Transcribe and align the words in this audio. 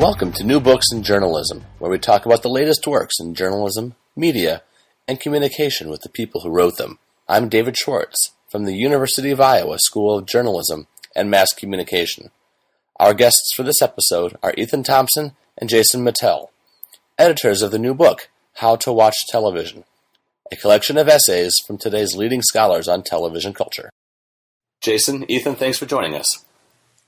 Welcome 0.00 0.32
to 0.32 0.44
New 0.44 0.60
Books 0.60 0.86
in 0.90 1.02
Journalism, 1.02 1.66
where 1.78 1.90
we 1.90 1.98
talk 1.98 2.24
about 2.24 2.42
the 2.42 2.48
latest 2.48 2.86
works 2.86 3.20
in 3.20 3.34
journalism, 3.34 3.96
media, 4.16 4.62
and 5.06 5.20
communication 5.20 5.90
with 5.90 6.00
the 6.00 6.08
people 6.08 6.40
who 6.40 6.48
wrote 6.48 6.78
them. 6.78 6.98
I'm 7.28 7.50
David 7.50 7.76
Schwartz 7.76 8.30
from 8.50 8.64
the 8.64 8.72
University 8.74 9.30
of 9.30 9.42
Iowa 9.42 9.76
School 9.78 10.16
of 10.16 10.24
Journalism 10.24 10.86
and 11.14 11.30
Mass 11.30 11.52
Communication. 11.52 12.30
Our 12.98 13.12
guests 13.12 13.52
for 13.54 13.62
this 13.62 13.82
episode 13.82 14.38
are 14.42 14.54
Ethan 14.56 14.84
Thompson 14.84 15.32
and 15.58 15.68
Jason 15.68 16.02
Mittell, 16.02 16.48
editors 17.18 17.60
of 17.60 17.70
the 17.70 17.78
new 17.78 17.92
book, 17.92 18.30
How 18.54 18.76
to 18.76 18.94
Watch 18.94 19.16
Television, 19.28 19.84
a 20.50 20.56
collection 20.56 20.96
of 20.96 21.08
essays 21.08 21.58
from 21.66 21.76
today's 21.76 22.16
leading 22.16 22.40
scholars 22.40 22.88
on 22.88 23.02
television 23.02 23.52
culture. 23.52 23.90
Jason, 24.80 25.30
Ethan, 25.30 25.56
thanks 25.56 25.76
for 25.76 25.84
joining 25.84 26.14
us. 26.14 26.42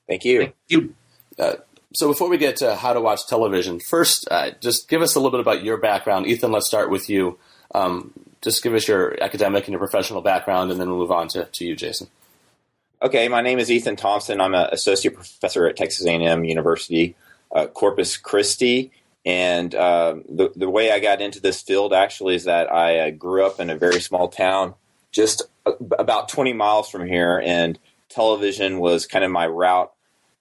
Thank 0.07 0.25
you. 0.25 0.41
Thank 0.41 0.55
you. 0.69 0.95
Uh, 1.39 1.55
so 1.95 2.09
before 2.09 2.29
we 2.29 2.39
get 2.39 2.57
to 2.57 2.77
how 2.77 2.93
to 2.93 3.01
watch 3.01 3.27
television, 3.27 3.81
first, 3.81 4.29
uh, 4.31 4.51
just 4.61 4.89
give 4.89 5.03
us 5.03 5.15
a 5.15 5.21
little 5.21 5.31
bit 5.31 5.41
about 5.41 5.65
your 5.65 5.77
background. 5.77 6.27
Ethan, 6.27 6.53
let's 6.53 6.67
start 6.67 6.91
with 6.91 7.09
you. 7.09 7.39
Um, 7.75 8.13
just 8.41 8.63
give 8.63 8.75
us 8.75 8.89
your 8.89 9.23
academic 9.23 9.65
and 9.65 9.73
your 9.73 9.79
professional 9.79 10.21
background, 10.21 10.71
and 10.71 10.81
then 10.81 10.89
we'll 10.89 10.99
move 10.99 11.13
on 11.13 11.29
to, 11.29 11.45
to 11.45 11.65
you, 11.65 11.77
Jason. 11.77 12.09
Okay, 13.01 13.29
my 13.29 13.41
name 13.41 13.59
is 13.59 13.71
Ethan 13.71 13.97
Thompson. 13.97 14.41
I'm 14.41 14.55
an 14.55 14.69
associate 14.73 15.15
professor 15.15 15.67
at 15.67 15.77
Texas 15.77 16.07
A&M 16.07 16.45
University, 16.45 17.17
uh, 17.51 17.67
Corpus 17.67 18.17
Christi. 18.17 18.93
And 19.25 19.75
uh, 19.75 20.17
the, 20.29 20.53
the 20.55 20.71
way 20.71 20.91
I 20.91 20.99
got 20.99 21.21
into 21.21 21.41
this 21.41 21.63
field 21.63 21.93
actually 21.93 22.35
is 22.35 22.45
that 22.45 22.73
I 22.73 22.99
uh, 22.99 23.11
grew 23.11 23.45
up 23.45 23.61
in 23.61 23.71
a 23.71 23.77
very 23.77 24.01
small 24.01 24.29
town 24.29 24.75
just 25.13 25.43
about 25.67 26.29
20 26.29 26.53
miles 26.55 26.89
from 26.89 27.07
here, 27.07 27.41
and 27.45 27.79
television 28.09 28.79
was 28.79 29.07
kind 29.07 29.25
of 29.25 29.31
my 29.31 29.47
route 29.47 29.93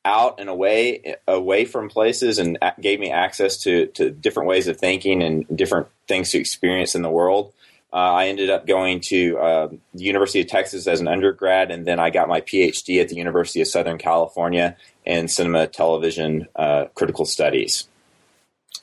out 0.03 0.39
and 0.39 0.49
away 0.49 1.15
away 1.27 1.65
from 1.65 1.89
places 1.89 2.39
and 2.39 2.57
gave 2.79 2.99
me 2.99 3.11
access 3.11 3.57
to 3.57 3.87
to 3.87 4.09
different 4.09 4.49
ways 4.49 4.67
of 4.67 4.77
thinking 4.77 5.21
and 5.21 5.45
different 5.55 5.87
things 6.07 6.31
to 6.31 6.39
experience 6.39 6.95
in 6.95 7.01
the 7.01 7.09
world. 7.09 7.53
Uh, 7.93 7.97
I 7.97 8.27
ended 8.27 8.49
up 8.49 8.65
going 8.65 9.01
to 9.01 9.37
uh, 9.37 9.67
the 9.93 10.03
University 10.03 10.39
of 10.39 10.47
Texas 10.47 10.87
as 10.87 11.01
an 11.01 11.09
undergrad, 11.09 11.71
and 11.71 11.85
then 11.85 11.99
I 11.99 12.09
got 12.09 12.29
my 12.29 12.39
PhD 12.39 13.01
at 13.01 13.09
the 13.09 13.15
University 13.15 13.59
of 13.59 13.67
Southern 13.67 13.97
California 13.97 14.77
in 15.05 15.27
cinema, 15.27 15.67
television, 15.67 16.47
uh, 16.55 16.85
critical 16.95 17.25
studies. 17.25 17.89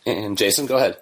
And 0.04 0.36
Jason, 0.36 0.66
go 0.66 0.76
ahead. 0.76 0.98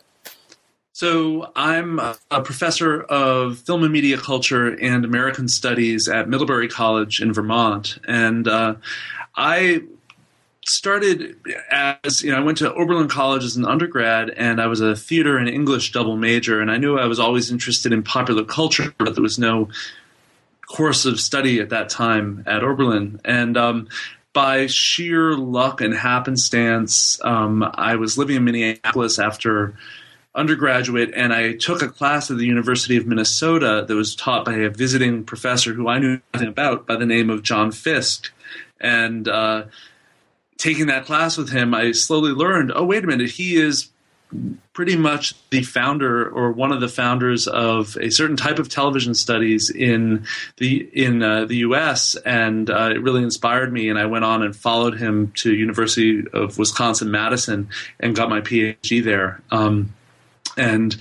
So 0.92 1.50
I'm 1.56 1.98
a 1.98 2.40
professor 2.42 3.02
of 3.02 3.58
film 3.58 3.82
and 3.82 3.92
media 3.92 4.18
culture 4.18 4.68
and 4.68 5.04
American 5.04 5.48
studies 5.48 6.08
at 6.08 6.28
Middlebury 6.28 6.68
College 6.68 7.20
in 7.20 7.34
Vermont, 7.34 7.98
and 8.06 8.46
uh, 8.46 8.76
I 9.34 9.82
started 10.68 11.36
as 11.70 12.22
you 12.22 12.30
know, 12.30 12.38
I 12.38 12.40
went 12.40 12.58
to 12.58 12.72
Oberlin 12.72 13.08
College 13.08 13.44
as 13.44 13.56
an 13.56 13.64
undergrad, 13.64 14.30
and 14.30 14.60
I 14.60 14.66
was 14.66 14.80
a 14.80 14.96
theater 14.96 15.38
and 15.38 15.48
English 15.48 15.92
double 15.92 16.16
major, 16.16 16.60
and 16.60 16.70
I 16.70 16.76
knew 16.76 16.98
I 16.98 17.06
was 17.06 17.20
always 17.20 17.50
interested 17.50 17.92
in 17.92 18.02
popular 18.02 18.44
culture, 18.44 18.94
but 18.98 19.14
there 19.14 19.22
was 19.22 19.38
no 19.38 19.68
course 20.66 21.04
of 21.04 21.20
study 21.20 21.60
at 21.60 21.70
that 21.70 21.88
time 21.88 22.42
at 22.46 22.64
Oberlin, 22.64 23.20
and 23.24 23.56
um, 23.56 23.88
by 24.32 24.66
sheer 24.66 25.34
luck 25.34 25.80
and 25.80 25.94
happenstance, 25.94 27.18
um, 27.24 27.64
I 27.74 27.96
was 27.96 28.18
living 28.18 28.36
in 28.36 28.44
Minneapolis 28.44 29.18
after 29.18 29.74
undergraduate, 30.34 31.12
and 31.14 31.32
I 31.32 31.54
took 31.54 31.80
a 31.80 31.88
class 31.88 32.30
at 32.30 32.36
the 32.36 32.44
University 32.44 32.96
of 32.98 33.06
Minnesota 33.06 33.86
that 33.88 33.94
was 33.94 34.14
taught 34.14 34.44
by 34.44 34.56
a 34.56 34.68
visiting 34.68 35.24
professor 35.24 35.72
who 35.72 35.88
I 35.88 35.98
knew 35.98 36.20
nothing 36.34 36.48
about 36.48 36.86
by 36.86 36.96
the 36.96 37.06
name 37.06 37.30
of 37.30 37.42
John 37.42 37.72
Fiske, 37.72 38.30
and 38.80 39.26
uh, 39.26 39.64
taking 40.58 40.86
that 40.86 41.04
class 41.04 41.36
with 41.36 41.50
him, 41.50 41.74
I 41.74 41.92
slowly 41.92 42.32
learned, 42.32 42.72
oh, 42.74 42.84
wait 42.84 43.04
a 43.04 43.06
minute, 43.06 43.30
he 43.30 43.56
is 43.56 43.90
pretty 44.72 44.96
much 44.96 45.34
the 45.50 45.62
founder 45.62 46.28
or 46.28 46.52
one 46.52 46.72
of 46.72 46.80
the 46.80 46.88
founders 46.88 47.46
of 47.46 47.96
a 48.00 48.10
certain 48.10 48.36
type 48.36 48.58
of 48.58 48.68
television 48.68 49.14
studies 49.14 49.70
in 49.70 50.26
the 50.56 50.88
in 50.92 51.22
uh, 51.22 51.44
the 51.44 51.58
U.S. 51.58 52.16
and 52.26 52.68
uh, 52.68 52.90
it 52.92 53.00
really 53.02 53.22
inspired 53.22 53.72
me. 53.72 53.88
And 53.88 53.98
I 53.98 54.06
went 54.06 54.24
on 54.24 54.42
and 54.42 54.54
followed 54.54 54.98
him 54.98 55.32
to 55.36 55.54
University 55.54 56.24
of 56.32 56.58
Wisconsin 56.58 57.10
Madison 57.10 57.68
and 58.00 58.16
got 58.16 58.28
my 58.28 58.40
PhD 58.40 59.02
there. 59.02 59.40
Um, 59.50 59.94
and 60.56 60.96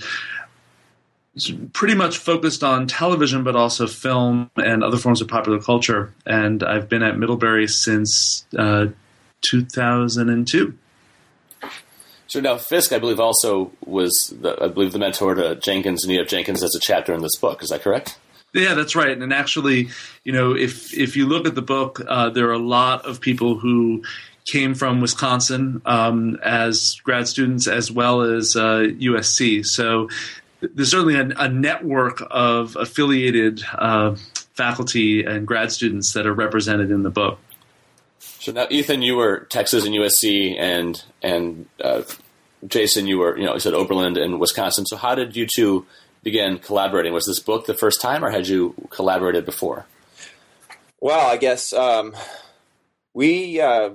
pretty 1.72 1.94
much 1.94 2.18
focused 2.18 2.64
on 2.64 2.86
television, 2.86 3.44
but 3.44 3.56
also 3.56 3.86
film 3.86 4.50
and 4.56 4.82
other 4.82 4.96
forms 4.96 5.20
of 5.20 5.28
popular 5.28 5.60
culture. 5.60 6.14
And 6.24 6.62
I've 6.62 6.88
been 6.88 7.02
at 7.02 7.18
Middlebury 7.18 7.68
since 7.68 8.46
uh, 8.56 8.86
2002. 9.50 10.76
So 12.28 12.40
now 12.40 12.56
Fiske, 12.56 12.92
I 12.92 12.98
believe, 12.98 13.20
also 13.20 13.70
was, 13.84 14.34
the, 14.40 14.56
I 14.60 14.68
believe, 14.68 14.92
the 14.92 14.98
mentor 14.98 15.34
to 15.36 15.54
Jenkins, 15.56 16.04
and 16.04 16.12
you 16.12 16.18
have 16.18 16.28
Jenkins 16.28 16.62
as 16.62 16.74
a 16.74 16.80
chapter 16.80 17.14
in 17.14 17.22
this 17.22 17.36
book. 17.36 17.62
Is 17.62 17.70
that 17.70 17.82
correct? 17.82 18.18
Yeah, 18.52 18.74
that's 18.74 18.96
right. 18.96 19.16
And 19.16 19.32
actually, 19.32 19.90
you 20.24 20.32
know, 20.32 20.56
if 20.56 20.96
if 20.96 21.16
you 21.16 21.26
look 21.26 21.46
at 21.46 21.54
the 21.54 21.62
book, 21.62 22.00
uh, 22.06 22.30
there 22.30 22.48
are 22.48 22.54
a 22.54 22.58
lot 22.58 23.04
of 23.04 23.20
people 23.20 23.58
who 23.58 24.02
came 24.50 24.74
from 24.74 25.00
Wisconsin 25.00 25.82
um, 25.84 26.38
as 26.42 26.96
grad 27.02 27.28
students, 27.28 27.66
as 27.66 27.90
well 27.90 28.22
as 28.22 28.56
uh, 28.56 28.86
USC. 28.98 29.66
So 29.66 30.08
there's 30.60 30.90
certainly 30.90 31.16
a, 31.16 31.28
a 31.36 31.48
network 31.48 32.22
of 32.30 32.76
affiliated 32.76 33.62
uh, 33.74 34.16
faculty 34.54 35.24
and 35.24 35.46
grad 35.46 35.70
students 35.70 36.12
that 36.14 36.26
are 36.26 36.34
represented 36.34 36.90
in 36.90 37.02
the 37.02 37.10
book. 37.10 37.38
So 38.40 38.52
now, 38.52 38.66
Ethan, 38.70 39.02
you 39.02 39.16
were 39.16 39.40
Texas 39.50 39.84
and 39.84 39.94
USC, 39.94 40.56
and 40.58 41.02
and 41.22 41.66
uh, 41.82 42.02
Jason, 42.66 43.06
you 43.06 43.18
were 43.18 43.36
you 43.36 43.44
know 43.44 43.54
you 43.54 43.60
said 43.60 43.74
Oberlin 43.74 44.16
and 44.16 44.38
Wisconsin. 44.38 44.86
So 44.86 44.96
how 44.96 45.14
did 45.14 45.36
you 45.36 45.46
two 45.46 45.86
begin 46.22 46.58
collaborating? 46.58 47.12
Was 47.12 47.26
this 47.26 47.40
book 47.40 47.66
the 47.66 47.74
first 47.74 48.00
time, 48.00 48.24
or 48.24 48.30
had 48.30 48.48
you 48.48 48.74
collaborated 48.90 49.44
before? 49.44 49.86
Well, 51.00 51.26
I 51.26 51.36
guess 51.36 51.72
um, 51.72 52.14
we 53.14 53.60
uh, 53.60 53.90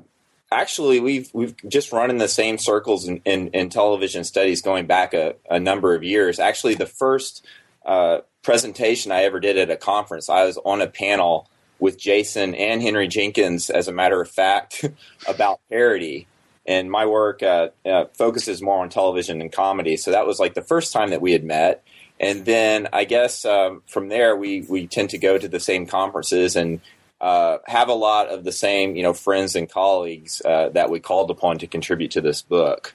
actually 0.52 1.00
we've 1.00 1.30
we've 1.34 1.56
just 1.68 1.92
run 1.92 2.10
in 2.10 2.18
the 2.18 2.28
same 2.28 2.58
circles 2.58 3.08
in, 3.08 3.22
in, 3.26 3.50
in 3.50 3.70
television 3.70 4.24
studies 4.24 4.62
going 4.62 4.86
back 4.86 5.14
a, 5.14 5.36
a, 5.50 5.60
number 5.60 5.96
of 5.96 6.04
years. 6.04 6.40
Actually, 6.40 6.76
the 6.76 6.86
first 6.86 7.46
uh, 7.86 8.20
presentation 8.44 9.12
I 9.12 9.24
ever 9.24 9.40
did 9.40 9.58
at 9.58 9.70
a 9.70 9.78
conference, 9.78 10.30
I 10.30 10.46
was 10.46 10.58
on 10.58 10.82
a 10.82 10.88
panel 10.88 11.50
with 11.82 11.98
Jason 11.98 12.54
and 12.56 12.82
Henry 12.82 13.08
Jenkins, 13.08 13.70
as 13.70 13.90
a 13.90 13.92
matter 13.92 14.22
of 14.22 14.30
fact, 14.30 14.86
about 15.28 15.60
parody. 15.70 16.28
And 16.66 16.92
my 16.92 17.08
work 17.08 17.42
uh, 17.42 17.70
uh, 17.86 18.06
focuses 18.14 18.62
more 18.62 18.82
on 18.82 18.90
television 18.90 19.42
and 19.42 19.52
comedy. 19.52 19.98
So 19.98 20.12
that 20.12 20.28
was 20.28 20.40
like 20.40 20.54
the 20.54 20.62
first 20.62 20.94
time 20.94 21.10
that 21.10 21.22
we 21.22 21.32
had 21.32 21.44
met. 21.44 21.84
And 22.20 22.46
then 22.46 22.88
I 22.94 23.04
guess 23.04 23.46
um, 23.46 23.82
from 23.88 24.10
there, 24.10 24.36
we, 24.36 24.62
we 24.62 24.86
tend 24.86 25.10
to 25.10 25.18
go 25.18 25.40
to 25.40 25.48
the 25.48 25.60
same 25.60 25.88
conferences 25.88 26.56
and 26.56 26.82
uh, 27.20 27.58
have 27.66 27.90
a 27.90 27.94
lot 27.94 28.30
of 28.30 28.44
the 28.44 28.52
same, 28.52 28.96
you 28.96 29.02
know, 29.02 29.14
friends 29.14 29.56
and 29.56 29.68
colleagues 29.68 30.40
uh, 30.46 30.70
that 30.70 30.92
we 30.92 31.00
called 31.00 31.32
upon 31.32 31.58
to 31.60 31.68
contribute 31.68 32.12
to 32.12 32.22
this 32.22 32.44
book. 32.44 32.94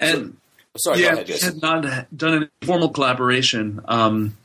And 0.00 0.36
sorry, 0.76 1.02
yeah, 1.02 1.12
ahead, 1.12 1.28
we 1.28 1.38
had 1.38 1.62
not 1.62 2.16
done 2.16 2.34
any 2.34 2.48
formal 2.62 2.88
collaboration. 2.88 3.80
Um, 3.86 4.36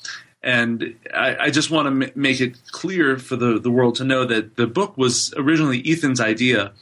and 0.44 0.96
I, 1.14 1.38
I 1.46 1.50
just 1.50 1.72
want 1.72 1.88
to 1.88 2.08
m- 2.08 2.12
make 2.16 2.42
it 2.42 2.58
clear 2.72 3.18
for 3.18 3.36
the, 3.36 3.60
the 3.60 3.72
world 3.72 3.96
to 3.96 4.04
know 4.04 4.26
that 4.26 4.58
the 4.58 4.68
book 4.68 4.98
was 4.98 5.34
originally 5.38 5.82
Ethan's 5.86 6.20
idea. 6.20 6.74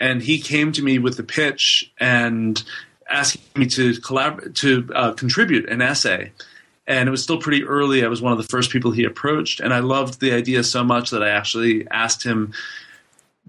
And 0.00 0.22
he 0.22 0.38
came 0.38 0.72
to 0.72 0.82
me 0.82 0.98
with 0.98 1.16
the 1.16 1.22
pitch 1.22 1.92
and 1.98 2.62
asking 3.08 3.42
me 3.56 3.66
to 3.66 4.00
collaborate, 4.00 4.54
to 4.56 4.88
uh, 4.94 5.12
contribute 5.12 5.68
an 5.68 5.80
essay. 5.80 6.32
And 6.86 7.08
it 7.08 7.10
was 7.10 7.22
still 7.22 7.38
pretty 7.38 7.64
early. 7.64 8.04
I 8.04 8.08
was 8.08 8.22
one 8.22 8.32
of 8.32 8.38
the 8.38 8.44
first 8.44 8.70
people 8.70 8.90
he 8.90 9.04
approached. 9.04 9.60
And 9.60 9.74
I 9.74 9.80
loved 9.80 10.20
the 10.20 10.32
idea 10.32 10.62
so 10.64 10.82
much 10.84 11.10
that 11.10 11.22
I 11.22 11.28
actually 11.28 11.86
asked 11.88 12.24
him, 12.24 12.52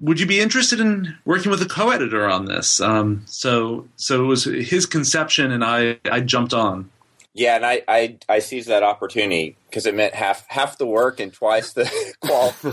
would 0.02 0.20
you 0.20 0.26
be 0.26 0.40
interested 0.40 0.80
in 0.80 1.18
working 1.26 1.52
with 1.52 1.62
a 1.62 1.68
co-editor 1.68 2.28
on 2.28 2.46
this? 2.46 2.80
Um, 2.80 3.24
so, 3.26 3.88
so 3.96 4.24
it 4.24 4.28
was 4.28 4.44
his 4.46 4.86
conception, 4.86 5.52
and 5.52 5.64
I, 5.64 6.00
I 6.10 6.22
jumped 6.22 6.54
on. 6.54 6.90
Yeah, 7.34 7.56
and 7.56 7.66
I 7.66 7.82
I, 7.88 8.18
I 8.28 8.40
seized 8.40 8.70
that 8.70 8.84
opportunity 8.84 9.56
because 9.70 9.86
it 9.86 9.96
meant 9.96 10.14
half 10.14 10.48
half 10.48 10.78
the 10.78 10.88
work 10.88 11.20
and 11.20 11.32
twice 11.32 11.74
the 11.74 11.90
quality. 12.22 12.70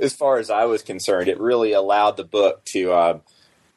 as 0.00 0.14
far 0.14 0.38
as 0.38 0.50
I 0.50 0.64
was 0.64 0.82
concerned, 0.82 1.28
it 1.28 1.38
really 1.38 1.72
allowed 1.72 2.16
the 2.16 2.24
book 2.24 2.64
to 2.66 2.92
uh, 2.92 3.18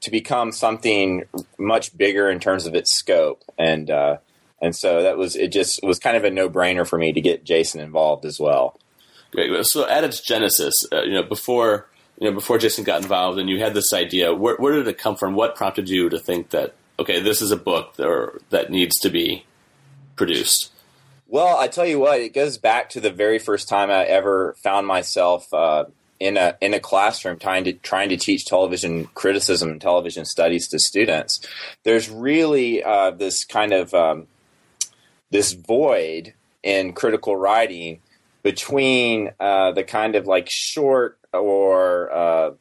to 0.02 0.12
become 0.12 0.52
something 0.52 1.24
much 1.58 1.98
bigger 1.98 2.30
in 2.30 2.40
terms 2.40 2.66
of 2.66 2.76
its 2.76 2.94
scope, 2.94 3.44
and 3.58 3.90
uh, 3.90 4.18
and 4.62 4.76
so 4.76 5.04
that 5.04 5.18
was 5.18 5.36
it. 5.36 5.52
Just 5.52 5.84
was 5.84 6.00
kind 6.00 6.16
of 6.16 6.24
a 6.24 6.32
no 6.32 6.50
brainer 6.50 6.88
for 6.88 6.98
me 6.98 7.12
to 7.12 7.22
get 7.22 7.44
Jason 7.44 7.82
involved 7.82 8.26
as 8.26 8.40
well. 8.40 8.80
Great. 9.32 9.66
So 9.66 9.88
at 9.88 10.06
its 10.06 10.22
genesis, 10.22 10.74
uh, 10.94 11.04
you 11.04 11.14
know, 11.14 11.24
before 11.24 11.88
you 12.20 12.30
know, 12.30 12.34
before 12.34 12.58
Jason 12.58 12.84
got 12.84 13.02
involved, 13.02 13.38
and 13.38 13.50
you 13.50 13.60
had 13.60 13.74
this 13.74 13.92
idea, 13.92 14.34
where, 14.34 14.56
where 14.56 14.74
did 14.74 14.88
it 14.88 14.98
come 14.98 15.16
from? 15.18 15.36
What 15.36 15.56
prompted 15.56 15.90
you 15.90 16.10
to 16.10 16.20
think 16.20 16.52
that 16.52 16.76
okay, 16.98 17.20
this 17.20 17.42
is 17.42 17.52
a 17.52 17.58
book 17.58 17.96
that, 17.98 18.40
that 18.52 18.72
needs 18.72 18.98
to 19.00 19.10
be 19.10 19.46
produced? 20.16 20.72
Well, 21.28 21.58
I 21.58 21.68
tell 21.68 21.86
you 21.86 22.00
what, 22.00 22.20
it 22.20 22.34
goes 22.34 22.58
back 22.58 22.90
to 22.92 23.02
the 23.02 23.10
very 23.10 23.40
first 23.40 23.68
time 23.68 23.90
I 23.90 24.04
ever 24.06 24.56
found 24.64 24.86
myself 24.86 25.52
uh, 25.54 25.86
in 26.20 26.38
a 26.38 26.56
in 26.62 26.74
a 26.74 26.80
classroom 26.80 27.38
trying 27.40 27.64
to 27.66 27.74
trying 27.74 28.10
to 28.10 28.18
teach 28.18 28.46
television 28.46 29.06
criticism 29.16 29.70
and 29.72 29.82
television 29.82 30.26
studies 30.26 30.68
to 30.70 30.80
students. 30.80 31.46
There's 31.84 32.10
really 32.10 32.84
uh, 32.84 33.12
this 33.12 33.44
kind 33.44 33.74
of 33.74 33.94
um, 33.94 34.28
this 35.32 35.54
void 35.54 36.34
in 36.64 36.94
critical 36.94 37.36
writing 37.36 38.00
between 38.44 39.32
uh, 39.40 39.72
the 39.72 39.84
kind 39.84 40.16
of 40.16 40.28
like 40.28 40.48
short 40.50 41.18
or 41.34 42.12
uh, 42.14 42.52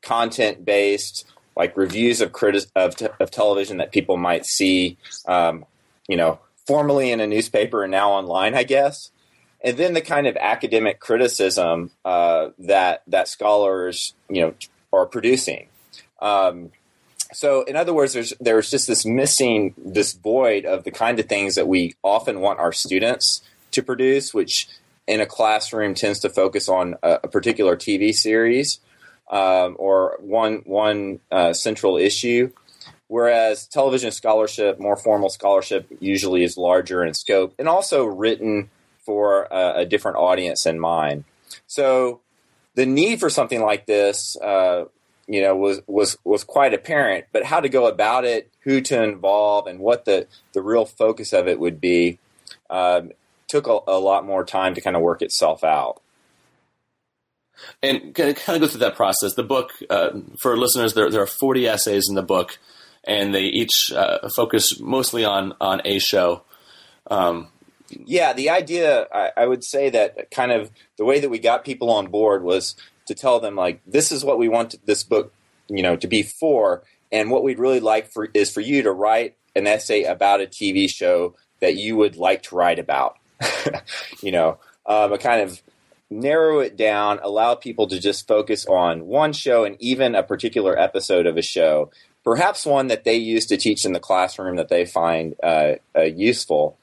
content 0.00 0.64
based 0.64 1.26
like 1.56 1.76
reviews 1.76 2.20
of, 2.20 2.30
criti- 2.30 2.70
of, 2.76 2.94
te- 2.94 3.08
of 3.18 3.30
television 3.32 3.78
that 3.78 3.90
people 3.90 4.16
might 4.16 4.46
see, 4.46 4.96
um, 5.26 5.64
you 6.06 6.16
know, 6.16 6.38
formerly 6.68 7.10
in 7.10 7.18
a 7.18 7.26
newspaper 7.26 7.82
and 7.82 7.90
now 7.90 8.10
online, 8.10 8.54
I 8.54 8.62
guess. 8.62 9.10
And 9.64 9.78
then 9.78 9.94
the 9.94 10.02
kind 10.02 10.26
of 10.26 10.36
academic 10.36 11.00
criticism 11.00 11.90
uh, 12.04 12.50
that 12.58 13.02
that 13.08 13.26
scholars, 13.26 14.12
you 14.28 14.42
know, 14.42 14.54
are 14.92 15.06
producing. 15.06 15.66
Um, 16.20 16.70
so, 17.32 17.62
in 17.62 17.74
other 17.74 17.94
words, 17.94 18.12
there's 18.12 18.34
there's 18.38 18.70
just 18.70 18.86
this 18.86 19.04
missing, 19.04 19.74
this 19.76 20.12
void 20.12 20.66
of 20.66 20.84
the 20.84 20.90
kind 20.90 21.18
of 21.18 21.26
things 21.26 21.54
that 21.54 21.66
we 21.66 21.94
often 22.04 22.40
want 22.40 22.60
our 22.60 22.72
students 22.72 23.42
to 23.72 23.82
produce, 23.82 24.32
which 24.32 24.68
in 25.06 25.20
a 25.20 25.26
classroom 25.26 25.94
tends 25.94 26.20
to 26.20 26.28
focus 26.28 26.68
on 26.68 26.96
a, 27.02 27.20
a 27.24 27.28
particular 27.28 27.76
TV 27.76 28.14
series 28.14 28.78
um, 29.30 29.74
or 29.78 30.18
one 30.20 30.62
one 30.66 31.20
uh, 31.32 31.52
central 31.52 31.96
issue. 31.96 32.52
Whereas 33.08 33.66
television 33.66 34.12
scholarship, 34.12 34.78
more 34.78 34.96
formal 34.96 35.30
scholarship, 35.30 35.86
usually 35.98 36.44
is 36.44 36.56
larger 36.56 37.04
in 37.04 37.14
scope 37.14 37.54
and 37.58 37.66
also 37.66 38.04
written 38.04 38.70
for 39.04 39.48
a, 39.50 39.80
a 39.80 39.86
different 39.86 40.18
audience 40.18 40.66
in 40.66 40.78
mind. 40.78 41.24
So 41.66 42.20
the 42.74 42.86
need 42.86 43.18
for 43.18 43.30
something 43.30 43.62
like 43.62 43.86
this, 43.86 44.36
uh, 44.36 44.84
you 45.26 45.42
know, 45.42 45.56
was 45.56 45.80
was 45.86 46.18
was 46.24 46.44
quite 46.44 46.74
apparent. 46.74 47.26
But 47.32 47.44
how 47.44 47.60
to 47.60 47.68
go 47.68 47.86
about 47.86 48.24
it, 48.24 48.50
who 48.60 48.80
to 48.82 49.02
involve, 49.02 49.66
and 49.66 49.78
what 49.78 50.04
the 50.04 50.26
the 50.52 50.62
real 50.62 50.84
focus 50.84 51.32
of 51.32 51.48
it 51.48 51.58
would 51.58 51.80
be, 51.80 52.18
um, 52.70 53.12
took 53.48 53.66
a, 53.66 53.78
a, 53.86 53.98
lot 53.98 54.26
more 54.26 54.44
time 54.44 54.74
to 54.74 54.80
kind 54.80 54.96
of 54.96 55.02
work 55.02 55.22
itself 55.22 55.64
out. 55.64 56.00
And 57.82 58.14
kind 58.14 58.36
of 58.36 58.60
go 58.60 58.66
through 58.66 58.80
that 58.80 58.94
process. 58.94 59.34
The 59.34 59.42
book, 59.42 59.72
uh, 59.90 60.10
for 60.40 60.56
listeners, 60.56 60.94
there, 60.94 61.10
there 61.10 61.22
are 61.22 61.26
40 61.26 61.66
essays 61.66 62.06
in 62.08 62.14
the 62.14 62.22
book, 62.22 62.58
and 63.08 63.34
they 63.34 63.44
each 63.44 63.90
uh, 63.92 64.28
focus 64.28 64.78
mostly 64.78 65.24
on, 65.24 65.54
on 65.60 65.80
a 65.84 65.98
show. 65.98 66.42
Um, 67.10 67.48
yeah, 67.90 68.34
the 68.34 68.50
idea, 68.50 69.06
I, 69.12 69.32
I, 69.34 69.46
would 69.46 69.64
say 69.64 69.88
that 69.88 70.30
kind 70.30 70.52
of 70.52 70.70
the 70.98 71.06
way 71.06 71.20
that 71.20 71.30
we 71.30 71.38
got 71.38 71.64
people 71.64 71.90
on 71.90 72.08
board 72.08 72.44
was 72.44 72.76
to 73.06 73.14
tell 73.14 73.40
them, 73.40 73.56
like, 73.56 73.80
this 73.86 74.12
is 74.12 74.24
what 74.24 74.38
we 74.38 74.46
want 74.46 74.74
this 74.84 75.02
book, 75.02 75.32
you 75.68 75.82
know, 75.82 75.96
to 75.96 76.06
be 76.06 76.22
for, 76.22 76.84
and 77.10 77.30
what 77.30 77.42
we'd 77.42 77.58
really 77.58 77.80
like 77.80 78.12
for 78.12 78.28
is 78.34 78.52
for 78.52 78.60
you 78.60 78.82
to 78.82 78.92
write 78.92 79.36
an 79.56 79.66
essay 79.66 80.02
about 80.02 80.42
a 80.42 80.46
TV 80.46 80.88
show 80.88 81.34
that 81.60 81.76
you 81.76 81.96
would 81.96 82.16
like 82.16 82.42
to 82.44 82.54
write 82.54 82.78
about. 82.78 83.16
you 84.22 84.32
know, 84.32 84.58
um, 84.84 85.14
a 85.14 85.18
kind 85.18 85.40
of 85.40 85.62
narrow 86.10 86.60
it 86.60 86.76
down, 86.76 87.20
allow 87.22 87.54
people 87.54 87.86
to 87.88 88.00
just 88.00 88.26
focus 88.26 88.66
on 88.66 89.06
one 89.06 89.32
show 89.32 89.64
and 89.64 89.76
even 89.80 90.14
a 90.14 90.22
particular 90.22 90.78
episode 90.78 91.26
of 91.26 91.36
a 91.36 91.42
show, 91.42 91.90
perhaps 92.24 92.66
one 92.66 92.88
that 92.88 93.04
they 93.04 93.16
use 93.16 93.46
to 93.46 93.56
teach 93.56 93.84
in 93.84 93.92
the 93.92 94.00
classroom 94.00 94.56
that 94.56 94.68
they 94.68 94.84
find 94.84 95.34
uh, 95.42 95.74
uh, 95.96 96.02
useful. 96.02 96.78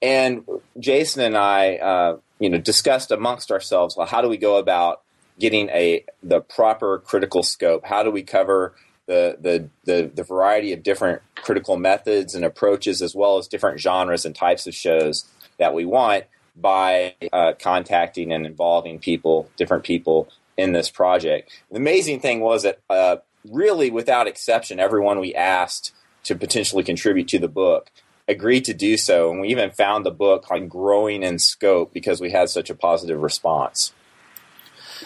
And 0.00 0.44
Jason 0.78 1.22
and 1.22 1.36
I, 1.36 1.76
uh, 1.76 2.18
you 2.38 2.50
know, 2.50 2.58
discussed 2.58 3.10
amongst 3.10 3.50
ourselves, 3.50 3.96
well, 3.96 4.06
how 4.06 4.20
do 4.20 4.28
we 4.28 4.36
go 4.36 4.56
about 4.56 5.02
getting 5.38 5.68
a 5.70 6.04
the 6.22 6.40
proper 6.40 6.98
critical 6.98 7.42
scope? 7.42 7.84
How 7.84 8.02
do 8.02 8.10
we 8.10 8.22
cover 8.22 8.74
the, 9.06 9.36
the, 9.40 9.68
the, 9.84 10.10
the 10.14 10.24
variety 10.24 10.72
of 10.72 10.82
different 10.82 11.22
critical 11.36 11.76
methods 11.76 12.34
and 12.34 12.44
approaches, 12.44 13.02
as 13.02 13.14
well 13.14 13.38
as 13.38 13.46
different 13.46 13.80
genres 13.80 14.24
and 14.24 14.34
types 14.34 14.66
of 14.66 14.74
shows 14.74 15.24
that 15.58 15.74
we 15.74 15.84
want 15.84 16.24
by 16.56 17.14
uh, 17.32 17.52
contacting 17.58 18.32
and 18.32 18.46
involving 18.46 18.98
people, 18.98 19.48
different 19.56 19.84
people 19.84 20.28
in 20.56 20.72
this 20.72 20.90
project. 20.90 21.50
The 21.70 21.76
amazing 21.76 22.20
thing 22.20 22.40
was 22.40 22.62
that, 22.62 22.80
uh, 22.88 23.16
really, 23.50 23.90
without 23.90 24.26
exception, 24.26 24.80
everyone 24.80 25.18
we 25.18 25.34
asked 25.34 25.92
to 26.24 26.34
potentially 26.34 26.82
contribute 26.82 27.28
to 27.28 27.38
the 27.38 27.48
book 27.48 27.90
agreed 28.28 28.64
to 28.64 28.74
do 28.74 28.96
so, 28.96 29.30
and 29.30 29.40
we 29.40 29.48
even 29.48 29.70
found 29.70 30.04
the 30.04 30.10
book 30.10 30.50
like 30.50 30.68
growing 30.68 31.22
in 31.22 31.38
scope 31.38 31.92
because 31.92 32.20
we 32.20 32.30
had 32.30 32.50
such 32.50 32.70
a 32.70 32.74
positive 32.74 33.20
response. 33.20 33.92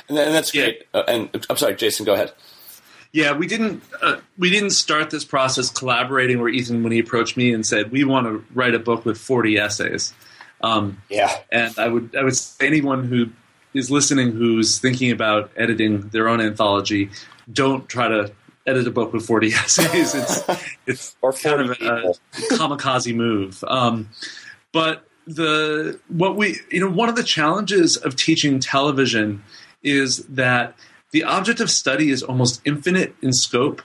And, 0.08 0.16
that's 0.16 0.52
great. 0.52 0.84
Uh, 0.94 1.02
and 1.06 1.46
I'm 1.50 1.56
sorry, 1.56 1.74
Jason, 1.74 2.06
go 2.06 2.14
ahead. 2.14 2.32
Yeah, 3.12 3.32
we 3.32 3.48
didn't 3.48 3.82
uh, 4.00 4.20
we 4.38 4.50
didn't 4.50 4.70
start 4.70 5.10
this 5.10 5.24
process 5.24 5.68
collaborating. 5.68 6.38
Where 6.38 6.48
Ethan, 6.48 6.84
when 6.84 6.92
he 6.92 7.00
approached 7.00 7.36
me 7.36 7.52
and 7.52 7.66
said 7.66 7.90
we 7.90 8.04
want 8.04 8.26
to 8.28 8.44
write 8.54 8.74
a 8.74 8.78
book 8.78 9.04
with 9.04 9.18
40 9.18 9.58
essays, 9.58 10.14
um, 10.60 11.02
yeah. 11.08 11.36
And 11.50 11.76
I 11.76 11.88
would 11.88 12.14
I 12.14 12.22
would 12.22 12.36
say 12.36 12.68
anyone 12.68 13.04
who 13.04 13.30
is 13.74 13.90
listening 13.90 14.30
who's 14.30 14.78
thinking 14.78 15.10
about 15.10 15.50
editing 15.56 16.08
their 16.10 16.28
own 16.28 16.40
anthology, 16.40 17.10
don't 17.52 17.88
try 17.88 18.08
to 18.08 18.32
edit 18.66 18.86
a 18.86 18.90
book 18.90 19.12
with 19.12 19.26
40 19.26 19.48
essays. 19.54 20.14
It's 20.14 20.42
it's 20.86 21.16
or 21.22 21.32
kind 21.32 21.60
of 21.60 21.80
a, 21.80 21.84
a 21.84 22.14
kamikaze 22.52 23.14
move. 23.14 23.62
Um, 23.66 24.10
but 24.72 25.06
the 25.26 26.00
what 26.08 26.36
we 26.36 26.60
you 26.70 26.80
know 26.80 26.90
one 26.90 27.08
of 27.08 27.16
the 27.16 27.22
challenges 27.22 27.96
of 27.96 28.16
teaching 28.16 28.58
television 28.60 29.42
is 29.82 30.18
that 30.26 30.74
the 31.12 31.24
object 31.24 31.60
of 31.60 31.70
study 31.70 32.10
is 32.10 32.22
almost 32.22 32.60
infinite 32.64 33.14
in 33.22 33.32
scope. 33.32 33.82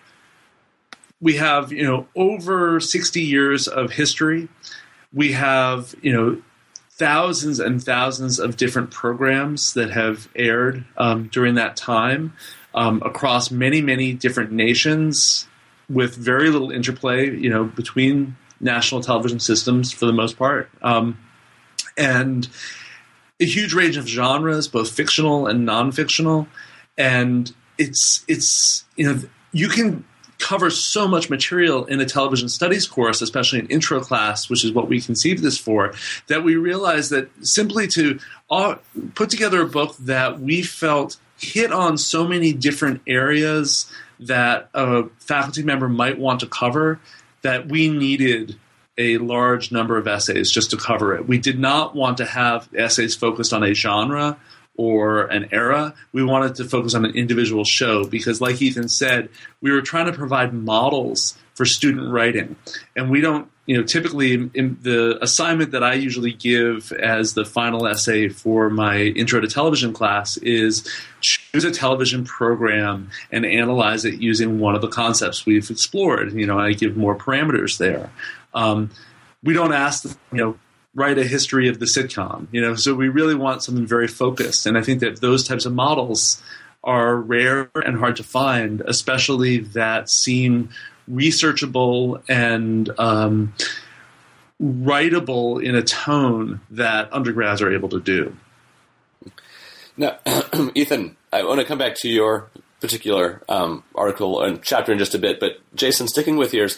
We 1.21 1.37
have 1.37 1.71
you 1.71 1.83
know 1.83 2.07
over 2.15 2.79
60 2.79 3.21
years 3.21 3.67
of 3.67 3.91
history. 3.91 4.47
We 5.13 5.33
have 5.33 5.95
you 6.01 6.13
know 6.13 6.41
thousands 6.91 7.59
and 7.59 7.83
thousands 7.83 8.39
of 8.39 8.55
different 8.55 8.89
programs 8.89 9.73
that 9.73 9.91
have 9.91 10.29
aired 10.33 10.85
um, 10.97 11.27
during 11.27 11.55
that 11.55 11.75
time 11.75 12.33
um, 12.75 13.01
across 13.03 13.49
many, 13.49 13.81
many 13.81 14.13
different 14.13 14.51
nations 14.51 15.47
with 15.89 16.15
very 16.15 16.49
little 16.49 16.71
interplay, 16.71 17.35
you 17.35 17.49
know, 17.49 17.63
between 17.63 18.35
national 18.59 19.01
television 19.01 19.39
systems 19.39 19.91
for 19.91 20.05
the 20.05 20.13
most 20.13 20.37
part. 20.37 20.69
Um, 20.81 21.17
and 21.97 22.47
a 23.39 23.45
huge 23.45 23.73
range 23.73 23.97
of 23.97 24.07
genres, 24.07 24.67
both 24.67 24.91
fictional 24.91 25.47
and 25.47 25.65
non-fictional. 25.65 26.47
And 26.97 27.51
it's 27.77 28.23
it's 28.27 28.85
you 28.95 29.05
know 29.05 29.21
you 29.51 29.67
can 29.67 30.05
cover 30.37 30.69
so 30.69 31.07
much 31.07 31.29
material 31.29 31.85
in 31.85 31.99
a 32.01 32.05
television 32.05 32.49
studies 32.49 32.87
course, 32.87 33.21
especially 33.21 33.59
an 33.59 33.67
intro 33.67 34.01
class, 34.01 34.49
which 34.49 34.65
is 34.65 34.71
what 34.71 34.87
we 34.87 34.99
conceived 34.99 35.41
this 35.41 35.57
for, 35.57 35.93
that 36.27 36.43
we 36.43 36.55
realized 36.55 37.09
that 37.09 37.29
simply 37.41 37.87
to 37.87 38.19
uh, 38.49 38.75
put 39.15 39.29
together 39.29 39.61
a 39.61 39.67
book 39.67 39.95
that 39.97 40.39
we 40.39 40.61
felt 40.61 41.17
hit 41.37 41.71
on 41.71 41.97
so 41.97 42.27
many 42.27 42.53
different 42.53 43.01
areas 43.07 43.91
that 44.19 44.69
a 44.73 45.03
faculty 45.19 45.63
member 45.63 45.89
might 45.89 46.17
want 46.17 46.39
to 46.39 46.47
cover 46.47 46.99
that 47.41 47.67
we 47.67 47.89
needed 47.89 48.57
a 48.97 49.17
large 49.17 49.71
number 49.71 49.97
of 49.97 50.07
essays 50.07 50.49
just 50.49 50.71
to 50.71 50.77
cover 50.77 51.13
it. 51.15 51.27
We 51.27 51.37
did 51.37 51.59
not 51.59 51.95
want 51.95 52.17
to 52.17 52.25
have 52.25 52.69
essays 52.73 53.15
focused 53.15 53.53
on 53.53 53.63
a 53.63 53.73
genre 53.73 54.37
or 54.77 55.25
an 55.25 55.49
era. 55.51 55.93
We 56.13 56.23
wanted 56.23 56.55
to 56.55 56.65
focus 56.65 56.95
on 56.95 57.05
an 57.05 57.15
individual 57.15 57.63
show 57.65 58.05
because, 58.05 58.41
like 58.41 58.61
Ethan 58.61 58.89
said, 58.89 59.29
we 59.61 59.71
were 59.71 59.81
trying 59.81 60.05
to 60.05 60.13
provide 60.13 60.53
models 60.53 61.37
for 61.53 61.65
student 61.65 62.11
writing. 62.11 62.55
And 62.95 63.09
we 63.09 63.21
don't, 63.21 63.49
you 63.65 63.75
know, 63.75 63.83
typically 63.83 64.33
in 64.53 64.77
the 64.81 65.17
assignment 65.23 65.71
that 65.71 65.83
I 65.83 65.95
usually 65.95 66.33
give 66.33 66.91
as 66.91 67.33
the 67.33 67.45
final 67.45 67.87
essay 67.87 68.29
for 68.29 68.69
my 68.69 68.97
intro 68.99 69.39
to 69.41 69.47
television 69.47 69.91
class 69.91 70.37
is 70.37 70.87
choose 71.21 71.63
a 71.63 71.71
television 71.71 72.25
program 72.25 73.09
and 73.31 73.45
analyze 73.45 74.05
it 74.05 74.21
using 74.21 74.59
one 74.59 74.75
of 74.75 74.81
the 74.81 74.87
concepts 74.87 75.45
we've 75.45 75.69
explored. 75.71 76.33
You 76.33 76.45
know, 76.45 76.59
I 76.59 76.73
give 76.73 76.95
more 76.95 77.15
parameters 77.15 77.79
there. 77.79 78.11
Um, 78.53 78.91
we 79.43 79.53
don't 79.53 79.73
ask, 79.73 80.05
you 80.31 80.37
know, 80.37 80.59
write 80.93 81.17
a 81.17 81.23
history 81.23 81.67
of 81.67 81.79
the 81.79 81.85
sitcom. 81.85 82.47
You 82.51 82.61
know, 82.61 82.75
so 82.75 82.93
we 82.93 83.09
really 83.09 83.35
want 83.35 83.63
something 83.63 83.87
very 83.87 84.07
focused, 84.07 84.65
and 84.65 84.77
I 84.77 84.81
think 84.81 84.99
that 84.99 85.21
those 85.21 85.47
types 85.47 85.65
of 85.65 85.73
models 85.73 86.41
are 86.83 87.15
rare 87.15 87.71
and 87.83 87.97
hard 87.97 88.15
to 88.17 88.23
find, 88.23 88.81
especially 88.81 89.57
that 89.57 90.07
seem 90.07 90.69
researchable 91.07 92.21
and 92.27 92.89
um, 92.99 93.53
writable 94.61 95.63
in 95.63 95.75
a 95.75 95.81
tone 95.81 96.61
that 96.71 97.11
undergrads 97.13 97.61
are 97.61 97.73
able 97.73 97.89
to 97.89 97.99
do. 97.99 98.35
Now, 99.97 100.17
Ethan, 100.75 101.15
I 101.31 101.43
want 101.43 101.59
to 101.59 101.65
come 101.65 101.77
back 101.77 101.95
to 101.97 102.09
your 102.09 102.49
particular 102.81 103.41
um, 103.47 103.83
article 103.95 104.41
and 104.41 104.61
chapter 104.61 104.91
in 104.91 104.99
just 104.99 105.15
a 105.15 105.19
bit, 105.19 105.39
but 105.39 105.53
Jason, 105.73 106.07
sticking 106.07 106.37
with 106.37 106.53
yours, 106.53 106.77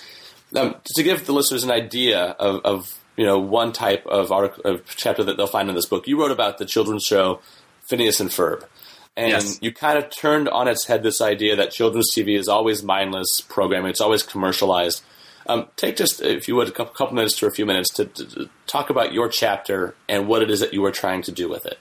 um, 0.55 0.75
to 0.96 1.03
give 1.03 1.25
the 1.25 1.34
listeners 1.34 1.63
an 1.63 1.72
idea 1.72 2.36
of, 2.39 2.62
of 2.63 3.00
you 3.17 3.25
know 3.25 3.39
one 3.39 3.74
type 3.74 4.05
of 4.05 4.31
article 4.31 4.63
of 4.63 4.84
chapter 4.96 5.24
that 5.24 5.38
they'll 5.38 5.48
find 5.48 5.69
in 5.69 5.75
this 5.75 5.86
book, 5.86 6.07
you 6.07 6.19
wrote 6.19 6.31
about 6.31 6.57
the 6.57 6.65
children's 6.65 7.03
show 7.03 7.41
Phineas 7.88 8.19
and 8.19 8.29
Ferb. 8.29 8.63
And 9.17 9.31
Yes. 9.31 9.57
you 9.62 9.74
kind 9.74 9.97
of 9.97 10.09
turned 10.12 10.47
on 10.47 10.67
its 10.67 10.86
head 10.86 11.01
this 11.01 11.19
idea 11.21 11.55
that 11.55 11.71
children's 11.71 12.12
TV 12.15 12.38
is 12.38 12.47
always 12.47 12.83
mindless 12.83 13.41
programming; 13.41 13.89
it's 13.89 14.00
always 14.00 14.21
commercialized. 14.24 15.01
Um, 15.47 15.67
take 15.75 15.95
just, 15.95 16.21
if 16.21 16.47
you 16.47 16.55
would, 16.55 16.67
a 16.67 16.71
couple, 16.71 16.93
couple 16.93 17.15
minutes 17.15 17.38
to 17.39 17.47
a 17.47 17.51
few 17.51 17.65
minutes 17.65 17.89
to, 17.93 18.05
to, 18.05 18.25
to 18.25 18.50
talk 18.67 18.89
about 18.89 19.13
your 19.13 19.27
chapter 19.29 19.95
and 20.07 20.27
what 20.27 20.41
it 20.41 20.51
is 20.51 20.59
that 20.59 20.74
you 20.74 20.81
were 20.81 20.91
trying 20.91 21.21
to 21.24 21.31
do 21.31 21.47
with 21.50 21.65
it. 21.65 21.79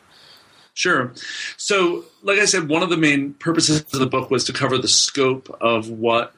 Sure. 0.72 1.12
So, 1.56 2.04
like 2.22 2.38
I 2.38 2.44
said, 2.44 2.68
one 2.68 2.82
of 2.82 2.90
the 2.90 2.96
main 2.96 3.34
purposes 3.34 3.80
of 3.80 3.98
the 3.98 4.06
book 4.06 4.30
was 4.30 4.44
to 4.44 4.52
cover 4.52 4.78
the 4.78 4.88
scope 4.88 5.54
of 5.60 5.90
what 5.90 6.32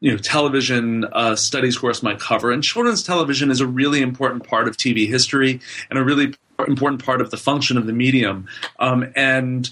you 0.00 0.10
know 0.10 0.16
television 0.18 1.04
uh, 1.12 1.36
studies 1.36 1.78
course 1.78 2.02
might 2.02 2.18
cover, 2.18 2.50
and 2.50 2.62
children's 2.62 3.02
television 3.02 3.50
is 3.50 3.60
a 3.60 3.66
really 3.66 4.02
important 4.02 4.46
part 4.46 4.68
of 4.68 4.76
TV 4.76 5.06
history 5.08 5.60
and 5.90 5.98
a 5.98 6.04
really 6.04 6.34
important 6.66 7.04
part 7.04 7.20
of 7.20 7.30
the 7.30 7.36
function 7.36 7.78
of 7.78 7.86
the 7.86 7.92
medium. 7.92 8.46
Um, 8.78 9.12
and 9.14 9.70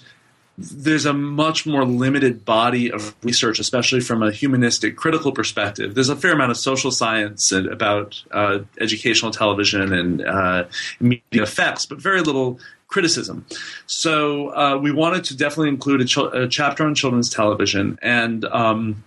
there's 0.60 1.06
a 1.06 1.12
much 1.12 1.64
more 1.64 1.84
limited 1.84 2.44
body 2.44 2.92
of 2.92 3.14
research, 3.24 3.58
especially 3.58 4.00
from 4.00 4.22
a 4.22 4.30
humanistic 4.30 4.96
critical 4.96 5.32
perspective. 5.32 5.94
There's 5.94 6.10
a 6.10 6.16
fair 6.16 6.32
amount 6.32 6.50
of 6.50 6.58
social 6.58 6.90
science 6.90 7.50
about 7.50 8.22
uh, 8.30 8.60
educational 8.78 9.30
television 9.30 9.92
and 9.92 10.26
uh, 10.26 10.64
media 11.00 11.42
effects, 11.42 11.86
but 11.86 11.98
very 11.98 12.20
little 12.20 12.60
criticism. 12.88 13.46
So 13.86 14.54
uh, 14.54 14.76
we 14.76 14.92
wanted 14.92 15.24
to 15.24 15.36
definitely 15.36 15.70
include 15.70 16.02
a, 16.02 16.04
chil- 16.04 16.32
a 16.32 16.46
chapter 16.46 16.84
on 16.84 16.94
children's 16.94 17.30
television, 17.30 17.98
and 18.02 18.44
um, 18.44 19.02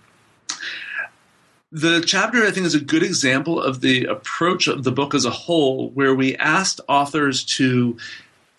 the 1.70 2.02
chapter 2.04 2.44
I 2.44 2.50
think 2.50 2.66
is 2.66 2.74
a 2.74 2.80
good 2.80 3.02
example 3.02 3.62
of 3.62 3.80
the 3.80 4.06
approach 4.06 4.66
of 4.66 4.82
the 4.82 4.92
book 4.92 5.14
as 5.14 5.24
a 5.24 5.30
whole, 5.30 5.90
where 5.90 6.14
we 6.14 6.34
asked 6.36 6.80
authors 6.88 7.44
to 7.56 7.96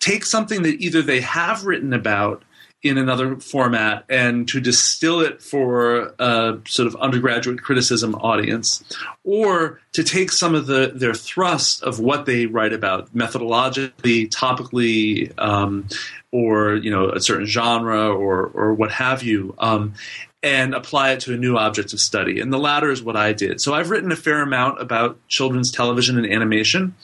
take 0.00 0.24
something 0.24 0.62
that 0.62 0.80
either 0.80 1.02
they 1.02 1.20
have 1.20 1.66
written 1.66 1.92
about 1.92 2.42
in 2.88 2.98
another 2.98 3.36
format 3.36 4.04
and 4.08 4.48
to 4.48 4.60
distill 4.60 5.20
it 5.20 5.42
for 5.42 6.14
a 6.18 6.58
sort 6.66 6.86
of 6.86 6.96
undergraduate 6.96 7.62
criticism 7.62 8.14
audience, 8.16 8.82
or 9.24 9.80
to 9.92 10.02
take 10.02 10.32
some 10.32 10.54
of 10.54 10.66
the 10.66 10.92
their 10.94 11.14
thrust 11.14 11.82
of 11.82 12.00
what 12.00 12.26
they 12.26 12.46
write 12.46 12.72
about 12.72 13.14
methodologically, 13.14 14.28
topically, 14.28 15.32
um, 15.38 15.88
or 16.32 16.74
you 16.74 16.90
know 16.90 17.10
a 17.10 17.20
certain 17.20 17.46
genre 17.46 18.08
or 18.08 18.46
or 18.54 18.74
what 18.74 18.90
have 18.92 19.22
you. 19.22 19.54
Um, 19.58 19.94
and 20.42 20.74
apply 20.74 21.10
it 21.10 21.18
to 21.18 21.34
a 21.34 21.36
new 21.36 21.56
object 21.56 21.92
of 21.92 21.98
study. 21.98 22.40
And 22.40 22.52
the 22.52 22.58
latter 22.58 22.92
is 22.92 23.02
what 23.02 23.16
I 23.16 23.32
did. 23.32 23.60
So 23.60 23.74
I've 23.74 23.90
written 23.90 24.12
a 24.12 24.16
fair 24.16 24.42
amount 24.42 24.80
about 24.80 25.18
children's 25.26 25.72
television 25.72 26.16
and 26.18 26.32
animation. 26.32 26.94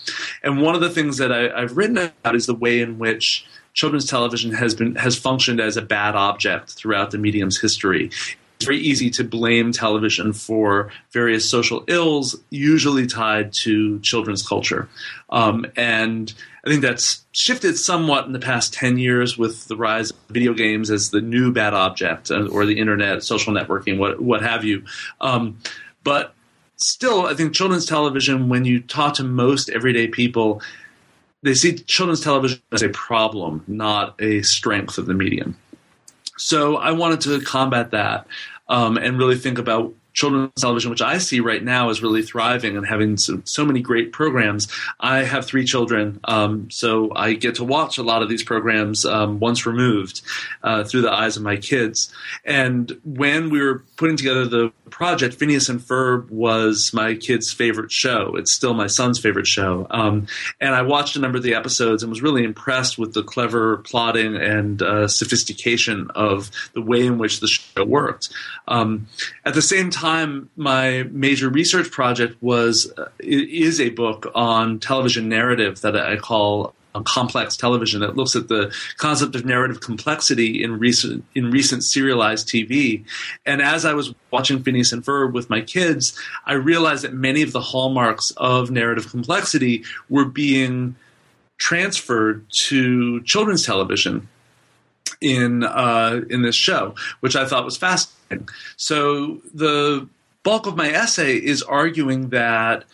And 0.45 0.63
one 0.63 0.77
of 0.77 0.81
the 0.81 0.91
things 0.91 1.19
that 1.19 1.33
I, 1.33 1.51
I've 1.51 1.77
written 1.77 1.99
about 1.99 2.37
is 2.37 2.47
the 2.47 2.55
way 2.55 2.81
in 2.81 2.99
which 2.99 3.45
children's 3.75 4.07
television 4.07 4.53
has 4.53 4.75
been 4.75 4.95
has 4.97 5.19
functioned 5.19 5.61
as 5.61 5.77
a 5.77 5.83
bad 5.83 6.15
object 6.15 6.71
throughout 6.73 7.11
the 7.11 7.19
medium's 7.19 7.61
history. 7.61 8.11
It's 8.57 8.67
very 8.67 8.79
easy 8.79 9.11
to 9.11 9.25
blame 9.25 9.73
television 9.73 10.33
for 10.33 10.93
various 11.11 11.49
social 11.51 11.83
ills, 11.89 12.37
usually 12.51 13.09
tied 13.09 13.53
to 13.55 13.99
children's 14.01 14.47
culture. 14.47 14.89
Um, 15.31 15.67
and 15.77 16.33
I 16.65 16.71
think 16.71 16.81
that's 16.83 17.25
shifted 17.33 17.77
somewhat 17.77 18.27
in 18.27 18.33
the 18.33 18.39
past 18.39 18.73
10 18.73 18.99
years 18.99 19.37
with 19.37 19.67
the 19.67 19.77
rise 19.77 20.11
of 20.11 20.17
video 20.29 20.55
games 20.55 20.93
as 20.93 21.11
the 21.11 21.21
new 21.21 21.51
bad 21.51 21.75
object 21.75 22.31
uh, 22.31 22.47
or 22.53 22.65
the 22.65 22.79
internet, 22.79 23.25
social 23.25 23.53
networking, 23.53 23.99
what, 23.99 24.21
what 24.21 24.43
have 24.43 24.65
you. 24.65 24.85
Um, 25.21 25.59
but 26.05 26.33
still, 26.77 27.27
I 27.27 27.35
think 27.35 27.55
children's 27.55 27.87
television, 27.87 28.49
when 28.49 28.65
you 28.65 28.81
talk 28.81 29.15
to 29.15 29.25
most 29.25 29.71
everyday 29.71 30.07
people, 30.07 30.63
they 31.43 31.55
see 31.55 31.75
children's 31.75 32.21
television 32.21 32.61
as 32.73 32.83
a 32.83 32.89
problem, 32.91 33.65
not 33.67 34.21
a 34.21 34.43
strength 34.43 34.99
of 34.99 35.07
the 35.07 35.15
medium. 35.15 35.57
So 36.37 36.77
I 36.77 36.93
wanted 36.93 37.21
to 37.23 37.41
combat 37.41 37.91
that 37.91 38.27
um, 38.69 38.97
and 38.97 39.19
really 39.19 39.37
think 39.37 39.59
about 39.59 39.93
children's 40.13 40.53
television, 40.59 40.91
which 40.91 41.03
I 41.03 41.19
see 41.19 41.41
right 41.41 41.63
now 41.63 41.91
is 41.91 42.03
really 42.03 42.23
thriving 42.23 42.77
and 42.77 42.87
having 42.87 43.17
so, 43.17 43.41
so 43.45 43.65
many 43.65 43.81
great 43.81 44.13
programs. 44.13 44.69
I 45.01 45.25
have 45.25 45.47
three 45.47 45.65
children, 45.65 46.21
um, 46.25 46.71
so 46.71 47.13
I 47.15 47.35
get 47.35 47.57
to 47.57 47.65
watch 47.65 47.99
a 47.99 48.03
lot 48.03 48.23
of 48.23 48.29
these 48.29 48.43
programs 48.43 49.05
um, 49.05 49.39
once 49.39 49.67
removed 49.67 50.23
uh, 50.63 50.85
through 50.85 51.03
the 51.03 51.13
eyes 51.13 51.37
of 51.37 51.43
my 51.43 51.57
kids. 51.57 52.13
And 52.45 52.93
when 53.05 53.51
we 53.51 53.63
were 53.63 53.85
putting 53.97 54.17
together 54.17 54.47
the 54.47 54.73
project, 54.91 55.35
Phineas 55.35 55.69
and 55.69 55.81
Ferb 55.81 56.31
was 56.31 56.91
my 56.93 57.15
kid's 57.15 57.53
favorite 57.53 57.91
show. 57.91 58.37
It's 58.37 58.53
still 58.53 58.75
my 58.75 58.87
son's 58.87 59.19
favorite 59.19 59.47
show. 59.47 59.87
Um, 59.91 60.27
and 60.61 60.75
I 60.75 60.83
watched 60.83 61.17
a 61.17 61.21
number 61.21 61.39
of 61.39 61.45
the 61.45 61.55
episodes 61.55 62.03
and 62.03 62.11
was 62.11 62.23
really 62.23 62.45
impressed 62.45 62.99
with 62.99 63.15
the 63.15 63.23
clever 63.23 63.79
plotting 63.79 64.37
and 64.37 64.83
uh, 64.83 65.09
sophistication 65.09 66.11
of 66.15 66.51
the 66.75 66.83
way 66.83 67.07
in 67.07 67.19
which 67.19 67.41
the 67.41 67.49
show 67.49 67.85
worked. 67.85 68.29
Um, 68.69 69.09
at 69.45 69.55
the 69.55 69.63
same 69.63 69.91
time, 69.91 70.02
my 70.57 71.05
major 71.11 71.49
research 71.49 71.91
project 71.91 72.37
was 72.43 72.93
uh, 72.99 73.09
is 73.19 73.81
a 73.81 73.91
book 73.91 74.31
on 74.35 74.79
television 74.79 75.29
narrative 75.29 75.81
that 75.83 75.97
I 75.97 76.17
call 76.17 76.75
complex 77.01 77.57
television 77.57 78.01
that 78.01 78.17
looks 78.17 78.37
at 78.37 78.49
the 78.49 78.75
concept 78.99 79.35
of 79.35 79.45
narrative 79.45 79.81
complexity 79.81 80.63
in 80.63 80.79
recent 80.79 81.25
in 81.35 81.51
recent 81.51 81.85
serialized 81.85 82.49
TV. 82.49 83.05
And 83.47 83.63
as 83.63 83.85
I 83.85 83.95
was 83.95 84.15
watching 84.31 84.63
Phineas 84.63 84.93
and 84.93 85.05
Ferb 85.05 85.33
with 85.33 85.49
my 85.49 85.61
kids, 85.61 86.19
I 86.45 86.55
realized 86.55 87.05
that 87.05 87.15
many 87.15 87.43
of 87.43 87.53
the 87.53 87.61
hallmarks 87.61 88.33
of 88.37 88.71
narrative 88.71 89.11
complexity 89.11 89.85
were 90.09 90.25
being 90.25 90.97
transferred 91.59 92.45
to 92.51 93.23
children's 93.23 93.65
television 93.65 94.29
in 95.23 95.65
uh, 95.65 96.21
in 96.29 96.43
this 96.43 96.57
show, 96.57 96.95
which 97.21 97.37
I 97.37 97.47
thought 97.47 97.65
was 97.65 97.77
fascinating. 97.77 98.49
So 98.77 99.41
the 99.55 100.09
bulk 100.43 100.67
of 100.67 100.77
my 100.77 100.91
essay 100.91 101.37
is 101.37 101.63
arguing 101.63 102.31
that 102.31 102.85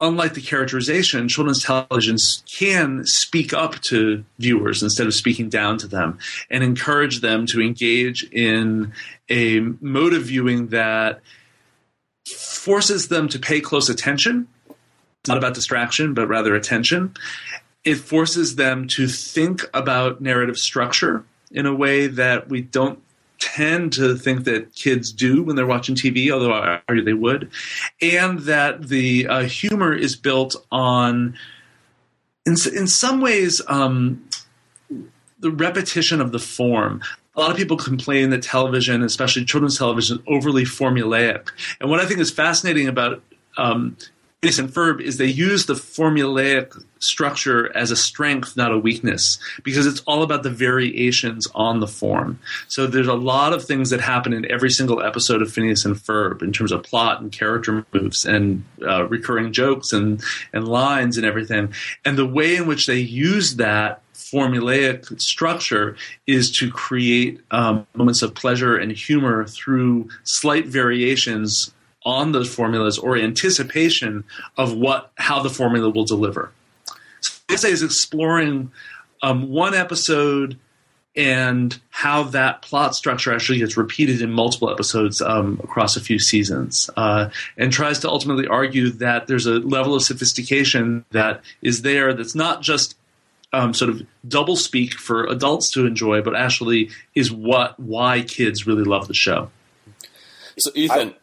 unlike 0.00 0.34
the 0.34 0.40
characterization, 0.40 1.28
children's 1.28 1.62
television 1.62 2.16
can 2.46 3.04
speak 3.04 3.52
up 3.52 3.80
to 3.80 4.24
viewers 4.38 4.82
instead 4.82 5.06
of 5.06 5.14
speaking 5.14 5.48
down 5.48 5.76
to 5.78 5.88
them 5.88 6.18
and 6.50 6.62
encourage 6.62 7.20
them 7.20 7.46
to 7.46 7.60
engage 7.60 8.24
in 8.30 8.92
a 9.28 9.60
mode 9.80 10.14
of 10.14 10.22
viewing 10.22 10.68
that 10.68 11.20
forces 12.26 13.08
them 13.08 13.28
to 13.28 13.38
pay 13.38 13.60
close 13.60 13.88
attention. 13.88 14.46
It's 15.20 15.28
not 15.28 15.38
about 15.38 15.54
distraction, 15.54 16.14
but 16.14 16.28
rather 16.28 16.54
attention. 16.54 17.14
It 17.84 17.96
forces 17.96 18.56
them 18.56 18.86
to 18.88 19.08
think 19.08 19.64
about 19.74 20.20
narrative 20.20 20.58
structure 20.58 21.24
in 21.50 21.66
a 21.66 21.74
way 21.74 22.06
that 22.06 22.48
we 22.48 22.62
don't 22.62 23.00
tend 23.38 23.92
to 23.92 24.16
think 24.16 24.44
that 24.44 24.74
kids 24.74 25.12
do 25.12 25.42
when 25.42 25.56
they're 25.56 25.66
watching 25.66 25.94
TV, 25.94 26.30
although 26.30 26.52
I 26.52 26.80
argue 26.88 27.04
they 27.04 27.12
would, 27.12 27.50
and 28.02 28.40
that 28.40 28.88
the 28.88 29.26
uh, 29.26 29.42
humor 29.42 29.92
is 29.92 30.16
built 30.16 30.56
on, 30.70 31.36
in 32.44 32.56
in 32.74 32.86
some 32.86 33.20
ways, 33.20 33.62
um, 33.68 34.28
the 35.38 35.50
repetition 35.50 36.20
of 36.20 36.32
the 36.32 36.38
form. 36.38 37.02
A 37.36 37.40
lot 37.40 37.52
of 37.52 37.56
people 37.56 37.76
complain 37.76 38.30
that 38.30 38.42
television, 38.42 39.02
especially 39.04 39.44
children's 39.44 39.78
television, 39.78 40.18
is 40.18 40.24
overly 40.26 40.64
formulaic. 40.64 41.50
And 41.80 41.88
what 41.88 42.00
I 42.00 42.06
think 42.06 42.18
is 42.18 42.32
fascinating 42.32 42.88
about 42.88 43.22
um, 43.56 43.96
Phineas 44.40 44.58
and 44.60 44.68
Ferb 44.68 45.00
is 45.00 45.16
they 45.16 45.26
use 45.26 45.66
the 45.66 45.74
formulaic 45.74 46.80
structure 47.00 47.76
as 47.76 47.90
a 47.90 47.96
strength, 47.96 48.56
not 48.56 48.70
a 48.70 48.78
weakness, 48.78 49.40
because 49.64 49.84
it's 49.84 50.00
all 50.02 50.22
about 50.22 50.44
the 50.44 50.50
variations 50.50 51.48
on 51.56 51.80
the 51.80 51.88
form. 51.88 52.38
So 52.68 52.86
there's 52.86 53.08
a 53.08 53.14
lot 53.14 53.52
of 53.52 53.64
things 53.64 53.90
that 53.90 54.00
happen 54.00 54.32
in 54.32 54.48
every 54.48 54.70
single 54.70 55.02
episode 55.02 55.42
of 55.42 55.52
Phineas 55.52 55.84
and 55.84 55.96
Ferb 55.96 56.40
in 56.40 56.52
terms 56.52 56.70
of 56.70 56.84
plot 56.84 57.20
and 57.20 57.32
character 57.32 57.84
moves 57.92 58.24
and 58.24 58.64
uh, 58.80 59.08
recurring 59.08 59.52
jokes 59.52 59.92
and, 59.92 60.22
and 60.52 60.68
lines 60.68 61.16
and 61.16 61.26
everything. 61.26 61.74
And 62.04 62.16
the 62.16 62.26
way 62.26 62.54
in 62.54 62.68
which 62.68 62.86
they 62.86 62.98
use 62.98 63.56
that 63.56 64.02
formulaic 64.14 65.20
structure 65.20 65.96
is 66.28 66.52
to 66.58 66.70
create 66.70 67.40
um, 67.50 67.88
moments 67.94 68.22
of 68.22 68.36
pleasure 68.36 68.76
and 68.76 68.92
humor 68.92 69.46
through 69.46 70.10
slight 70.22 70.66
variations 70.66 71.72
on 72.08 72.32
those 72.32 72.52
formulas 72.52 72.98
or 72.98 73.16
anticipation 73.16 74.24
of 74.56 74.72
what 74.72 75.12
how 75.16 75.42
the 75.42 75.50
formula 75.50 75.90
will 75.90 76.06
deliver. 76.06 76.50
So 77.20 77.38
the 77.46 77.54
essay 77.54 77.70
is 77.70 77.82
exploring 77.82 78.72
um, 79.22 79.50
one 79.50 79.74
episode 79.74 80.58
and 81.14 81.78
how 81.90 82.22
that 82.22 82.62
plot 82.62 82.94
structure 82.94 83.34
actually 83.34 83.58
gets 83.58 83.76
repeated 83.76 84.22
in 84.22 84.30
multiple 84.30 84.70
episodes 84.70 85.20
um, 85.20 85.60
across 85.62 85.96
a 85.96 86.00
few 86.00 86.18
seasons, 86.18 86.88
uh, 86.96 87.28
and 87.56 87.72
tries 87.72 87.98
to 87.98 88.08
ultimately 88.08 88.46
argue 88.46 88.90
that 88.90 89.26
there's 89.26 89.46
a 89.46 89.54
level 89.54 89.94
of 89.94 90.02
sophistication 90.02 91.04
that 91.10 91.42
is 91.60 91.82
there 91.82 92.14
that's 92.14 92.36
not 92.36 92.62
just 92.62 92.96
um, 93.52 93.74
sort 93.74 93.90
of 93.90 94.02
double 94.26 94.56
speak 94.56 94.94
for 94.94 95.26
adults 95.26 95.70
to 95.72 95.86
enjoy, 95.86 96.22
but 96.22 96.36
actually 96.36 96.90
is 97.14 97.30
what 97.32 97.78
why 97.80 98.22
kids 98.22 98.66
really 98.66 98.84
love 98.84 99.08
the 99.08 99.14
show. 99.14 99.50
So, 100.58 100.70
Ethan, 100.74 101.14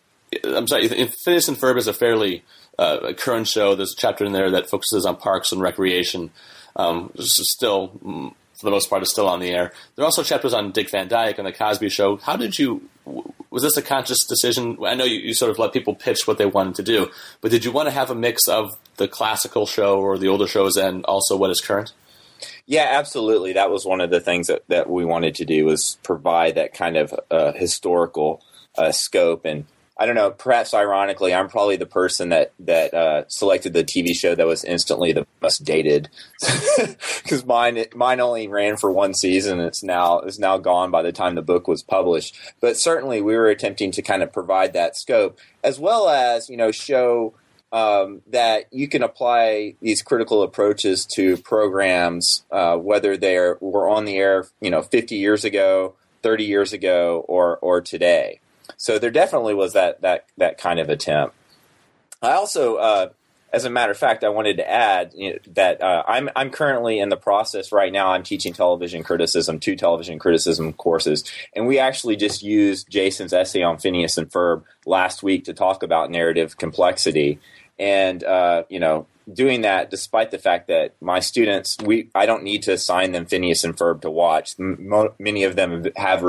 I, 0.43 0.57
am 0.57 0.67
sorry, 0.67 0.87
Phineas 0.87 1.47
and 1.47 1.57
Ferb 1.57 1.77
is 1.77 1.87
a 1.87 1.93
fairly 1.93 2.43
uh, 2.77 3.13
current 3.13 3.47
show. 3.47 3.75
There's 3.75 3.93
a 3.93 3.97
chapter 3.97 4.25
in 4.25 4.33
there 4.33 4.51
that 4.51 4.69
focuses 4.69 5.05
on 5.05 5.17
parks 5.17 5.51
and 5.51 5.61
recreation. 5.61 6.31
Um, 6.75 7.11
still, 7.19 7.89
mm, 8.03 8.33
for 8.53 8.65
the 8.65 8.71
most 8.71 8.89
part, 8.89 9.03
is 9.03 9.09
still 9.09 9.27
on 9.27 9.39
the 9.39 9.51
air. 9.51 9.71
There 9.95 10.03
are 10.03 10.05
also 10.05 10.23
chapters 10.23 10.53
on 10.53 10.71
Dick 10.71 10.89
Van 10.89 11.07
Dyke 11.07 11.37
and 11.37 11.47
the 11.47 11.53
Cosby 11.53 11.89
Show. 11.89 12.17
How 12.17 12.35
did 12.35 12.57
you? 12.59 12.89
Was 13.49 13.63
this 13.63 13.77
a 13.77 13.81
conscious 13.81 14.25
decision? 14.25 14.77
I 14.85 14.95
know 14.95 15.05
you, 15.05 15.19
you 15.19 15.33
sort 15.33 15.51
of 15.51 15.59
let 15.59 15.71
people 15.71 15.95
pitch 15.95 16.27
what 16.27 16.37
they 16.37 16.45
wanted 16.45 16.75
to 16.75 16.83
do, 16.83 17.09
but 17.39 17.51
did 17.51 17.63
you 17.63 17.71
want 17.71 17.87
to 17.87 17.91
have 17.91 18.09
a 18.09 18.15
mix 18.15 18.47
of 18.47 18.77
the 18.97 19.07
classical 19.07 19.65
show 19.65 19.99
or 19.99 20.17
the 20.17 20.27
older 20.27 20.47
shows 20.47 20.75
and 20.75 21.05
also 21.05 21.37
what 21.37 21.51
is 21.51 21.61
current? 21.61 21.93
Yeah, 22.65 22.87
absolutely. 22.91 23.53
That 23.53 23.69
was 23.69 23.85
one 23.85 24.01
of 24.01 24.09
the 24.09 24.19
things 24.19 24.47
that, 24.47 24.63
that 24.67 24.89
we 24.89 25.05
wanted 25.05 25.35
to 25.35 25.45
do 25.45 25.65
was 25.65 25.97
provide 26.03 26.55
that 26.55 26.73
kind 26.73 26.97
of 26.97 27.13
uh, 27.29 27.53
historical 27.53 28.43
uh, 28.77 28.91
scope. 28.91 29.45
And 29.45 29.65
I 29.97 30.05
don't 30.05 30.15
know, 30.15 30.31
perhaps 30.31 30.73
ironically, 30.73 31.33
I'm 31.33 31.47
probably 31.47 31.77
the 31.77 31.85
person 31.85 32.29
that 32.29 32.51
that 32.59 32.93
uh, 32.93 33.23
selected 33.27 33.73
the 33.73 33.83
TV 33.83 34.13
show 34.13 34.35
that 34.35 34.45
was 34.45 34.65
instantly 34.65 35.13
the 35.13 35.25
most 35.41 35.63
dated 35.63 36.09
because 37.23 37.45
mine 37.45 37.85
mine 37.95 38.19
only 38.19 38.49
ran 38.49 38.75
for 38.75 38.91
one 38.91 39.13
season. 39.13 39.61
It's 39.61 39.83
now 39.83 40.19
is 40.19 40.37
now 40.37 40.57
gone 40.57 40.91
by 40.91 41.01
the 41.01 41.13
time 41.13 41.35
the 41.35 41.41
book 41.41 41.67
was 41.67 41.81
published. 41.81 42.37
But 42.59 42.75
certainly, 42.75 43.21
we 43.21 43.37
were 43.37 43.47
attempting 43.47 43.91
to 43.91 44.01
kind 44.01 44.21
of 44.21 44.33
provide 44.33 44.73
that 44.73 44.97
scope 44.97 45.39
as 45.63 45.79
well 45.79 46.09
as 46.09 46.49
you 46.49 46.57
know 46.57 46.71
show 46.71 47.33
um, 47.71 48.21
that 48.27 48.65
you 48.71 48.87
can 48.87 49.01
apply 49.03 49.75
these 49.81 50.01
critical 50.01 50.43
approaches 50.43 51.05
to 51.15 51.37
programs, 51.37 52.43
uh, 52.51 52.77
whether 52.77 53.17
they 53.17 53.37
were 53.59 53.89
on 53.89 54.05
the 54.05 54.17
air, 54.17 54.45
you 54.61 54.69
know, 54.69 54.81
50 54.81 55.15
years 55.15 55.43
ago, 55.43 55.95
30 56.21 56.43
years 56.43 56.73
ago, 56.73 57.25
or 57.27 57.57
or 57.57 57.81
today. 57.81 58.39
So 58.77 58.99
there 58.99 59.11
definitely 59.11 59.53
was 59.53 59.73
that 59.73 60.01
that 60.01 60.25
that 60.37 60.57
kind 60.57 60.79
of 60.79 60.89
attempt. 60.89 61.35
I 62.21 62.31
also, 62.31 62.75
uh, 62.75 63.09
as 63.53 63.65
a 63.65 63.69
matter 63.69 63.91
of 63.91 63.97
fact, 63.97 64.23
I 64.23 64.29
wanted 64.29 64.57
to 64.57 64.69
add 64.69 65.13
you 65.15 65.33
know, 65.33 65.39
that 65.53 65.81
uh, 65.81 66.03
I'm 66.07 66.29
I'm 66.35 66.49
currently 66.49 66.99
in 66.99 67.09
the 67.09 67.17
process 67.17 67.71
right 67.71 67.91
now. 67.91 68.11
I'm 68.11 68.23
teaching 68.23 68.53
television 68.53 69.03
criticism, 69.03 69.59
two 69.59 69.75
television 69.75 70.19
criticism 70.19 70.73
courses, 70.73 71.23
and 71.55 71.67
we 71.67 71.79
actually 71.79 72.15
just 72.15 72.43
used 72.43 72.89
Jason's 72.89 73.33
essay 73.33 73.63
on 73.63 73.77
Phineas 73.77 74.17
and 74.17 74.29
Ferb 74.29 74.63
last 74.85 75.23
week 75.23 75.45
to 75.45 75.53
talk 75.53 75.83
about 75.83 76.11
narrative 76.11 76.57
complexity 76.57 77.39
and 77.77 78.23
uh, 78.23 78.63
you 78.69 78.79
know 78.79 79.07
doing 79.31 79.61
that 79.61 79.89
despite 79.89 80.31
the 80.31 80.37
fact 80.37 80.67
that 80.67 80.93
my 81.01 81.19
students 81.19 81.77
we 81.83 82.09
I 82.13 82.25
don't 82.25 82.43
need 82.43 82.63
to 82.63 82.73
assign 82.73 83.11
them 83.11 83.25
Phineas 83.25 83.63
and 83.63 83.75
Ferb 83.75 84.01
to 84.01 84.11
watch. 84.11 84.55
M- 84.59 85.09
many 85.19 85.43
of 85.43 85.55
them 85.55 85.85
have 85.95 86.23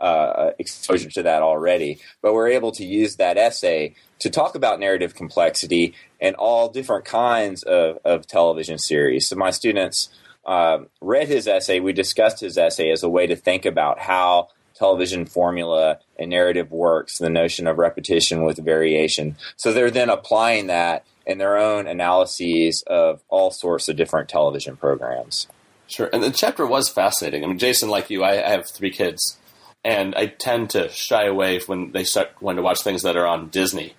uh, 0.00 0.50
exposure 0.58 1.10
to 1.10 1.22
that 1.22 1.42
already, 1.42 1.98
but 2.20 2.34
we're 2.34 2.48
able 2.48 2.72
to 2.72 2.84
use 2.84 3.16
that 3.16 3.38
essay 3.38 3.94
to 4.18 4.30
talk 4.30 4.54
about 4.54 4.78
narrative 4.78 5.14
complexity 5.14 5.94
and 6.20 6.36
all 6.36 6.68
different 6.68 7.04
kinds 7.04 7.62
of, 7.64 7.98
of 8.04 8.26
television 8.26 8.78
series. 8.78 9.28
So 9.28 9.36
my 9.36 9.50
students 9.50 10.10
uh, 10.44 10.78
read 11.00 11.28
his 11.28 11.48
essay. 11.48 11.80
We 11.80 11.92
discussed 11.92 12.40
his 12.40 12.56
essay 12.58 12.90
as 12.90 13.02
a 13.02 13.08
way 13.08 13.26
to 13.26 13.36
think 13.36 13.64
about 13.64 13.98
how 13.98 14.48
television 14.74 15.26
formula 15.26 15.98
and 16.18 16.30
narrative 16.30 16.70
works, 16.70 17.18
the 17.18 17.30
notion 17.30 17.66
of 17.66 17.78
repetition 17.78 18.42
with 18.44 18.58
variation. 18.58 19.36
So 19.56 19.72
they're 19.72 19.90
then 19.90 20.10
applying 20.10 20.68
that 20.68 21.04
in 21.26 21.38
their 21.38 21.56
own 21.56 21.86
analyses 21.86 22.82
of 22.86 23.22
all 23.28 23.50
sorts 23.50 23.88
of 23.88 23.96
different 23.96 24.28
television 24.28 24.76
programs. 24.76 25.46
Sure. 25.86 26.08
And 26.12 26.22
the 26.22 26.30
chapter 26.30 26.66
was 26.66 26.88
fascinating. 26.88 27.44
I 27.44 27.46
mean, 27.46 27.58
Jason, 27.58 27.88
like 27.88 28.08
you, 28.08 28.22
I, 28.22 28.44
I 28.44 28.50
have 28.50 28.68
three 28.68 28.90
kids, 28.90 29.38
and 29.84 30.14
I 30.14 30.26
tend 30.26 30.70
to 30.70 30.88
shy 30.88 31.26
away 31.26 31.60
when 31.66 31.92
they 31.92 32.04
start 32.04 32.30
when 32.40 32.56
to 32.56 32.62
watch 32.62 32.82
things 32.82 33.02
that 33.02 33.16
are 33.16 33.26
on 33.26 33.48
Disney. 33.48 33.94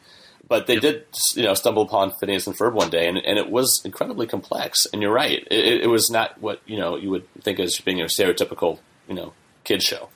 But 0.47 0.67
they 0.67 0.77
did, 0.77 1.05
you 1.35 1.43
know, 1.43 1.53
stumble 1.53 1.83
upon 1.83 2.11
Phineas 2.11 2.47
and 2.47 2.57
Ferb 2.57 2.73
one 2.73 2.89
day, 2.89 3.07
and, 3.07 3.17
and 3.17 3.37
it 3.37 3.49
was 3.49 3.81
incredibly 3.85 4.27
complex. 4.27 4.85
And 4.91 5.01
you're 5.01 5.13
right, 5.13 5.47
it, 5.49 5.83
it 5.83 5.89
was 5.89 6.09
not 6.09 6.41
what 6.41 6.61
you 6.65 6.77
know 6.77 6.97
you 6.97 7.09
would 7.11 7.27
think 7.41 7.59
as 7.59 7.79
being 7.79 8.01
a 8.01 8.05
stereotypical, 8.05 8.79
you 9.07 9.15
know, 9.15 9.33
kid 9.63 9.81
show. 9.81 10.09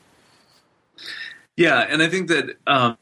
Yeah, 1.55 1.79
and 1.79 2.03
I 2.03 2.09
think 2.09 2.27
that 2.27 2.57
um, 2.67 2.97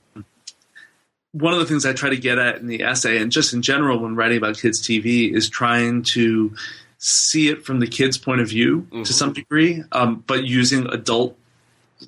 one 1.36 1.52
of 1.52 1.60
the 1.60 1.66
things 1.66 1.86
I 1.86 1.92
try 1.92 2.10
to 2.10 2.18
get 2.18 2.40
at 2.40 2.58
in 2.58 2.68
the 2.68 2.82
essay, 2.82 3.18
and 3.18 3.30
just 3.30 3.54
in 3.54 3.62
general 3.62 4.00
when 4.00 4.16
writing 4.16 4.38
about 4.38 4.58
kids' 4.58 4.82
TV, 4.82 5.34
is 5.34 5.50
trying 5.50 6.04
to 6.14 6.56
see 6.98 7.50
it 7.50 7.66
from 7.66 7.80
the 7.80 7.88
kids' 7.88 8.18
point 8.18 8.40
of 8.40 8.48
view 8.48 8.82
mm-hmm. 8.84 9.04
to 9.04 9.14
some 9.14 9.34
degree, 9.34 9.84
um, 9.92 10.24
but 10.28 10.46
using 10.46 10.88
adult 10.88 11.38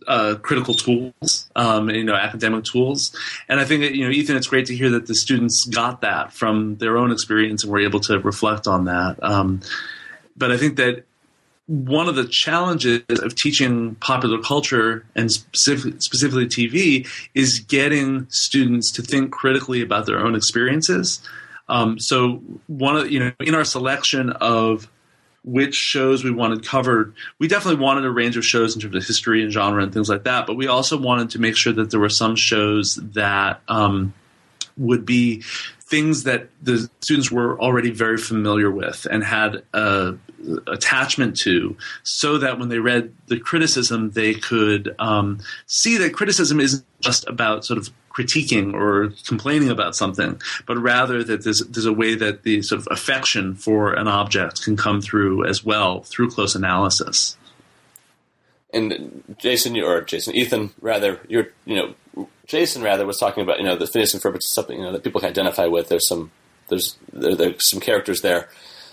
uh, 0.07 0.35
critical 0.41 0.73
tools, 0.73 1.49
um, 1.57 1.89
you 1.89 2.05
know, 2.05 2.15
academic 2.15 2.63
tools. 2.63 3.13
And 3.49 3.59
I 3.59 3.65
think 3.65 3.81
that, 3.81 3.95
you 3.95 4.05
know, 4.05 4.11
Ethan, 4.11 4.37
it's 4.37 4.47
great 4.47 4.65
to 4.67 4.75
hear 4.75 4.91
that 4.91 5.07
the 5.07 5.15
students 5.15 5.65
got 5.65 6.01
that 6.01 6.31
from 6.31 6.77
their 6.77 6.97
own 6.97 7.11
experience 7.11 7.63
and 7.63 7.71
were 7.71 7.79
able 7.79 7.99
to 8.01 8.19
reflect 8.19 8.65
on 8.65 8.85
that. 8.85 9.21
Um, 9.21 9.61
but 10.37 10.51
I 10.51 10.57
think 10.57 10.77
that 10.77 11.03
one 11.67 12.08
of 12.08 12.15
the 12.15 12.25
challenges 12.25 13.03
of 13.10 13.36
teaching 13.36 13.95
popular 13.95 14.41
culture 14.41 15.06
and 15.15 15.32
specific, 15.32 16.01
specifically 16.01 16.47
TV 16.47 17.08
is 17.36 17.60
getting 17.60 18.25
students 18.30 18.91
to 18.93 19.01
think 19.01 19.32
critically 19.32 19.82
about 19.82 20.06
their 20.06 20.19
own 20.19 20.34
experiences. 20.34 21.21
Um, 21.69 21.99
so 21.99 22.41
one 22.67 22.95
of 22.95 23.12
you 23.12 23.19
know 23.19 23.32
in 23.41 23.53
our 23.53 23.65
selection 23.65 24.30
of 24.30 24.89
which 25.43 25.75
shows 25.75 26.23
we 26.23 26.32
wanted 26.32 26.65
covered, 26.65 27.13
we 27.39 27.47
definitely 27.47 27.82
wanted 27.82 28.06
a 28.06 28.12
range 28.12 28.38
of 28.38 28.45
shows 28.45 28.75
in 28.75 28.82
terms 28.82 28.95
of 28.95 29.06
history 29.06 29.41
and 29.41 29.51
genre 29.51 29.84
and 29.84 29.93
things 29.93 30.10
like 30.10 30.23
that. 30.23 30.45
But 30.45 30.56
we 30.56 30.67
also 30.67 30.97
wanted 30.97 31.30
to 31.32 31.39
make 31.39 31.56
sure 31.56 31.73
that 31.73 31.91
there 31.91 31.99
were 31.99 32.10
some 32.10 32.36
shows 32.36 32.95
that 32.95 33.62
um, 33.67 34.13
would 34.77 35.06
be 35.06 35.41
things 35.82 36.23
that 36.23 36.49
the 36.62 36.89
students 36.99 37.32
were 37.32 37.60
already 37.62 37.91
very 37.91 38.17
familiar 38.17 38.69
with 38.69 39.08
and 39.10 39.23
had 39.23 39.63
a 39.73 40.15
attachment 40.67 41.38
to 41.38 41.75
so 42.03 42.38
that 42.38 42.60
when 42.60 42.69
they 42.69 42.79
read 42.79 43.13
the 43.27 43.39
criticism 43.39 44.12
they 44.12 44.33
could 44.33 44.95
um, 44.99 45.39
see 45.65 45.97
that 45.97 46.13
criticism 46.13 46.60
isn't 46.60 46.86
just 47.01 47.27
about 47.27 47.65
sort 47.65 47.77
of 47.77 47.89
critiquing 48.17 48.73
or 48.73 49.13
complaining 49.27 49.69
about 49.69 49.95
something, 49.95 50.41
but 50.65 50.77
rather 50.77 51.23
that 51.23 51.43
there's, 51.43 51.60
there's 51.60 51.86
a 51.86 51.93
way 51.93 52.15
that 52.15 52.43
the 52.43 52.62
sort 52.63 52.81
of 52.81 52.88
affection 52.89 53.53
for 53.53 53.93
an 53.93 54.07
object 54.07 54.63
can 54.63 54.75
come 54.75 55.01
through 55.01 55.45
as 55.45 55.63
well 55.63 56.01
through 56.01 56.29
close 56.31 56.55
analysis. 56.55 57.38
And 58.73 59.23
Jason, 59.38 59.79
or 59.79 60.01
Jason, 60.01 60.36
Ethan, 60.36 60.71
rather, 60.81 61.19
you're, 61.27 61.49
you 61.65 61.75
know, 61.75 62.27
Jason 62.47 62.81
rather 62.81 63.05
was 63.05 63.17
talking 63.17 63.43
about, 63.43 63.60
you 63.60 63.65
know, 63.65 63.75
the 63.75 63.88
Phineas 63.88 64.13
and 64.13 64.23
Ferb 64.23 64.36
is 64.36 64.51
something, 64.51 64.77
you 64.77 64.83
know, 64.83 64.91
that 64.91 65.03
people 65.03 65.21
can 65.21 65.29
identify 65.29 65.67
with. 65.67 65.89
There's 65.89 66.07
some, 66.07 66.31
there's, 66.69 66.97
there, 67.13 67.36
there's 67.36 67.69
some 67.69 67.79
characters 67.79 68.21
there. 68.21 68.49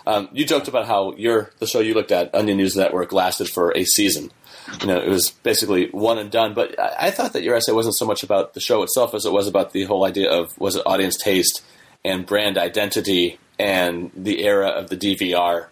Um, 0.06 0.28
you 0.32 0.44
joked 0.44 0.68
about 0.68 0.86
how 0.86 1.14
your 1.16 1.50
the 1.58 1.66
show 1.66 1.80
you 1.80 1.94
looked 1.94 2.12
at, 2.12 2.34
Onion 2.34 2.58
News 2.58 2.76
Network, 2.76 3.12
lasted 3.12 3.48
for 3.48 3.76
a 3.76 3.84
season. 3.84 4.30
You 4.80 4.86
know, 4.86 4.98
it 4.98 5.08
was 5.08 5.30
basically 5.30 5.88
one 5.90 6.18
and 6.18 6.30
done. 6.30 6.54
But 6.54 6.78
I, 6.78 7.06
I 7.06 7.10
thought 7.10 7.32
that 7.32 7.42
your 7.42 7.54
essay 7.56 7.72
wasn't 7.72 7.96
so 7.96 8.06
much 8.06 8.22
about 8.22 8.54
the 8.54 8.60
show 8.60 8.82
itself 8.82 9.14
as 9.14 9.24
it 9.24 9.32
was 9.32 9.46
about 9.46 9.72
the 9.72 9.84
whole 9.84 10.04
idea 10.04 10.30
of 10.30 10.58
was 10.58 10.76
it 10.76 10.82
audience 10.86 11.16
taste 11.16 11.62
and 12.04 12.26
brand 12.26 12.58
identity 12.58 13.38
and 13.58 14.10
the 14.14 14.44
era 14.44 14.68
of 14.68 14.90
the 14.90 14.96
DVR. 14.96 15.66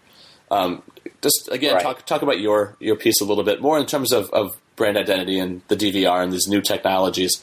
Um, 0.51 0.83
just 1.23 1.49
again, 1.51 1.75
right. 1.75 1.83
talk 1.83 2.07
talk 2.07 2.23
about 2.23 2.41
your 2.41 2.77
your 2.81 2.97
piece 2.97 3.21
a 3.21 3.25
little 3.25 3.45
bit 3.45 3.61
more 3.61 3.79
in 3.79 3.87
terms 3.87 4.13
of, 4.13 4.31
of 4.31 4.57
brand 4.77 4.97
identity 4.97 5.39
and 5.39 5.63
the 5.69 5.77
DVR 5.77 6.23
and 6.23 6.33
these 6.33 6.49
new 6.49 6.61
technologies, 6.61 7.43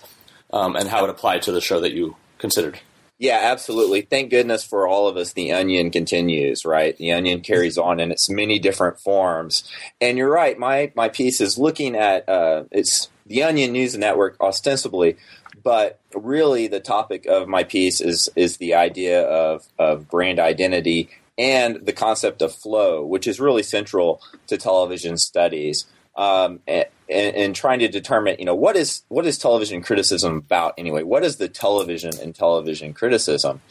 um, 0.51 0.75
and 0.75 0.89
how 0.89 1.03
it 1.03 1.09
applied 1.09 1.41
to 1.43 1.51
the 1.51 1.61
show 1.61 1.79
that 1.79 1.93
you 1.93 2.15
considered. 2.37 2.79
Yeah, 3.19 3.39
absolutely. 3.43 4.01
Thank 4.01 4.29
goodness 4.29 4.63
for 4.63 4.87
all 4.87 5.09
of 5.09 5.17
us. 5.17 5.33
The 5.33 5.51
onion 5.51 5.91
continues, 5.91 6.63
right? 6.63 6.97
The 6.97 7.11
onion 7.11 7.41
carries 7.41 7.77
on 7.77 7.99
in 7.99 8.11
its 8.11 8.29
many 8.29 8.59
different 8.59 8.97
forms. 8.97 9.69
And 9.99 10.17
you're 10.17 10.31
right. 10.31 10.57
My 10.57 10.93
my 10.95 11.09
piece 11.09 11.41
is 11.41 11.57
looking 11.57 11.97
at 11.97 12.27
uh, 12.29 12.63
it's 12.71 13.09
the 13.25 13.43
Onion 13.43 13.73
News 13.73 13.97
Network 13.97 14.37
ostensibly, 14.39 15.17
but 15.61 15.99
really 16.15 16.67
the 16.67 16.79
topic 16.79 17.25
of 17.25 17.49
my 17.49 17.65
piece 17.65 17.99
is 17.99 18.29
is 18.37 18.55
the 18.55 18.73
idea 18.75 19.23
of 19.23 19.67
of 19.77 20.07
brand 20.07 20.39
identity 20.39 21.09
and 21.37 21.85
the 21.85 21.93
concept 21.93 22.41
of 22.41 22.55
flow, 22.55 23.05
which 23.05 23.27
is 23.27 23.37
really 23.37 23.63
central 23.63 24.21
to 24.47 24.57
television 24.57 25.17
studies 25.17 25.85
um, 26.19 26.59
and, 26.67 26.85
and, 27.07 27.55
trying 27.55 27.79
to 27.79 27.87
determine, 27.87 28.35
you 28.39 28.45
know, 28.45 28.53
what 28.53 28.75
is 28.75 29.03
what 29.07 29.25
is 29.25 29.37
television 29.37 29.81
criticism 29.81 30.35
about 30.35 30.73
anyway? 30.77 31.01
What 31.01 31.23
is 31.23 31.37
the 31.37 31.47
television 31.47 32.11
and 32.21 32.35
television 32.35 32.93
criticism? 32.93 33.61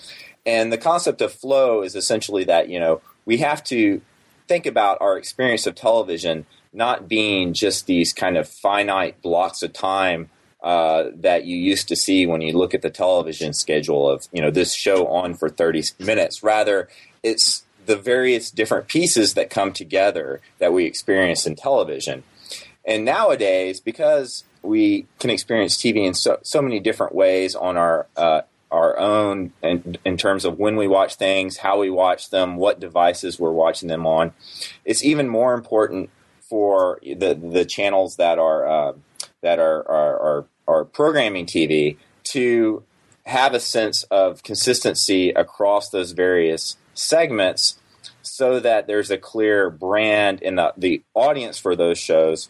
And 0.46 0.72
the 0.72 0.78
concept 0.78 1.20
of 1.20 1.30
flow 1.30 1.82
is 1.82 1.94
essentially 1.94 2.44
that 2.44 2.70
you 2.70 2.80
know 2.80 3.02
we 3.26 3.36
have 3.36 3.62
to 3.64 4.00
think 4.48 4.64
about 4.64 4.96
our 5.02 5.18
experience 5.18 5.66
of 5.66 5.74
television 5.74 6.46
not 6.72 7.06
being 7.06 7.52
just 7.52 7.86
these 7.86 8.14
kind 8.14 8.38
of 8.38 8.48
finite 8.48 9.20
blocks 9.20 9.62
of 9.62 9.74
time 9.74 10.30
uh, 10.62 11.04
that 11.16 11.44
you 11.44 11.54
used 11.54 11.86
to 11.88 11.96
see 11.96 12.24
when 12.24 12.40
you 12.40 12.56
look 12.56 12.72
at 12.72 12.80
the 12.80 12.90
television 12.90 13.52
schedule 13.52 14.08
of 14.08 14.26
you 14.32 14.40
know 14.40 14.50
this 14.50 14.72
show 14.72 15.06
on 15.08 15.34
for 15.34 15.50
30 15.50 15.82
minutes 15.98 16.42
rather 16.42 16.88
it's 17.22 17.66
the 17.84 17.96
various 17.96 18.50
different 18.50 18.88
pieces 18.88 19.34
that 19.34 19.50
come 19.50 19.72
together 19.72 20.40
that 20.58 20.72
we 20.72 20.86
experience 20.86 21.46
in 21.46 21.54
television 21.54 22.22
and 22.88 23.04
nowadays 23.04 23.78
because 23.78 24.42
we 24.62 25.06
can 25.20 25.30
experience 25.30 25.76
tv 25.76 26.04
in 26.04 26.14
so, 26.14 26.38
so 26.42 26.60
many 26.60 26.80
different 26.80 27.14
ways 27.14 27.54
on 27.54 27.76
our 27.76 28.08
uh, 28.16 28.40
our 28.70 28.98
own 28.98 29.52
in, 29.62 29.96
in 30.04 30.16
terms 30.16 30.44
of 30.44 30.58
when 30.58 30.76
we 30.76 30.86
watch 30.86 31.14
things, 31.14 31.58
how 31.58 31.78
we 31.78 31.90
watch 31.90 32.30
them, 32.30 32.56
what 32.56 32.80
devices 32.80 33.38
we're 33.38 33.52
watching 33.52 33.88
them 33.88 34.06
on. 34.06 34.32
It's 34.84 35.02
even 35.02 35.28
more 35.28 35.54
important 35.54 36.10
for 36.40 36.98
the 37.02 37.34
the 37.34 37.64
channels 37.64 38.16
that 38.16 38.38
are 38.38 38.66
uh, 38.66 38.92
that 39.42 39.58
are, 39.58 39.88
are 39.88 40.18
are 40.18 40.46
are 40.66 40.84
programming 40.84 41.46
TV 41.46 41.96
to 42.24 42.82
have 43.24 43.54
a 43.54 43.60
sense 43.60 44.04
of 44.04 44.42
consistency 44.42 45.30
across 45.30 45.90
those 45.90 46.12
various 46.12 46.76
segments 46.94 47.78
so 48.22 48.58
that 48.60 48.86
there's 48.86 49.10
a 49.10 49.18
clear 49.18 49.70
brand 49.70 50.42
and 50.42 50.58
the, 50.58 50.72
the 50.76 51.02
audience 51.14 51.58
for 51.58 51.76
those 51.76 51.98
shows 51.98 52.48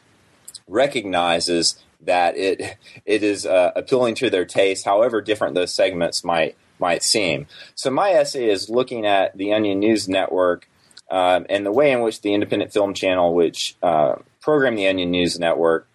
recognizes 0.69 1.83
that 2.03 2.37
it 2.37 2.77
it 3.07 3.23
is 3.23 3.47
uh, 3.47 3.73
appealing 3.75 4.15
to 4.17 4.31
their 4.31 4.45
taste 4.45 4.85
however 4.85 5.21
different 5.21 5.55
those 5.55 5.75
segments 5.75 6.25
might 6.25 6.57
might 6.79 7.03
seem. 7.03 7.47
So 7.75 7.91
my 7.91 8.11
essay 8.11 8.49
is 8.49 8.71
looking 8.71 9.05
at 9.05 9.37
the 9.37 9.53
onion 9.53 9.81
news 9.81 10.09
network 10.09 10.69
um, 11.11 11.47
and 11.49 11.67
the 11.67 11.73
way 11.73 11.91
in 11.91 12.03
which 12.03 12.21
the 12.21 12.35
independent 12.35 12.73
film 12.73 12.95
channel 12.95 13.35
which 13.35 13.77
uh, 13.83 14.17
programmed 14.41 14.79
the 14.79 14.87
onion 14.87 15.11
news 15.11 15.39
network 15.39 15.89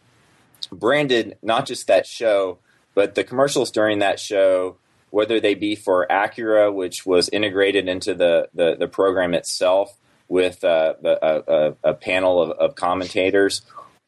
branded 0.71 1.38
not 1.41 1.65
just 1.65 1.88
that 1.88 2.05
show, 2.05 2.57
but 2.93 3.15
the 3.15 3.23
commercials 3.23 3.71
during 3.71 3.99
that 3.99 4.19
show, 4.19 4.77
whether 5.09 5.39
they 5.39 5.55
be 5.55 5.75
for 5.75 6.07
Acura, 6.09 6.73
which 6.73 7.05
was 7.05 7.29
integrated 7.29 7.88
into 7.88 8.13
the, 8.13 8.49
the, 8.53 8.75
the 8.77 8.88
program 8.88 9.33
itself 9.33 9.97
with 10.27 10.63
uh, 10.63 10.93
a, 11.03 11.43
a, 11.47 11.75
a, 11.83 11.93
panel 11.93 12.41
of, 12.41 12.51
of, 12.51 12.75
commentators, 12.75 13.62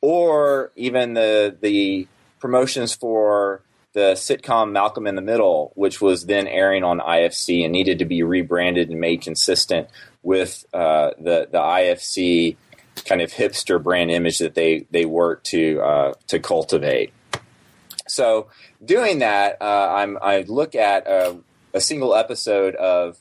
or 0.05 0.71
even 0.75 1.15
the, 1.15 1.57
the 1.61 2.07
promotions 2.39 2.93
for 2.93 3.63
the 3.93 4.11
sitcom 4.11 4.71
Malcolm 4.71 5.07
in 5.07 5.15
the 5.15 5.21
Middle, 5.21 5.71
which 5.73 5.99
was 5.99 6.27
then 6.27 6.45
airing 6.45 6.83
on 6.83 6.99
IFC 6.99 7.63
and 7.63 7.71
needed 7.71 7.97
to 7.97 8.05
be 8.05 8.21
rebranded 8.21 8.91
and 8.91 8.99
made 8.99 9.21
consistent 9.21 9.89
with 10.21 10.63
uh, 10.75 11.09
the, 11.17 11.47
the 11.51 11.57
IFC 11.57 12.55
kind 13.05 13.19
of 13.19 13.31
hipster 13.31 13.81
brand 13.81 14.11
image 14.11 14.37
that 14.37 14.53
they 14.53 14.85
they 14.91 15.05
work 15.05 15.43
to 15.45 15.81
uh, 15.81 16.13
to 16.27 16.37
cultivate. 16.37 17.11
So 18.07 18.49
doing 18.83 19.19
that, 19.19 19.59
uh, 19.59 19.89
I'm 19.91 20.19
I 20.21 20.41
look 20.41 20.75
at 20.75 21.07
a, 21.07 21.35
a, 21.73 21.81
single 21.81 22.13
episode 22.13 22.75
of 22.75 23.17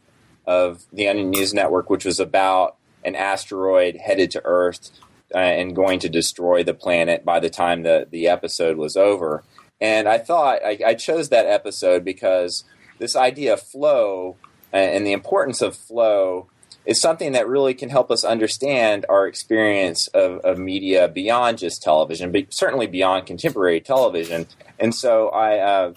of 0.46 0.84
the 0.92 1.08
Onion 1.08 1.30
News 1.30 1.54
Network, 1.54 1.88
which 1.88 2.04
was 2.04 2.20
about 2.20 2.76
an 3.04 3.14
asteroid 3.14 3.96
headed 3.96 4.30
to 4.32 4.42
Earth 4.44 4.90
uh, 5.34 5.38
and 5.38 5.74
going 5.74 5.98
to 5.98 6.08
destroy 6.08 6.62
the 6.62 6.74
planet 6.74 7.24
by 7.24 7.40
the 7.40 7.50
time 7.50 7.82
the 7.82 8.06
the 8.10 8.28
episode 8.28 8.76
was 8.76 8.96
over. 8.96 9.42
And 9.80 10.08
I 10.08 10.18
thought 10.18 10.60
I, 10.64 10.78
I 10.86 10.94
chose 10.94 11.28
that 11.28 11.46
episode 11.46 12.04
because 12.04 12.64
this 12.98 13.16
idea 13.16 13.54
of 13.54 13.60
flow 13.60 14.36
uh, 14.72 14.76
and 14.76 15.06
the 15.06 15.12
importance 15.12 15.60
of 15.60 15.76
flow 15.76 16.48
is 16.86 17.00
something 17.00 17.32
that 17.32 17.48
really 17.48 17.74
can 17.74 17.88
help 17.88 18.10
us 18.10 18.24
understand 18.24 19.06
our 19.08 19.26
experience 19.26 20.06
of, 20.08 20.38
of 20.40 20.58
media 20.58 21.08
beyond 21.08 21.58
just 21.58 21.82
television, 21.82 22.30
but 22.30 22.52
certainly 22.52 22.86
beyond 22.86 23.26
contemporary 23.26 23.80
television. 23.80 24.46
And 24.78 24.94
so 24.94 25.28
I, 25.30 25.58
uh, 25.58 25.92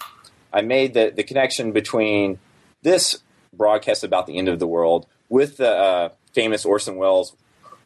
I 0.52 0.62
made 0.62 0.94
the, 0.94 1.12
the 1.14 1.22
connection 1.22 1.72
between 1.72 2.38
this 2.82 3.18
broadcast 3.52 4.02
about 4.02 4.26
the 4.26 4.38
end 4.38 4.48
of 4.48 4.58
the 4.58 4.66
world 4.66 5.06
with 5.28 5.58
the 5.58 5.70
uh, 5.70 6.08
famous 6.32 6.64
Orson 6.64 6.96
Welles 6.96 7.36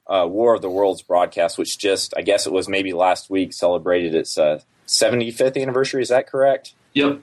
uh, 0.06 0.26
War 0.28 0.54
of 0.54 0.62
the 0.62 0.70
Worlds 0.70 1.02
broadcast, 1.02 1.58
which 1.58 1.78
just, 1.78 2.14
I 2.16 2.22
guess 2.22 2.46
it 2.46 2.52
was 2.52 2.68
maybe 2.68 2.92
last 2.92 3.30
week, 3.30 3.52
celebrated 3.52 4.14
its 4.14 4.36
75th 4.36 5.56
uh, 5.56 5.60
anniversary. 5.60 6.02
Is 6.02 6.08
that 6.08 6.26
correct? 6.26 6.74
Yep. 6.94 7.20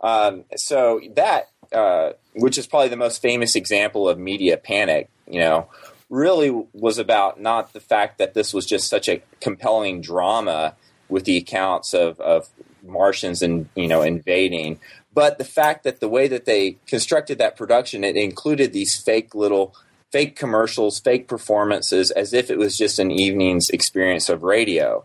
Um, 0.00 0.44
so 0.56 1.00
that 1.14 1.48
uh, 1.72 2.12
which 2.34 2.58
is 2.58 2.66
probably 2.66 2.88
the 2.88 2.96
most 2.96 3.22
famous 3.22 3.56
example 3.56 4.08
of 4.08 4.18
media 4.18 4.56
panic, 4.56 5.08
you 5.26 5.40
know, 5.40 5.68
really 6.10 6.50
was 6.72 6.98
about 6.98 7.40
not 7.40 7.72
the 7.72 7.80
fact 7.80 8.18
that 8.18 8.34
this 8.34 8.52
was 8.52 8.66
just 8.66 8.88
such 8.88 9.08
a 9.08 9.22
compelling 9.40 10.00
drama 10.00 10.74
with 11.08 11.24
the 11.24 11.36
accounts 11.36 11.94
of, 11.94 12.20
of 12.20 12.48
Martians 12.82 13.42
and 13.42 13.68
you 13.74 13.88
know 13.88 14.02
invading, 14.02 14.80
but 15.14 15.38
the 15.38 15.44
fact 15.44 15.84
that 15.84 16.00
the 16.00 16.08
way 16.08 16.28
that 16.28 16.44
they 16.44 16.78
constructed 16.86 17.38
that 17.38 17.56
production, 17.56 18.04
it 18.04 18.16
included 18.16 18.72
these 18.72 18.98
fake 18.98 19.34
little 19.34 19.74
fake 20.12 20.36
commercials, 20.36 21.00
fake 21.00 21.26
performances, 21.26 22.10
as 22.10 22.32
if 22.32 22.50
it 22.50 22.58
was 22.58 22.76
just 22.76 22.98
an 22.98 23.10
evening's 23.10 23.70
experience 23.70 24.28
of 24.28 24.42
radio. 24.42 25.04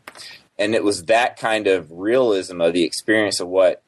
And 0.60 0.76
it 0.76 0.84
was 0.84 1.06
that 1.06 1.38
kind 1.38 1.68
of 1.68 1.92
realism 1.92 2.62
of 2.62 2.74
the 2.74 2.84
experience 2.84 3.40
of 3.40 3.48
what 3.48 3.82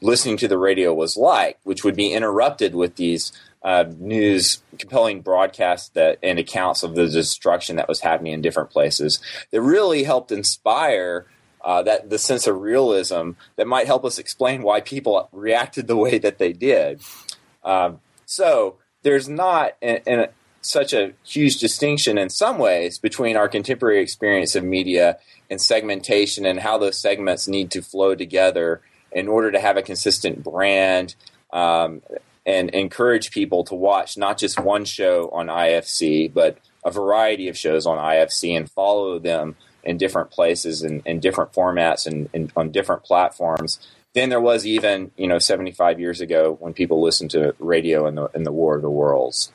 listening 0.00 0.36
to 0.38 0.48
the 0.48 0.58
radio 0.58 0.92
was 0.92 1.16
like, 1.16 1.58
which 1.64 1.84
would 1.84 1.94
be 1.94 2.12
interrupted 2.12 2.74
with 2.74 2.96
these 2.96 3.32
uh, 3.62 3.84
news 3.98 4.62
compelling 4.78 5.20
broadcasts 5.20 5.88
that 5.90 6.18
and 6.22 6.38
accounts 6.38 6.82
of 6.82 6.94
the 6.94 7.08
destruction 7.08 7.76
that 7.76 7.88
was 7.88 8.00
happening 8.00 8.32
in 8.32 8.40
different 8.40 8.70
places 8.70 9.20
that 9.50 9.60
really 9.60 10.04
helped 10.04 10.30
inspire 10.30 11.26
uh, 11.64 11.82
that 11.82 12.08
the 12.08 12.18
sense 12.18 12.46
of 12.46 12.60
realism 12.60 13.32
that 13.56 13.66
might 13.66 13.86
help 13.86 14.04
us 14.04 14.18
explain 14.18 14.62
why 14.62 14.80
people 14.80 15.28
reacted 15.32 15.86
the 15.86 15.96
way 15.96 16.18
that 16.18 16.38
they 16.38 16.52
did. 16.52 17.00
Um, 17.64 18.00
so 18.26 18.76
there's 19.02 19.28
not 19.28 19.72
in, 19.80 20.00
in 20.06 20.20
a, 20.20 20.28
such 20.68 20.92
a 20.92 21.12
huge 21.24 21.58
distinction 21.58 22.18
in 22.18 22.28
some 22.28 22.58
ways 22.58 22.98
between 22.98 23.36
our 23.36 23.48
contemporary 23.48 24.00
experience 24.00 24.54
of 24.54 24.64
media 24.64 25.18
and 25.50 25.60
segmentation 25.60 26.44
and 26.44 26.60
how 26.60 26.78
those 26.78 26.98
segments 26.98 27.48
need 27.48 27.70
to 27.70 27.82
flow 27.82 28.14
together 28.14 28.80
in 29.10 29.28
order 29.28 29.50
to 29.50 29.60
have 29.60 29.76
a 29.76 29.82
consistent 29.82 30.44
brand 30.44 31.14
um, 31.52 32.02
and 32.44 32.70
encourage 32.70 33.30
people 33.30 33.64
to 33.64 33.74
watch 33.74 34.16
not 34.16 34.38
just 34.38 34.60
one 34.60 34.84
show 34.84 35.30
on 35.32 35.46
IFC, 35.46 36.32
but 36.32 36.58
a 36.84 36.90
variety 36.90 37.48
of 37.48 37.56
shows 37.56 37.86
on 37.86 37.98
IFC 37.98 38.56
and 38.56 38.70
follow 38.70 39.18
them 39.18 39.56
in 39.82 39.96
different 39.96 40.30
places 40.30 40.82
and 40.82 41.02
in 41.06 41.20
different 41.20 41.52
formats 41.52 42.06
and, 42.06 42.28
and, 42.34 42.52
on 42.56 42.70
different 42.70 43.04
platforms 43.04 43.78
than 44.14 44.28
there 44.28 44.40
was 44.40 44.66
even 44.66 45.10
you 45.16 45.26
know 45.26 45.38
75 45.38 46.00
years 46.00 46.20
ago 46.20 46.56
when 46.60 46.72
people 46.72 47.02
listened 47.02 47.30
to 47.30 47.54
radio 47.58 48.06
in 48.06 48.14
the 48.14 48.26
in 48.34 48.42
the 48.42 48.52
War 48.52 48.76
of 48.76 48.82
the 48.82 48.90
Worlds. 48.90 49.52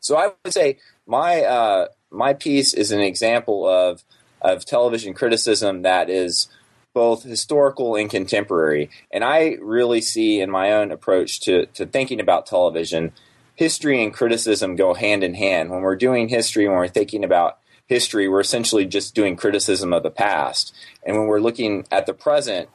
So 0.00 0.16
I 0.16 0.30
would 0.44 0.52
say 0.52 0.78
my 1.06 1.42
uh, 1.42 1.86
my 2.10 2.34
piece 2.34 2.74
is 2.74 2.92
an 2.92 3.00
example 3.00 3.66
of 3.68 4.04
of 4.40 4.64
television 4.64 5.14
criticism 5.14 5.82
that 5.82 6.08
is 6.08 6.48
both 6.92 7.22
historical 7.22 7.94
and 7.94 8.10
contemporary. 8.10 8.90
And 9.10 9.22
I 9.22 9.56
really 9.60 10.00
see 10.00 10.40
in 10.40 10.50
my 10.50 10.72
own 10.72 10.90
approach 10.90 11.40
to, 11.40 11.66
to 11.66 11.86
thinking 11.86 12.20
about 12.20 12.46
television, 12.46 13.12
history 13.54 14.02
and 14.02 14.12
criticism 14.12 14.76
go 14.76 14.94
hand 14.94 15.22
in 15.22 15.34
hand. 15.34 15.70
When 15.70 15.82
we're 15.82 15.96
doing 15.96 16.28
history, 16.28 16.66
when 16.66 16.76
we're 16.76 16.88
thinking 16.88 17.24
about 17.24 17.58
history, 17.86 18.28
we're 18.28 18.40
essentially 18.40 18.86
just 18.86 19.14
doing 19.14 19.36
criticism 19.36 19.92
of 19.92 20.02
the 20.02 20.10
past. 20.10 20.74
And 21.04 21.16
when 21.16 21.26
we're 21.26 21.40
looking 21.40 21.86
at 21.90 22.06
the 22.06 22.14
present 22.14 22.68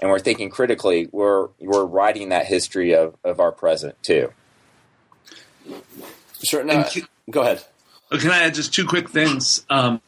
and 0.00 0.10
we're 0.10 0.18
thinking 0.18 0.50
critically, 0.50 1.08
we're, 1.12 1.48
we're 1.58 1.84
writing 1.84 2.28
that 2.30 2.46
history 2.46 2.94
of, 2.94 3.16
of 3.24 3.40
our 3.40 3.52
present 3.52 4.02
too. 4.02 4.32
Sure. 6.42 6.64
No, 6.64 6.84
go 7.30 7.42
ahead. 7.42 7.64
Can 8.10 8.30
I 8.30 8.44
add 8.44 8.54
just 8.54 8.74
two 8.74 8.86
quick 8.86 9.08
things? 9.08 9.64
Um, 9.70 10.00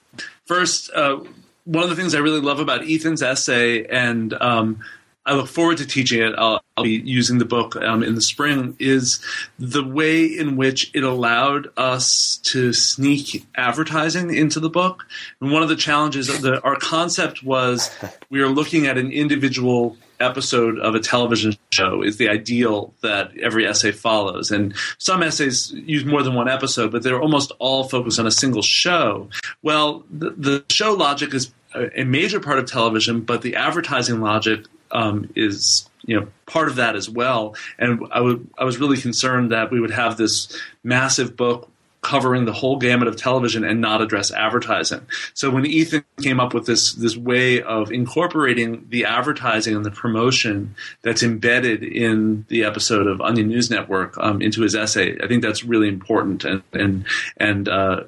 first, 0.46 0.90
uh, 0.92 1.20
one 1.64 1.84
of 1.84 1.90
the 1.90 1.96
things 1.96 2.14
I 2.14 2.18
really 2.18 2.40
love 2.40 2.60
about 2.60 2.82
Ethan's 2.82 3.22
essay, 3.22 3.86
and 3.86 4.34
um, 4.34 4.80
I 5.24 5.34
look 5.34 5.48
forward 5.48 5.78
to 5.78 5.86
teaching 5.86 6.20
it. 6.20 6.34
I'll, 6.36 6.60
I'll 6.76 6.84
be 6.84 7.00
using 7.02 7.38
the 7.38 7.46
book 7.46 7.76
um, 7.76 8.02
in 8.02 8.14
the 8.14 8.20
spring. 8.20 8.76
Is 8.78 9.20
the 9.58 9.82
way 9.82 10.26
in 10.26 10.56
which 10.56 10.90
it 10.94 11.02
allowed 11.02 11.68
us 11.78 12.38
to 12.44 12.74
sneak 12.74 13.46
advertising 13.54 14.34
into 14.34 14.60
the 14.60 14.68
book. 14.68 15.06
And 15.40 15.50
one 15.50 15.62
of 15.62 15.70
the 15.70 15.76
challenges 15.76 16.28
of 16.28 16.42
the, 16.42 16.60
our 16.60 16.76
concept 16.76 17.42
was 17.42 17.90
we 18.28 18.42
are 18.42 18.48
looking 18.48 18.86
at 18.86 18.98
an 18.98 19.10
individual 19.12 19.96
episode 20.20 20.79
of 20.79 20.94
a 20.94 21.00
television 21.00 21.57
show 21.70 22.03
is 22.03 22.16
the 22.16 22.29
ideal 22.29 22.94
that 23.03 23.37
every 23.38 23.66
essay 23.66 23.92
follows. 23.92 24.50
And 24.50 24.74
some 24.98 25.22
essays 25.22 25.72
use 25.72 26.05
more 26.05 26.22
than 26.22 26.35
one 26.35 26.48
episode, 26.48 26.92
but 26.92 27.03
they're 27.03 27.20
almost 27.20 27.53
all 27.59 27.85
focused 27.85 28.18
on 28.18 28.27
a 28.27 28.31
single 28.31 28.62
show. 28.62 29.29
Well, 29.62 30.05
the, 30.11 30.31
the 30.31 30.64
show 30.70 30.92
logic 30.92 31.35
is 31.35 31.53
a 31.74 32.05
major 32.05 32.40
part 32.40 32.59
of 32.59 32.66
television, 32.66 33.22
but 33.22 33.42
the 33.42 33.57
advertising 33.57 34.20
logic 34.20 34.66
um, 34.92 35.31
is 35.35 35.88
you 36.07 36.18
know 36.18 36.29
part 36.46 36.68
of 36.68 36.77
that 36.77 36.96
as 36.96 37.11
well. 37.11 37.57
And 37.79 38.07
I, 38.12 38.20
was 38.20 38.79
really 38.79 38.96
concerned 38.96 39.50
that 39.53 39.70
we 39.70 39.81
would 39.81 39.90
have 39.90 40.16
this 40.16 40.57
massive 40.83 41.37
book 41.37 41.68
covering 42.04 42.44
the 42.44 42.52
whole 42.52 42.76
gamut 42.76 43.08
of 43.08 43.16
television 43.16 43.64
and 43.64 43.80
not 43.80 44.00
address 44.00 44.30
advertising. 44.30 45.00
So 45.32 45.50
when 45.50 45.66
Ethan 45.66 46.04
came 46.22 46.38
up 46.38 46.54
with 46.54 46.66
this 46.66 46.92
this 46.92 47.16
way 47.16 47.62
of 47.62 47.90
incorporating 47.90 48.86
the 48.90 49.06
advertising 49.06 49.74
and 49.74 49.84
the 49.84 49.90
promotion 49.90 50.76
that's 51.02 51.22
embedded 51.22 51.82
in 51.82 52.44
the 52.48 52.62
episode 52.62 53.08
of 53.08 53.20
Onion 53.20 53.48
News 53.48 53.70
Network 53.70 54.16
um, 54.18 54.40
into 54.40 54.62
his 54.62 54.76
essay, 54.76 55.16
I 55.20 55.26
think 55.26 55.42
that's 55.42 55.64
really 55.64 55.88
important 55.88 56.44
and 56.44 56.62
and 56.72 57.06
and 57.38 57.68
uh, 57.68 58.04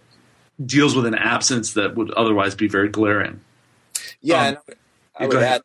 deals 0.64 0.94
with 0.94 1.06
an 1.06 1.14
absence 1.14 1.72
that 1.72 1.96
would 1.96 2.11
otherwise 2.12 2.54
be 2.54 2.68
very 2.68 2.88
glaring. 2.88 3.40
Yeah, 4.20 4.48
um, 4.48 4.56
I 5.16 5.26
would 5.26 5.42
add 5.42 5.62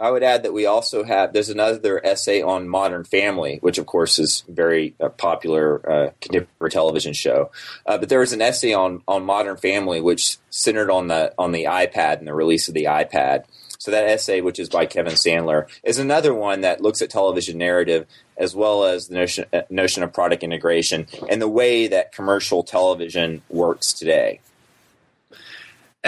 I 0.00 0.10
would 0.10 0.22
add 0.22 0.44
that 0.44 0.52
we 0.52 0.64
also 0.64 1.02
have 1.02 1.32
there's 1.32 1.48
another 1.48 2.04
essay 2.04 2.40
on 2.40 2.68
Modern 2.68 3.04
Family, 3.04 3.58
which 3.60 3.78
of 3.78 3.86
course 3.86 4.18
is 4.18 4.44
very 4.48 4.94
uh, 5.00 5.08
popular 5.08 5.90
uh, 5.90 6.10
contemporary 6.20 6.70
television 6.70 7.12
show. 7.12 7.50
Uh, 7.84 7.98
but 7.98 8.08
there 8.08 8.20
was 8.20 8.32
an 8.32 8.40
essay 8.40 8.72
on 8.72 9.02
on 9.08 9.24
Modern 9.24 9.56
Family 9.56 10.00
which 10.00 10.38
centered 10.50 10.90
on 10.90 11.08
the 11.08 11.34
on 11.36 11.52
the 11.52 11.64
iPad 11.64 12.18
and 12.18 12.28
the 12.28 12.34
release 12.34 12.68
of 12.68 12.74
the 12.74 12.84
iPad. 12.84 13.44
So 13.80 13.92
that 13.92 14.08
essay, 14.08 14.40
which 14.40 14.58
is 14.58 14.68
by 14.68 14.86
Kevin 14.86 15.14
Sandler, 15.14 15.68
is 15.84 15.98
another 15.98 16.34
one 16.34 16.62
that 16.62 16.80
looks 16.80 17.00
at 17.00 17.10
television 17.10 17.58
narrative 17.58 18.06
as 18.36 18.54
well 18.54 18.84
as 18.84 19.08
the 19.08 19.14
notion 19.14 19.46
uh, 19.52 19.62
notion 19.68 20.04
of 20.04 20.12
product 20.12 20.44
integration 20.44 21.08
and 21.28 21.42
the 21.42 21.48
way 21.48 21.88
that 21.88 22.12
commercial 22.12 22.62
television 22.62 23.42
works 23.48 23.92
today. 23.92 24.40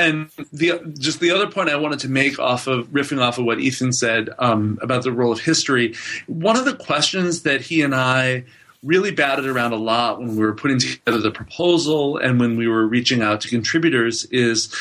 And 0.01 0.31
the 0.51 0.81
just 0.99 1.21
the 1.21 1.31
other 1.31 1.47
point 1.47 1.69
I 1.69 1.77
wanted 1.77 1.99
to 2.01 2.09
make 2.09 2.39
off 2.39 2.67
of 2.67 2.89
riffing 2.89 3.21
off 3.21 3.37
of 3.37 3.45
what 3.45 3.61
Ethan 3.61 3.93
said 3.93 4.31
um, 4.39 4.79
about 4.81 5.03
the 5.03 5.13
role 5.13 5.31
of 5.31 5.41
history, 5.41 5.95
one 6.27 6.57
of 6.57 6.65
the 6.65 6.75
questions 6.75 7.43
that 7.43 7.61
he 7.61 7.83
and 7.83 7.95
I 7.95 8.45
really 8.83 9.11
batted 9.11 9.47
around 9.47 9.73
a 9.73 9.77
lot 9.77 10.19
when 10.19 10.37
we 10.37 10.43
were 10.43 10.55
putting 10.55 10.79
together 10.79 11.19
the 11.19 11.31
proposal 11.31 12.17
and 12.17 12.41
when 12.41 12.57
we 12.57 12.67
were 12.67 12.87
reaching 12.87 13.21
out 13.21 13.43
to 13.43 13.49
contributors 13.49 14.25
is 14.27 14.75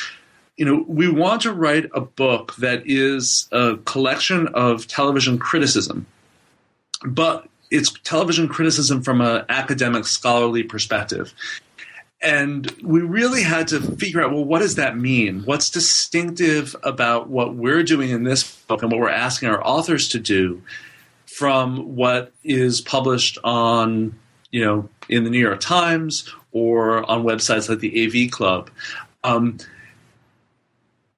you 0.55 0.65
know, 0.65 0.83
we 0.87 1.09
want 1.09 1.41
to 1.43 1.53
write 1.53 1.89
a 1.93 2.01
book 2.01 2.55
that 2.57 2.83
is 2.85 3.47
a 3.53 3.77
collection 3.85 4.47
of 4.49 4.87
television 4.87 5.39
criticism, 5.39 6.05
but 7.05 7.47
it's 7.71 7.93
television 8.03 8.49
criticism 8.49 9.01
from 9.01 9.21
an 9.21 9.45
academic 9.47 10.05
scholarly 10.05 10.63
perspective. 10.63 11.33
And 12.21 12.69
we 12.83 13.01
really 13.01 13.43
had 13.43 13.69
to 13.69 13.79
figure 13.79 14.21
out 14.21 14.31
well, 14.31 14.43
what 14.43 14.59
does 14.59 14.75
that 14.75 14.97
mean? 14.97 15.43
What's 15.45 15.69
distinctive 15.69 16.75
about 16.83 17.29
what 17.29 17.55
we're 17.55 17.83
doing 17.83 18.09
in 18.09 18.23
this 18.23 18.43
book 18.67 18.81
and 18.81 18.91
what 18.91 18.99
we're 18.99 19.09
asking 19.09 19.49
our 19.49 19.65
authors 19.65 20.09
to 20.09 20.19
do 20.19 20.61
from 21.25 21.95
what 21.95 22.33
is 22.43 22.81
published 22.81 23.37
on, 23.43 24.17
you 24.51 24.65
know, 24.65 24.89
in 25.07 25.23
the 25.23 25.29
New 25.29 25.39
York 25.39 25.61
Times 25.61 26.29
or 26.51 27.09
on 27.09 27.23
websites 27.23 27.69
like 27.69 27.79
the 27.79 28.25
AV 28.25 28.31
Club? 28.31 28.69
Um, 29.23 29.57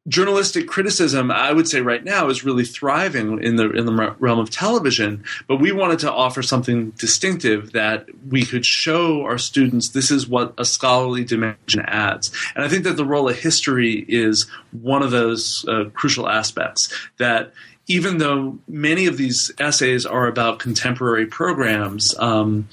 journalistic 0.08 0.68
criticism, 0.68 1.30
I 1.30 1.52
would 1.52 1.68
say 1.68 1.82
right 1.82 2.04
now, 2.04 2.30
is 2.30 2.44
really 2.44 2.66
thriving 2.66 3.44
in 3.44 3.56
the 3.56 3.70
in 3.72 3.86
the 3.86 4.16
realm 4.20 4.40
of 4.40 4.50
television. 4.50 5.24
But 5.48 5.58
we 5.58 5.72
wanted 5.72 6.00
to 6.00 6.12
offer 6.12 6.42
something 6.42 6.92
distinctive 6.92 7.74
that 7.74 8.08
we 8.28 8.44
could 8.44 8.66
show 8.66 9.24
our 9.24 9.38
students 9.38 9.90
this 9.90 10.12
is 10.12 10.28
what 10.28 10.54
a 10.58 10.66
scholarly 10.66 11.24
dimension 11.24 11.82
adds. 11.82 12.32
And 12.56 12.66
I 12.66 12.68
think 12.68 12.84
that 12.86 12.98
the 12.98 13.06
role 13.06 13.30
of 13.30 13.38
history 13.38 14.06
is 14.08 14.50
one 14.72 15.04
of 15.04 15.12
those 15.12 15.66
uh, 15.68 15.86
crucial 15.94 16.28
aspects 16.28 16.94
that. 17.18 17.54
Even 17.88 18.20
though 18.20 18.58
many 18.70 19.08
of 19.08 19.18
these 19.18 19.52
essays 19.60 20.06
are 20.06 20.28
about 20.28 20.60
contemporary 20.60 21.26
programs, 21.26 22.16
um, 22.20 22.70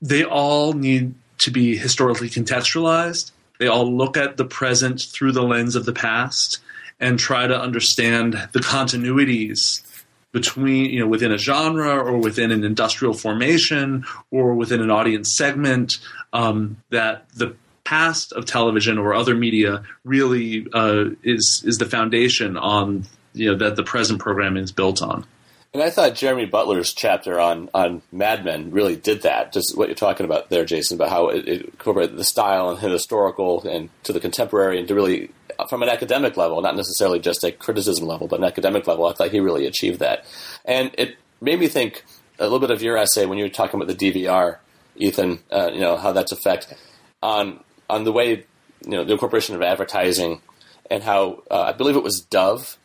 they 0.00 0.24
all 0.24 0.72
need 0.72 1.14
to 1.38 1.50
be 1.50 1.76
historically 1.76 2.28
contextualized 2.28 3.30
they 3.62 3.68
all 3.68 3.88
look 3.96 4.16
at 4.16 4.36
the 4.36 4.44
present 4.44 5.00
through 5.00 5.30
the 5.30 5.44
lens 5.44 5.76
of 5.76 5.84
the 5.84 5.92
past 5.92 6.58
and 6.98 7.16
try 7.16 7.46
to 7.46 7.56
understand 7.56 8.32
the 8.50 8.58
continuities 8.58 9.84
between 10.32 10.86
you 10.86 10.98
know 10.98 11.06
within 11.06 11.30
a 11.30 11.38
genre 11.38 11.96
or 11.96 12.18
within 12.18 12.50
an 12.50 12.64
industrial 12.64 13.14
formation 13.14 14.04
or 14.32 14.54
within 14.54 14.80
an 14.80 14.90
audience 14.90 15.30
segment 15.30 15.98
um, 16.32 16.76
that 16.90 17.28
the 17.36 17.54
past 17.84 18.32
of 18.32 18.46
television 18.46 18.98
or 18.98 19.14
other 19.14 19.36
media 19.36 19.84
really 20.02 20.66
uh, 20.72 21.04
is 21.22 21.62
is 21.64 21.78
the 21.78 21.86
foundation 21.86 22.56
on 22.56 23.04
you 23.32 23.48
know 23.48 23.56
that 23.56 23.76
the 23.76 23.84
present 23.84 24.18
programming 24.18 24.64
is 24.64 24.72
built 24.72 25.00
on. 25.02 25.24
And 25.74 25.82
I 25.82 25.88
thought 25.88 26.14
Jeremy 26.14 26.44
Butler's 26.44 26.92
chapter 26.92 27.40
on 27.40 27.70
on 27.72 28.02
Mad 28.12 28.44
Men 28.44 28.72
really 28.72 28.94
did 28.94 29.22
that. 29.22 29.54
Just 29.54 29.74
what 29.76 29.88
you're 29.88 29.94
talking 29.94 30.26
about 30.26 30.50
there, 30.50 30.66
Jason, 30.66 30.98
about 30.98 31.08
how 31.08 31.28
it, 31.28 31.48
it 31.48 31.64
incorporated 31.64 32.18
the 32.18 32.24
style 32.24 32.68
and 32.68 32.78
the 32.78 32.90
historical 32.90 33.66
and 33.66 33.88
to 34.02 34.12
the 34.12 34.20
contemporary, 34.20 34.78
and 34.78 34.86
to 34.88 34.94
really 34.94 35.30
from 35.70 35.82
an 35.82 35.88
academic 35.88 36.36
level, 36.36 36.60
not 36.60 36.76
necessarily 36.76 37.20
just 37.20 37.42
a 37.42 37.52
criticism 37.52 38.06
level, 38.06 38.28
but 38.28 38.38
an 38.38 38.44
academic 38.44 38.86
level. 38.86 39.06
I 39.06 39.14
thought 39.14 39.30
he 39.30 39.40
really 39.40 39.66
achieved 39.66 40.00
that, 40.00 40.26
and 40.66 40.90
it 40.98 41.16
made 41.40 41.58
me 41.58 41.68
think 41.68 42.04
a 42.38 42.44
little 42.44 42.60
bit 42.60 42.70
of 42.70 42.82
your 42.82 42.98
essay 42.98 43.24
when 43.24 43.38
you 43.38 43.44
were 43.44 43.50
talking 43.50 43.80
about 43.80 43.96
the 43.96 44.12
DVR, 44.12 44.58
Ethan. 44.96 45.38
Uh, 45.50 45.70
you 45.72 45.80
know 45.80 45.96
how 45.96 46.12
that's 46.12 46.32
effect 46.32 46.74
on 47.22 47.60
on 47.88 48.04
the 48.04 48.12
way 48.12 48.44
you 48.84 48.90
know 48.90 49.04
the 49.04 49.12
incorporation 49.12 49.54
of 49.54 49.62
advertising 49.62 50.42
and 50.90 51.02
how 51.02 51.44
uh, 51.50 51.62
I 51.62 51.72
believe 51.72 51.96
it 51.96 52.02
was 52.02 52.20
Dove 52.20 52.76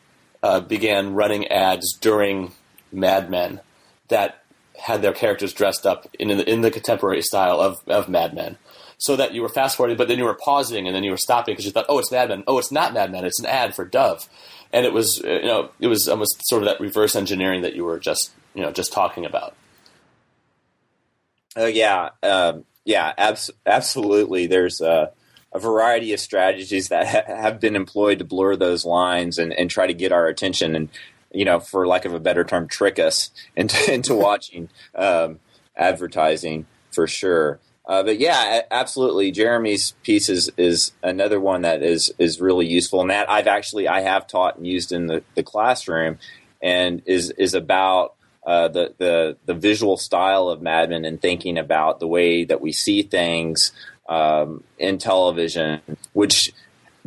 uh, 0.41 0.61
began 0.61 1.15
running 1.15 1.49
ads 1.49 1.97
during 1.99 2.53
Mad 2.91 3.29
Men 3.29 3.61
that 4.09 4.43
had 4.79 5.01
their 5.01 5.13
characters 5.13 5.53
dressed 5.53 5.85
up 5.85 6.07
in 6.19 6.29
the, 6.29 6.49
in 6.49 6.61
the 6.61 6.71
contemporary 6.71 7.21
style 7.21 7.59
of, 7.59 7.77
of 7.87 8.07
Mad 8.07 8.33
Men. 8.33 8.57
So 8.99 9.15
that 9.15 9.33
you 9.33 9.43
were 9.43 9.49
fast 9.49 9.77
forwarding, 9.77 9.97
but 9.97 10.07
then 10.07 10.17
you 10.17 10.23
were 10.23 10.33
pausing 10.33 10.87
and 10.87 10.95
then 10.95 11.03
you 11.03 11.11
were 11.11 11.17
stopping 11.17 11.53
because 11.53 11.65
you 11.65 11.71
thought, 11.71 11.85
oh, 11.87 11.99
it's 11.99 12.11
Mad 12.11 12.29
Men. 12.29 12.43
Oh, 12.47 12.57
it's 12.57 12.71
not 12.71 12.93
Mad 12.93 13.11
Men. 13.11 13.25
It's 13.25 13.39
an 13.39 13.45
ad 13.45 13.75
for 13.75 13.85
Dove. 13.85 14.27
And 14.73 14.85
it 14.85 14.93
was, 14.93 15.21
uh, 15.23 15.29
you 15.29 15.45
know, 15.45 15.69
it 15.79 15.87
was 15.87 16.07
almost 16.07 16.41
sort 16.47 16.63
of 16.63 16.67
that 16.67 16.79
reverse 16.79 17.15
engineering 17.15 17.61
that 17.61 17.75
you 17.75 17.85
were 17.85 17.99
just, 17.99 18.31
you 18.55 18.61
know, 18.61 18.71
just 18.71 18.91
talking 18.91 19.25
about. 19.25 19.55
Oh 21.55 21.65
yeah, 21.65 22.09
um, 22.21 22.65
yeah, 22.85 23.13
abs- 23.17 23.51
absolutely. 23.65 24.45
There's 24.45 24.79
a, 24.79 25.11
a, 25.51 25.59
variety 25.59 26.13
of 26.13 26.19
strategies 26.19 26.89
that 26.89 27.07
ha- 27.07 27.23
have 27.25 27.59
been 27.59 27.75
employed 27.75 28.19
to 28.19 28.25
blur 28.25 28.55
those 28.55 28.85
lines 28.85 29.39
and, 29.39 29.51
and 29.51 29.69
try 29.69 29.87
to 29.87 29.93
get 29.93 30.11
our 30.11 30.27
attention. 30.27 30.75
And 30.75 30.89
you 31.31 31.45
know, 31.45 31.59
for 31.59 31.87
lack 31.87 32.05
of 32.05 32.13
a 32.13 32.19
better 32.19 32.43
term, 32.43 32.67
trick 32.67 32.99
us 32.99 33.31
into 33.55 33.77
into 33.93 34.15
watching 34.15 34.69
um, 34.95 35.39
advertising 35.75 36.65
for 36.91 37.07
sure. 37.07 37.59
Uh, 37.85 38.03
but 38.03 38.19
yeah, 38.19 38.63
absolutely. 38.69 39.31
Jeremy's 39.31 39.91
piece 40.03 40.27
is, 40.27 40.51
is 40.57 40.91
another 41.01 41.39
one 41.39 41.61
that 41.61 41.81
is 41.81 42.13
is 42.19 42.41
really 42.41 42.67
useful, 42.67 43.01
and 43.01 43.09
that 43.09 43.29
I've 43.29 43.47
actually 43.47 43.87
I 43.87 44.01
have 44.01 44.27
taught 44.27 44.57
and 44.57 44.67
used 44.67 44.91
in 44.91 45.07
the, 45.07 45.23
the 45.35 45.43
classroom, 45.43 46.19
and 46.61 47.01
is 47.05 47.31
is 47.31 47.53
about 47.53 48.15
uh, 48.45 48.67
the 48.67 48.93
the 48.97 49.37
the 49.45 49.53
visual 49.53 49.95
style 49.95 50.49
of 50.49 50.61
Mad 50.61 50.89
Men 50.89 51.05
and 51.05 51.21
thinking 51.21 51.57
about 51.57 52.01
the 52.01 52.07
way 52.07 52.43
that 52.43 52.59
we 52.59 52.73
see 52.73 53.03
things 53.03 53.71
um, 54.09 54.63
in 54.77 54.97
television, 54.97 55.81
which 56.11 56.51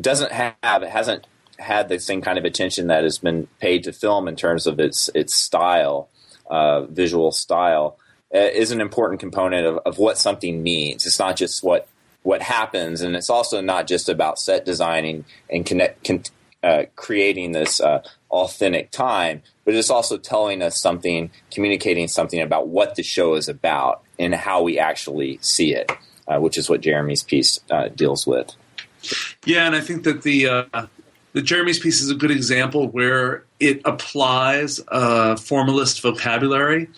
doesn't 0.00 0.33
have 0.33 0.83
it 0.83 0.88
hasn't 0.88 1.26
had 1.61 1.88
the 1.88 1.99
same 1.99 2.20
kind 2.23 2.38
of 2.38 2.44
attention 2.44 2.88
that 2.88 3.05
has 3.05 3.18
been 3.18 3.46
paid 3.61 3.85
to 3.85 3.92
film 3.92 4.29
in 4.29 4.37
terms 4.37 4.66
of 4.66 4.81
its 4.81 5.11
its 5.14 5.35
style, 5.35 6.09
uh, 6.49 6.83
visual 6.83 7.33
style, 7.33 7.99
uh, 8.35 8.38
is 8.38 8.70
an 8.70 8.81
important 8.81 9.20
component 9.20 9.66
of, 9.66 9.79
of 9.79 9.99
what 9.99 10.18
something 10.18 10.62
means. 10.62 11.07
It's 11.07 11.18
not 11.18 11.37
just 11.37 11.62
what 11.62 11.87
what 12.23 12.42
happens, 12.42 13.01
and 13.01 13.16
it's 13.16 13.31
also 13.31 13.61
not 13.61 13.87
just 13.87 14.09
about 14.09 14.38
set 14.38 14.64
designing 14.64 15.25
and 15.49 15.64
connect, 15.64 16.05
con, 16.05 16.23
uh, 16.62 16.85
creating 16.96 17.53
this 17.53 17.81
uh, 17.81 18.03
authentic 18.31 18.90
time, 18.90 19.42
but 19.64 19.75
it's 19.75 19.90
also 19.90 20.18
telling 20.18 20.62
us 20.62 20.79
something, 20.79 21.31
communicating 21.51 22.09
something 22.09 22.40
about 22.40 22.68
what 22.68 22.94
the 22.96 23.03
show 23.03 23.35
is 23.35 23.49
about 23.49 24.03
and 24.18 24.35
how 24.35 24.62
we 24.62 24.79
actually 24.79 25.38
see 25.40 25.75
it, 25.75 25.90
uh, 26.29 26.38
which 26.38 26.59
is 26.59 26.68
what 26.68 26.83
Jeremy's 26.83 27.23
piece 27.23 27.61
uh, 27.70 27.88
deals 27.88 28.27
with. 28.27 28.55
Yeah, 29.46 29.66
and 29.66 29.75
I 29.75 29.81
think 29.81 30.05
that 30.05 30.23
the 30.23 30.46
uh, 30.46 30.87
the 31.33 31.43
Jeremy's 31.43 31.79
piece 31.79 32.01
is 32.01 32.11
a 32.11 32.14
good 32.14 32.31
example 32.31 32.88
where 32.88 33.45
it 33.59 33.83
applies 33.85 34.81
a 34.88 35.37
formalist 35.37 36.01
vocabulary, 36.01 36.88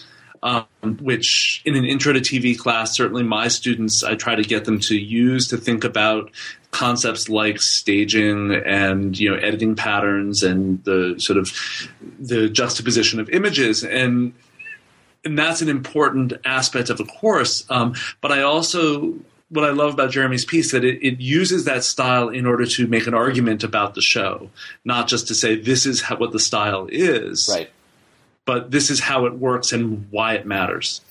um, 0.42 0.66
which 1.00 1.62
in 1.64 1.76
an 1.76 1.84
intro 1.84 2.12
to 2.12 2.20
TV 2.20 2.58
class, 2.58 2.96
certainly 2.96 3.22
my 3.22 3.48
students, 3.48 4.02
I 4.02 4.14
try 4.14 4.34
to 4.34 4.42
get 4.42 4.64
them 4.64 4.80
to 4.80 4.96
use 4.96 5.48
to 5.48 5.56
think 5.56 5.84
about 5.84 6.30
concepts 6.70 7.28
like 7.28 7.60
staging 7.60 8.54
and 8.64 9.18
you 9.18 9.30
know 9.30 9.36
editing 9.36 9.76
patterns 9.76 10.42
and 10.42 10.82
the 10.84 11.14
sort 11.18 11.38
of 11.38 11.52
the 12.18 12.48
juxtaposition 12.48 13.20
of 13.20 13.28
images 13.28 13.84
and 13.84 14.32
and 15.24 15.38
that's 15.38 15.60
an 15.62 15.68
important 15.68 16.32
aspect 16.44 16.90
of 16.90 16.98
the 16.98 17.04
course. 17.04 17.64
Um, 17.70 17.94
but 18.20 18.32
I 18.32 18.42
also 18.42 19.14
what 19.52 19.64
I 19.64 19.70
love 19.70 19.92
about 19.92 20.10
Jeremy's 20.10 20.46
piece 20.46 20.66
is 20.66 20.72
that 20.72 20.84
it, 20.84 21.06
it, 21.06 21.20
uses 21.20 21.66
that 21.66 21.84
style 21.84 22.30
in 22.30 22.46
order 22.46 22.64
to 22.64 22.86
make 22.86 23.06
an 23.06 23.12
argument 23.12 23.62
about 23.62 23.94
the 23.94 24.00
show, 24.00 24.48
not 24.82 25.08
just 25.08 25.28
to 25.28 25.34
say 25.34 25.56
this 25.56 25.84
is 25.84 26.00
how, 26.00 26.16
what 26.16 26.32
the 26.32 26.40
style 26.40 26.88
is, 26.90 27.48
right? 27.52 27.70
But 28.46 28.70
this 28.70 28.90
is 28.90 28.98
how 28.98 29.26
it 29.26 29.34
works 29.34 29.72
and 29.72 30.06
why 30.10 30.34
it 30.34 30.46
matters. 30.46 31.02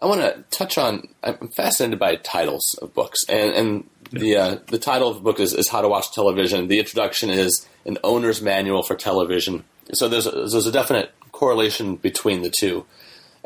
I 0.00 0.06
want 0.06 0.20
to 0.20 0.44
touch 0.50 0.76
on. 0.76 1.08
I'm 1.24 1.48
fascinated 1.48 1.98
by 1.98 2.16
titles 2.16 2.74
of 2.82 2.92
books, 2.92 3.24
and, 3.28 3.50
and 3.54 3.90
the 4.12 4.36
uh, 4.36 4.58
the 4.66 4.78
title 4.78 5.08
of 5.08 5.16
the 5.16 5.22
book 5.22 5.40
is, 5.40 5.54
is 5.54 5.70
How 5.70 5.80
to 5.80 5.88
Watch 5.88 6.12
Television. 6.12 6.68
The 6.68 6.78
introduction 6.78 7.30
is 7.30 7.66
an 7.86 7.96
owner's 8.04 8.42
manual 8.42 8.82
for 8.82 8.94
television. 8.94 9.64
So 9.94 10.08
there's 10.08 10.26
a, 10.26 10.32
there's 10.32 10.66
a 10.66 10.72
definite 10.72 11.12
correlation 11.32 11.96
between 11.96 12.42
the 12.42 12.50
two. 12.50 12.84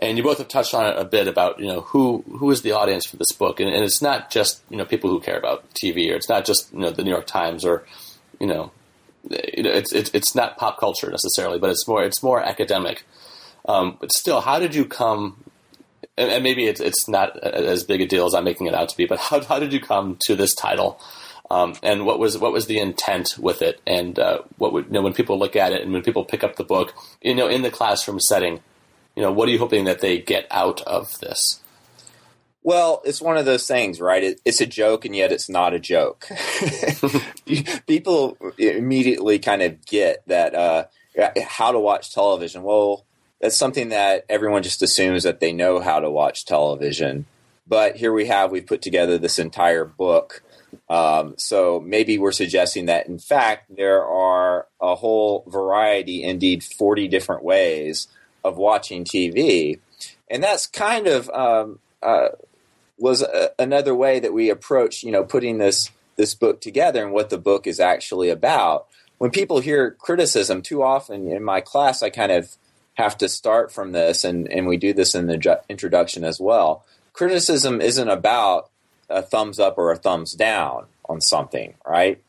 And 0.02 0.16
you 0.16 0.24
both 0.24 0.38
have 0.38 0.48
touched 0.48 0.72
on 0.72 0.86
it 0.86 0.98
a 0.98 1.04
bit 1.04 1.28
about 1.28 1.60
you 1.60 1.66
know 1.66 1.82
who 1.82 2.24
who 2.38 2.50
is 2.50 2.62
the 2.62 2.72
audience 2.72 3.06
for 3.06 3.16
this 3.16 3.32
book, 3.32 3.60
and, 3.60 3.68
and 3.68 3.84
it's 3.84 4.00
not 4.00 4.30
just 4.30 4.62
you 4.70 4.76
know 4.78 4.86
people 4.86 5.10
who 5.10 5.20
care 5.20 5.38
about 5.38 5.64
TV, 5.74 6.10
or 6.10 6.16
it's 6.16 6.28
not 6.28 6.46
just 6.46 6.72
you 6.72 6.80
know 6.80 6.90
the 6.90 7.04
New 7.04 7.10
York 7.10 7.26
Times, 7.26 7.64
or 7.66 7.84
you 8.40 8.46
know, 8.46 8.72
it's 9.28 9.92
it's 9.92 10.10
it's 10.14 10.34
not 10.34 10.56
pop 10.56 10.80
culture 10.80 11.10
necessarily, 11.10 11.58
but 11.58 11.70
it's 11.70 11.86
more 11.86 12.02
it's 12.02 12.22
more 12.22 12.42
academic. 12.42 13.04
Um, 13.68 13.98
but 14.00 14.12
still, 14.12 14.40
how 14.40 14.58
did 14.58 14.74
you 14.74 14.86
come? 14.86 15.44
And, 16.16 16.30
and 16.30 16.42
maybe 16.42 16.64
it's 16.64 16.80
it's 16.80 17.06
not 17.06 17.38
as 17.38 17.84
big 17.84 18.00
a 18.00 18.06
deal 18.06 18.26
as 18.26 18.34
I'm 18.34 18.44
making 18.44 18.66
it 18.66 18.74
out 18.74 18.88
to 18.88 18.96
be, 18.96 19.04
but 19.04 19.18
how 19.18 19.42
how 19.42 19.58
did 19.58 19.72
you 19.72 19.80
come 19.80 20.16
to 20.22 20.34
this 20.34 20.54
title? 20.54 20.98
Um, 21.50 21.74
and 21.82 22.06
what 22.06 22.18
was 22.18 22.38
what 22.38 22.52
was 22.52 22.66
the 22.66 22.78
intent 22.78 23.36
with 23.38 23.60
it, 23.60 23.80
and 23.86 24.18
uh, 24.18 24.38
what 24.56 24.72
would 24.72 24.86
you 24.86 24.92
know 24.92 25.02
when 25.02 25.12
people 25.12 25.38
look 25.38 25.56
at 25.56 25.72
it 25.72 25.82
and 25.82 25.92
when 25.92 26.02
people 26.02 26.24
pick 26.24 26.42
up 26.42 26.56
the 26.56 26.64
book, 26.64 26.94
you 27.20 27.34
know, 27.34 27.48
in 27.48 27.62
the 27.62 27.70
classroom 27.70 28.20
setting, 28.20 28.60
you 29.16 29.22
know, 29.22 29.32
what 29.32 29.48
are 29.48 29.52
you 29.52 29.58
hoping 29.58 29.84
that 29.84 30.00
they 30.00 30.18
get 30.18 30.46
out 30.50 30.82
of 30.82 31.18
this? 31.20 31.60
Well, 32.62 33.00
it's 33.04 33.22
one 33.22 33.38
of 33.38 33.46
those 33.46 33.66
things, 33.66 34.00
right? 34.00 34.22
It, 34.22 34.40
it's 34.44 34.60
a 34.60 34.66
joke, 34.66 35.04
and 35.04 35.16
yet 35.16 35.32
it's 35.32 35.48
not 35.48 35.72
a 35.72 35.78
joke. 35.78 36.28
People 37.86 38.36
immediately 38.58 39.38
kind 39.38 39.62
of 39.62 39.84
get 39.86 40.22
that 40.26 40.54
uh, 40.54 40.84
how 41.42 41.72
to 41.72 41.78
watch 41.78 42.12
television. 42.12 42.62
Well, 42.62 43.06
that's 43.40 43.56
something 43.56 43.88
that 43.88 44.26
everyone 44.28 44.62
just 44.62 44.82
assumes 44.82 45.22
that 45.22 45.40
they 45.40 45.52
know 45.52 45.80
how 45.80 46.00
to 46.00 46.10
watch 46.10 46.44
television. 46.44 47.24
But 47.66 47.96
here 47.96 48.12
we 48.12 48.26
have, 48.26 48.50
we've 48.50 48.66
put 48.66 48.82
together 48.82 49.16
this 49.16 49.38
entire 49.38 49.84
book. 49.86 50.42
Um, 50.88 51.34
so 51.38 51.80
maybe 51.80 52.18
we're 52.18 52.32
suggesting 52.32 52.86
that, 52.86 53.06
in 53.06 53.18
fact, 53.18 53.74
there 53.74 54.04
are 54.04 54.66
a 54.80 54.94
whole 54.94 55.44
variety, 55.46 56.22
indeed, 56.22 56.62
40 56.62 57.08
different 57.08 57.42
ways 57.42 58.08
of 58.44 58.56
watching 58.56 59.04
TV. 59.04 59.78
And 60.30 60.42
that's 60.42 60.66
kind 60.66 61.06
of 61.06 61.28
um, 61.30 61.78
uh, 62.02 62.28
was 62.98 63.22
a, 63.22 63.50
another 63.58 63.94
way 63.94 64.20
that 64.20 64.32
we 64.32 64.50
approach, 64.50 65.02
you 65.02 65.10
know, 65.10 65.24
putting 65.24 65.58
this 65.58 65.90
this 66.16 66.34
book 66.34 66.60
together 66.60 67.02
and 67.02 67.12
what 67.12 67.30
the 67.30 67.38
book 67.38 67.66
is 67.66 67.80
actually 67.80 68.28
about. 68.28 68.86
When 69.18 69.30
people 69.30 69.60
hear 69.60 69.92
criticism, 69.92 70.60
too 70.60 70.82
often 70.82 71.28
in 71.28 71.42
my 71.42 71.60
class, 71.60 72.02
I 72.02 72.10
kind 72.10 72.32
of 72.32 72.56
have 72.94 73.16
to 73.18 73.28
start 73.28 73.72
from 73.72 73.92
this, 73.92 74.24
and, 74.24 74.50
and 74.52 74.66
we 74.66 74.76
do 74.76 74.92
this 74.92 75.14
in 75.14 75.26
the 75.26 75.38
ju- 75.38 75.56
introduction 75.68 76.24
as 76.24 76.38
well. 76.38 76.84
Criticism 77.14 77.80
isn't 77.80 78.08
about 78.08 78.70
a 79.08 79.22
thumbs 79.22 79.58
up 79.58 79.78
or 79.78 79.90
a 79.90 79.96
thumbs 79.96 80.34
down 80.34 80.86
on 81.08 81.20
something, 81.20 81.74
right? 81.86 82.22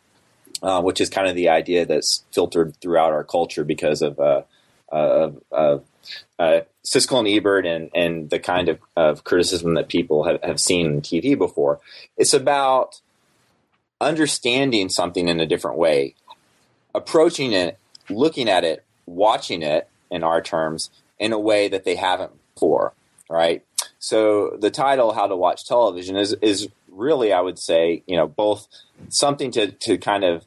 Uh, 0.63 0.82
which 0.82 1.02
is 1.02 1.10
kind 1.10 1.28
of 1.28 1.36
the 1.36 1.50
idea 1.50 1.86
that's 1.86 2.24
filtered 2.32 2.76
throughout 2.78 3.12
our 3.12 3.24
culture 3.24 3.63
because 3.63 4.02
of 4.02 4.19
uh, 4.19 4.43
uh, 4.91 5.32
of 5.52 5.84
uh, 6.41 6.62
Siskel 6.84 7.19
and 7.19 7.27
Ebert 7.27 7.67
and, 7.67 7.91
and 7.93 8.32
the 8.32 8.39
kind 8.39 8.67
of, 8.67 8.80
of 8.95 9.23
criticism 9.23 9.75
that 9.75 9.89
people 9.89 10.23
have, 10.23 10.41
have 10.41 10.60
seen 10.60 10.88
in 10.88 11.01
TV 11.01 11.38
before. 11.38 11.80
It's 12.17 12.34
about 12.34 12.99
understanding 13.99 14.89
something 14.89 15.27
in 15.27 15.39
a 15.39 15.45
different 15.45 15.77
way, 15.77 16.15
approaching 16.95 17.54
it, 17.54 17.77
looking 18.10 18.49
at 18.49 18.63
it, 18.63 18.84
watching 19.06 19.62
it 19.62 19.88
in 20.10 20.23
our 20.23 20.41
terms 20.41 20.89
in 21.19 21.32
a 21.32 21.39
way 21.39 21.67
that 21.67 21.84
they 21.84 21.95
haven't 21.95 22.32
before, 22.56 22.93
right? 23.30 23.63
So 23.99 24.58
the 24.60 24.71
title 24.71 25.13
"How 25.13 25.27
to 25.27 25.36
Watch 25.36 25.67
Television" 25.67 26.17
is 26.17 26.34
is 26.41 26.69
really, 26.89 27.32
I 27.32 27.41
would 27.41 27.60
say, 27.60 28.01
you 28.08 28.17
know, 28.17 28.25
both 28.25 28.67
something 29.10 29.51
to 29.51 29.71
to 29.71 29.99
kind 29.99 30.23
of 30.23 30.43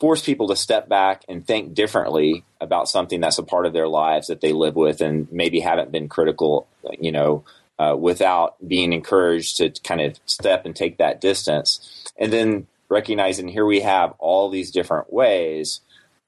force 0.00 0.24
people 0.24 0.48
to 0.48 0.56
step 0.56 0.88
back 0.88 1.24
and 1.28 1.46
think 1.46 1.74
differently 1.74 2.44
about 2.60 2.88
something 2.88 3.20
that's 3.20 3.38
a 3.38 3.42
part 3.42 3.66
of 3.66 3.72
their 3.72 3.88
lives 3.88 4.28
that 4.28 4.40
they 4.40 4.52
live 4.52 4.76
with 4.76 5.00
and 5.00 5.30
maybe 5.32 5.60
haven't 5.60 5.90
been 5.90 6.08
critical, 6.08 6.68
you 7.00 7.10
know, 7.10 7.44
uh, 7.78 7.96
without 7.98 8.56
being 8.66 8.92
encouraged 8.92 9.56
to 9.56 9.70
kind 9.82 10.00
of 10.00 10.18
step 10.26 10.64
and 10.64 10.74
take 10.74 10.98
that 10.98 11.20
distance. 11.20 12.04
And 12.16 12.32
then 12.32 12.66
recognizing 12.88 13.48
here 13.48 13.66
we 13.66 13.80
have 13.80 14.14
all 14.18 14.48
these 14.50 14.70
different 14.70 15.12
ways 15.12 15.80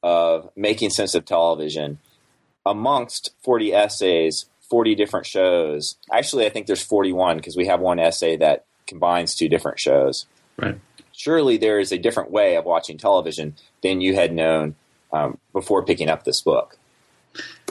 of 0.03 0.51
making 0.57 0.91
sense 0.91 1.15
of 1.15 1.25
television 1.25 1.99
amongst 2.67 3.31
40 3.43 3.73
essays, 3.73 4.47
40 4.69 4.95
different 4.95 5.27
shows. 5.27 5.97
Actually, 6.13 6.47
I 6.47 6.51
think 6.51 6.67
there's 6.67 6.83
41 6.83 7.37
because 7.37 7.57
we 7.57 7.67
have 7.67 7.81
one 7.81 7.99
essay 7.99 8.37
that 8.37 8.65
combines 8.87 9.35
two 9.35 9.49
different 9.49 9.79
shows. 9.79 10.27
Right 10.57 10.79
surely 11.21 11.59
there 11.59 11.79
is 11.79 11.93
a 11.93 11.99
different 11.99 12.31
way 12.31 12.57
of 12.57 12.65
watching 12.65 12.97
television 12.97 13.55
than 13.83 14.01
you 14.01 14.15
had 14.15 14.33
known 14.33 14.75
um, 15.13 15.37
before 15.53 15.85
picking 15.85 16.09
up 16.09 16.25
this 16.25 16.41
book. 16.41 16.79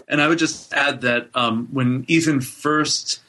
And 0.07 0.21
I 0.21 0.27
would 0.27 0.37
just 0.37 0.71
add 0.71 1.01
that 1.01 1.29
um, 1.33 1.67
when 1.71 2.05
Ethan 2.07 2.41
first 2.41 3.21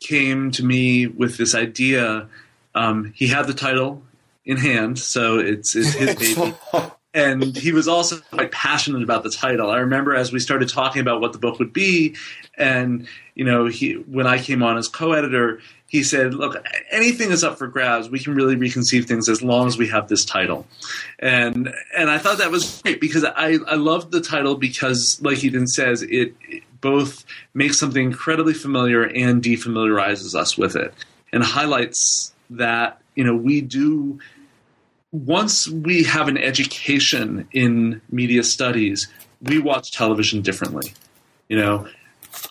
came 0.00 0.50
to 0.52 0.64
me 0.64 1.06
with 1.06 1.36
this 1.36 1.54
idea, 1.54 2.26
um, 2.74 3.12
he 3.14 3.26
had 3.26 3.46
the 3.46 3.52
title 3.52 4.02
in 4.46 4.56
hand, 4.56 4.98
so 4.98 5.38
it's, 5.38 5.76
it's 5.76 5.92
his 5.92 6.14
baby. 6.36 6.54
and 7.12 7.56
he 7.56 7.72
was 7.72 7.86
also 7.86 8.18
quite 8.30 8.52
passionate 8.52 9.02
about 9.02 9.24
the 9.24 9.30
title. 9.30 9.70
I 9.70 9.78
remember 9.78 10.14
as 10.14 10.32
we 10.32 10.40
started 10.40 10.70
talking 10.70 11.02
about 11.02 11.20
what 11.20 11.34
the 11.34 11.38
book 11.38 11.58
would 11.58 11.74
be, 11.74 12.16
and 12.56 13.06
you 13.34 13.44
know, 13.44 13.66
he 13.66 13.92
when 13.92 14.26
I 14.26 14.38
came 14.38 14.62
on 14.62 14.78
as 14.78 14.88
co-editor, 14.88 15.60
he 15.86 16.02
said, 16.02 16.34
"Look, 16.34 16.56
anything 16.90 17.30
is 17.30 17.44
up 17.44 17.58
for 17.58 17.66
grabs. 17.68 18.10
We 18.10 18.18
can 18.18 18.34
really 18.34 18.56
reconceive 18.56 19.06
things 19.06 19.28
as 19.28 19.42
long 19.42 19.66
as 19.68 19.78
we 19.78 19.88
have 19.88 20.08
this 20.08 20.24
title." 20.24 20.66
And 21.18 21.72
and 21.96 22.10
I 22.10 22.18
thought 22.18 22.38
that 22.38 22.50
was 22.50 22.82
great 22.82 23.00
because 23.00 23.24
I 23.24 23.58
I 23.66 23.76
loved 23.76 24.10
the 24.10 24.20
title 24.20 24.56
because, 24.56 25.20
like 25.22 25.42
Ethan 25.44 25.68
says, 25.68 26.02
it, 26.02 26.34
it 26.48 26.62
both 26.80 27.24
makes 27.54 27.78
something 27.78 28.04
incredibly 28.04 28.54
familiar 28.54 29.04
and 29.04 29.42
defamiliarizes 29.42 30.34
us 30.34 30.58
with 30.58 30.76
it, 30.76 30.92
and 31.32 31.42
highlights 31.42 32.34
that 32.50 33.00
you 33.14 33.24
know 33.24 33.36
we 33.36 33.60
do. 33.60 34.18
Once 35.12 35.68
we 35.68 36.02
have 36.02 36.28
an 36.28 36.36
education 36.36 37.48
in 37.52 38.02
media 38.10 38.42
studies, 38.42 39.08
we 39.40 39.58
watch 39.58 39.92
television 39.92 40.42
differently. 40.42 40.92
You 41.48 41.58
know, 41.58 41.88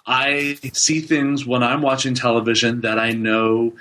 I 0.06 0.58
see 0.74 1.02
things 1.02 1.45
when 1.45 1.63
I'm 1.63 1.82
watching 1.82 2.13
television 2.13 2.82
that 2.82 3.00
I 3.00 3.12
know 3.12 3.74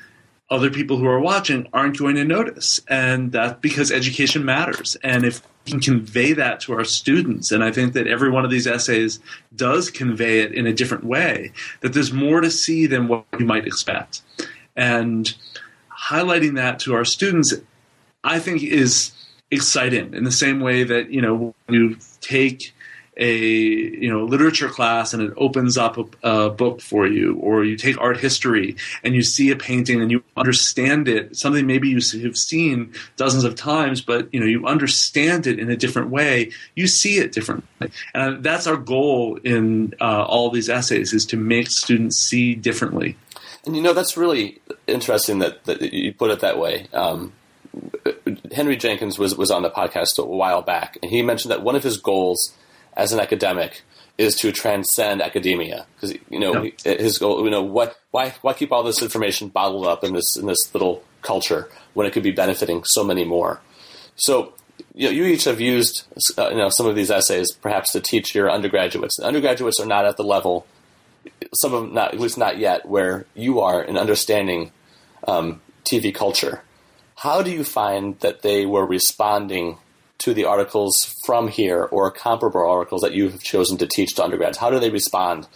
other 0.50 0.70
people 0.70 0.98
who 0.98 1.06
are 1.06 1.20
watching 1.20 1.66
aren't 1.72 1.98
going 1.98 2.16
to 2.16 2.24
notice. 2.24 2.80
And 2.88 3.32
that's 3.32 3.58
because 3.60 3.90
education 3.90 4.44
matters. 4.44 4.96
And 5.02 5.24
if 5.24 5.42
we 5.64 5.72
can 5.72 5.80
convey 5.80 6.34
that 6.34 6.60
to 6.60 6.74
our 6.74 6.84
students, 6.84 7.50
and 7.50 7.64
I 7.64 7.72
think 7.72 7.94
that 7.94 8.06
every 8.06 8.30
one 8.30 8.44
of 8.44 8.50
these 8.50 8.66
essays 8.66 9.20
does 9.56 9.90
convey 9.90 10.40
it 10.40 10.52
in 10.52 10.66
a 10.66 10.72
different 10.72 11.04
way, 11.04 11.52
that 11.80 11.94
there's 11.94 12.12
more 12.12 12.40
to 12.40 12.50
see 12.50 12.86
than 12.86 13.08
what 13.08 13.24
you 13.38 13.46
might 13.46 13.66
expect. 13.66 14.20
And 14.76 15.34
highlighting 16.08 16.56
that 16.56 16.78
to 16.80 16.94
our 16.94 17.04
students, 17.04 17.54
I 18.22 18.38
think 18.38 18.62
is 18.62 19.12
exciting 19.50 20.12
in 20.12 20.24
the 20.24 20.32
same 20.32 20.60
way 20.60 20.84
that, 20.84 21.10
you 21.10 21.22
know, 21.22 21.54
you 21.68 21.96
take 22.20 22.73
a 23.16 23.36
you 23.36 24.10
know 24.10 24.24
literature 24.24 24.68
class 24.68 25.14
and 25.14 25.22
it 25.22 25.32
opens 25.36 25.76
up 25.76 25.96
a, 25.96 26.06
a, 26.28 26.50
book 26.50 26.80
for 26.80 27.06
you 27.06 27.36
or 27.36 27.64
you 27.64 27.76
take 27.76 28.00
art 28.00 28.18
history 28.18 28.76
and 29.02 29.14
you 29.14 29.22
see 29.22 29.50
a 29.50 29.56
painting 29.56 30.00
and 30.00 30.10
you 30.10 30.22
understand 30.36 31.06
it 31.06 31.36
something 31.36 31.66
maybe 31.66 31.88
you 31.88 32.00
have 32.22 32.36
seen 32.36 32.92
dozens 33.16 33.44
of 33.44 33.54
times 33.54 34.00
but 34.00 34.28
you 34.32 34.40
know 34.40 34.46
you 34.46 34.66
understand 34.66 35.46
it 35.46 35.58
in 35.58 35.70
a 35.70 35.76
different 35.76 36.10
way 36.10 36.50
you 36.74 36.86
see 36.86 37.18
it 37.18 37.32
differently. 37.32 37.90
And 38.14 38.42
that's 38.42 38.66
our 38.66 38.76
goal 38.76 39.38
in 39.42 39.94
uh, 40.00 40.24
all 40.24 40.50
these 40.50 40.68
essays 40.68 41.12
is 41.12 41.26
to 41.26 41.36
make 41.36 41.70
students 41.70 42.18
see 42.18 42.54
differently. 42.54 43.16
And 43.66 43.76
you 43.76 43.82
know 43.82 43.92
that's 43.92 44.16
really 44.16 44.60
interesting 44.86 45.38
that, 45.40 45.64
that 45.64 45.80
you 45.82 46.12
put 46.12 46.30
it 46.30 46.40
that 46.40 46.58
way. 46.58 46.86
Um, 46.92 47.32
henry 48.52 48.76
jenkins 48.76 49.18
was, 49.18 49.36
was 49.36 49.50
on 49.50 49.62
the 49.62 49.70
podcast 49.70 50.16
a 50.16 50.24
while 50.24 50.62
back 50.62 50.96
and 51.02 51.10
he 51.10 51.22
mentioned 51.22 51.50
that 51.50 51.60
one 51.60 51.74
of 51.74 51.82
his 51.82 51.96
goals 51.96 52.52
as 52.96 53.12
an 53.12 53.20
academic 53.20 53.82
is 54.16 54.36
to 54.36 54.52
transcend 54.52 55.20
academia 55.20 55.86
because 55.94 56.16
you 56.30 56.38
know 56.38 56.70
his 56.84 57.18
goal. 57.18 57.44
You 57.44 57.50
know 57.50 57.62
what? 57.62 57.98
Why 58.10 58.34
why 58.42 58.52
keep 58.52 58.72
all 58.72 58.82
this 58.82 59.02
information 59.02 59.48
bottled 59.48 59.86
up 59.86 60.04
in 60.04 60.14
this 60.14 60.36
in 60.36 60.46
this 60.46 60.72
little 60.72 61.02
culture 61.22 61.68
when 61.94 62.06
it 62.06 62.12
could 62.12 62.22
be 62.22 62.30
benefiting 62.30 62.84
so 62.84 63.02
many 63.02 63.24
more? 63.24 63.60
So 64.16 64.54
you 64.94 65.08
know, 65.08 65.10
you 65.10 65.24
each 65.24 65.44
have 65.44 65.60
used 65.60 66.04
uh, 66.38 66.50
you 66.50 66.56
know 66.56 66.68
some 66.70 66.86
of 66.86 66.94
these 66.94 67.10
essays 67.10 67.52
perhaps 67.52 67.92
to 67.92 68.00
teach 68.00 68.34
your 68.34 68.50
undergraduates. 68.50 69.16
The 69.16 69.26
undergraduates 69.26 69.80
are 69.80 69.86
not 69.86 70.04
at 70.04 70.16
the 70.16 70.24
level, 70.24 70.66
some 71.54 71.74
of 71.74 71.82
them 71.82 71.94
not 71.94 72.14
at 72.14 72.20
least 72.20 72.38
not 72.38 72.58
yet, 72.58 72.86
where 72.86 73.26
you 73.34 73.60
are 73.60 73.82
in 73.82 73.98
understanding 73.98 74.70
um, 75.26 75.60
TV 75.84 76.14
culture. 76.14 76.62
How 77.16 77.42
do 77.42 77.50
you 77.50 77.64
find 77.64 78.18
that 78.20 78.42
they 78.42 78.66
were 78.66 78.86
responding 78.86 79.78
to 80.24 80.32
the 80.32 80.46
articles 80.46 81.14
from 81.26 81.48
here 81.48 81.82
or 81.84 82.10
comparable 82.10 82.66
articles 82.66 83.02
that 83.02 83.12
you 83.12 83.28
have 83.28 83.42
chosen 83.42 83.76
to 83.76 83.86
teach 83.86 84.14
to 84.14 84.24
undergrads? 84.24 84.56
How 84.56 84.70
do 84.70 84.80
they 84.80 84.88
respond 84.88 85.46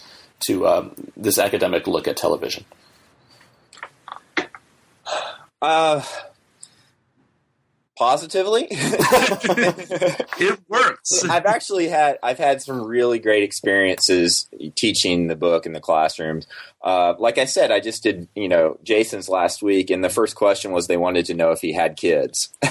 to 0.41 0.67
um, 0.67 0.93
this 1.17 1.39
academic 1.39 1.87
look 1.87 2.07
at 2.07 2.17
television? 2.17 2.65
Uh, 5.59 6.03
positively. 7.99 8.65
it 8.71 10.59
works. 10.69 11.25
I've 11.25 11.45
actually 11.45 11.89
had 11.89 12.17
I've 12.23 12.37
had 12.37 12.61
some 12.61 12.81
really 12.81 13.19
great 13.19 13.43
experiences 13.43 14.47
teaching 14.75 15.27
the 15.27 15.35
book 15.35 15.65
in 15.65 15.73
the 15.73 15.81
classrooms. 15.81 16.47
Uh, 16.81 17.15
like 17.19 17.37
I 17.37 17.43
said, 17.43 17.71
I 17.71 17.81
just 17.81 18.01
did 18.01 18.29
you 18.35 18.47
know 18.47 18.79
Jason's 18.83 19.27
last 19.27 19.61
week, 19.61 19.89
and 19.89 20.01
the 20.01 20.09
first 20.09 20.35
question 20.35 20.71
was 20.71 20.87
they 20.87 20.95
wanted 20.95 21.25
to 21.25 21.33
know 21.33 21.51
if 21.51 21.59
he 21.59 21.73
had 21.73 21.97
kids 21.97 22.49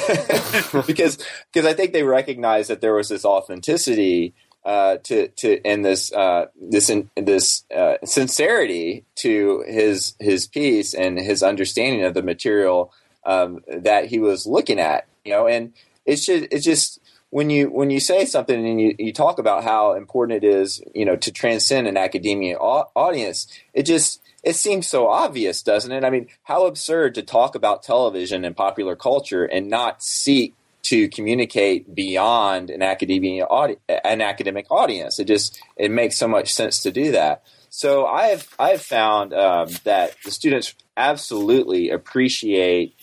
because 0.86 1.18
because 1.52 1.66
I 1.66 1.74
think 1.74 1.92
they 1.92 2.04
recognized 2.04 2.70
that 2.70 2.80
there 2.80 2.94
was 2.94 3.10
this 3.10 3.26
authenticity 3.26 4.32
uh, 4.64 4.96
to 5.04 5.28
to 5.28 5.60
and 5.62 5.84
this 5.84 6.10
uh, 6.10 6.46
this 6.58 6.88
in, 6.88 7.10
this 7.16 7.66
uh, 7.74 7.96
sincerity 8.02 9.04
to 9.16 9.62
his 9.68 10.14
his 10.18 10.46
piece 10.46 10.94
and 10.94 11.18
his 11.18 11.42
understanding 11.42 12.04
of 12.04 12.14
the 12.14 12.22
material 12.22 12.94
um, 13.24 13.60
that 13.68 14.06
he 14.06 14.18
was 14.18 14.46
looking 14.46 14.80
at. 14.80 15.06
You 15.28 15.34
know, 15.34 15.46
and 15.46 15.72
it's 16.06 16.24
just 16.24 16.46
it's 16.50 16.64
just 16.64 17.00
when 17.30 17.50
you 17.50 17.68
when 17.68 17.90
you 17.90 18.00
say 18.00 18.24
something 18.24 18.66
and 18.66 18.80
you, 18.80 18.94
you 18.98 19.12
talk 19.12 19.38
about 19.38 19.62
how 19.62 19.92
important 19.92 20.42
it 20.42 20.46
is, 20.46 20.80
you 20.94 21.04
know, 21.04 21.16
to 21.16 21.30
transcend 21.30 21.86
an 21.86 21.98
academia 21.98 22.56
audience, 22.56 23.46
it 23.74 23.82
just 23.82 24.22
it 24.42 24.56
seems 24.56 24.86
so 24.86 25.08
obvious, 25.08 25.62
doesn't 25.62 25.92
it? 25.92 26.04
I 26.04 26.10
mean, 26.10 26.28
how 26.44 26.66
absurd 26.66 27.14
to 27.16 27.22
talk 27.22 27.54
about 27.54 27.82
television 27.82 28.44
and 28.44 28.56
popular 28.56 28.96
culture 28.96 29.44
and 29.44 29.68
not 29.68 30.02
seek 30.02 30.54
to 30.84 31.08
communicate 31.08 31.94
beyond 31.94 32.70
an 32.70 32.82
academia 32.82 33.44
audi- 33.44 33.76
an 33.88 34.22
academic 34.22 34.70
audience. 34.70 35.18
It 35.18 35.26
just 35.26 35.62
it 35.76 35.90
makes 35.90 36.16
so 36.16 36.28
much 36.28 36.54
sense 36.54 36.82
to 36.84 36.90
do 36.90 37.12
that. 37.12 37.42
So 37.68 38.06
I 38.06 38.28
have 38.28 38.48
I 38.58 38.70
have 38.70 38.82
found 38.82 39.34
um, 39.34 39.68
that 39.84 40.16
the 40.24 40.30
students 40.30 40.74
absolutely 40.96 41.90
appreciate 41.90 42.96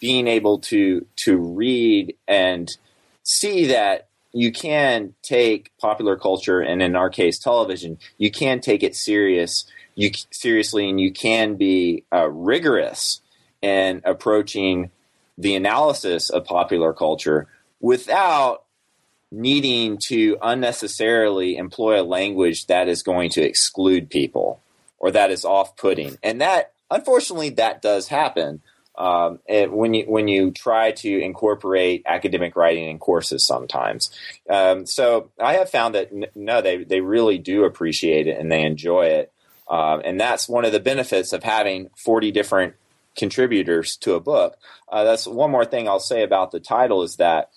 being 0.00 0.26
able 0.26 0.58
to 0.58 1.06
to 1.16 1.36
read 1.36 2.14
and 2.28 2.76
see 3.22 3.66
that 3.66 4.08
you 4.32 4.52
can 4.52 5.14
take 5.22 5.72
popular 5.78 6.16
culture 6.16 6.60
and 6.60 6.82
in 6.82 6.94
our 6.94 7.10
case 7.10 7.38
television 7.38 7.98
you 8.18 8.30
can 8.30 8.60
take 8.60 8.82
it 8.82 8.94
serious 8.94 9.64
you 9.94 10.10
seriously 10.30 10.88
and 10.88 11.00
you 11.00 11.12
can 11.12 11.56
be 11.56 12.04
uh, 12.12 12.28
rigorous 12.28 13.22
in 13.62 14.02
approaching 14.04 14.90
the 15.38 15.54
analysis 15.54 16.30
of 16.30 16.44
popular 16.44 16.92
culture 16.92 17.46
without 17.80 18.64
needing 19.30 19.98
to 19.98 20.36
unnecessarily 20.40 21.56
employ 21.56 22.00
a 22.00 22.04
language 22.04 22.66
that 22.66 22.88
is 22.88 23.02
going 23.02 23.30
to 23.30 23.42
exclude 23.42 24.08
people 24.08 24.60
or 24.98 25.10
that 25.10 25.30
is 25.30 25.44
off-putting. 25.44 26.16
And 26.22 26.40
that 26.40 26.72
unfortunately 26.90 27.50
that 27.50 27.82
does 27.82 28.08
happen 28.08 28.62
um, 28.98 29.40
when 29.48 29.94
you 29.94 30.04
when 30.06 30.28
you 30.28 30.50
try 30.50 30.92
to 30.92 31.20
incorporate 31.20 32.02
academic 32.06 32.56
writing 32.56 32.88
in 32.88 32.98
courses 32.98 33.46
sometimes. 33.46 34.10
Um, 34.48 34.86
so 34.86 35.30
I 35.38 35.54
have 35.54 35.70
found 35.70 35.94
that 35.94 36.12
n- 36.12 36.26
no, 36.34 36.62
they 36.62 36.84
they 36.84 37.00
really 37.00 37.38
do 37.38 37.64
appreciate 37.64 38.26
it 38.26 38.38
and 38.38 38.50
they 38.50 38.62
enjoy 38.62 39.06
it, 39.06 39.32
um, 39.68 40.02
and 40.04 40.18
that's 40.18 40.48
one 40.48 40.64
of 40.64 40.72
the 40.72 40.80
benefits 40.80 41.32
of 41.32 41.42
having 41.42 41.90
forty 41.96 42.32
different 42.32 42.74
contributors 43.16 43.96
to 43.96 44.14
a 44.14 44.20
book. 44.20 44.56
Uh, 44.88 45.04
that's 45.04 45.26
one 45.26 45.50
more 45.50 45.64
thing 45.64 45.88
I'll 45.88 46.00
say 46.00 46.22
about 46.22 46.50
the 46.50 46.60
title 46.60 47.02
is 47.02 47.16
that 47.16 47.50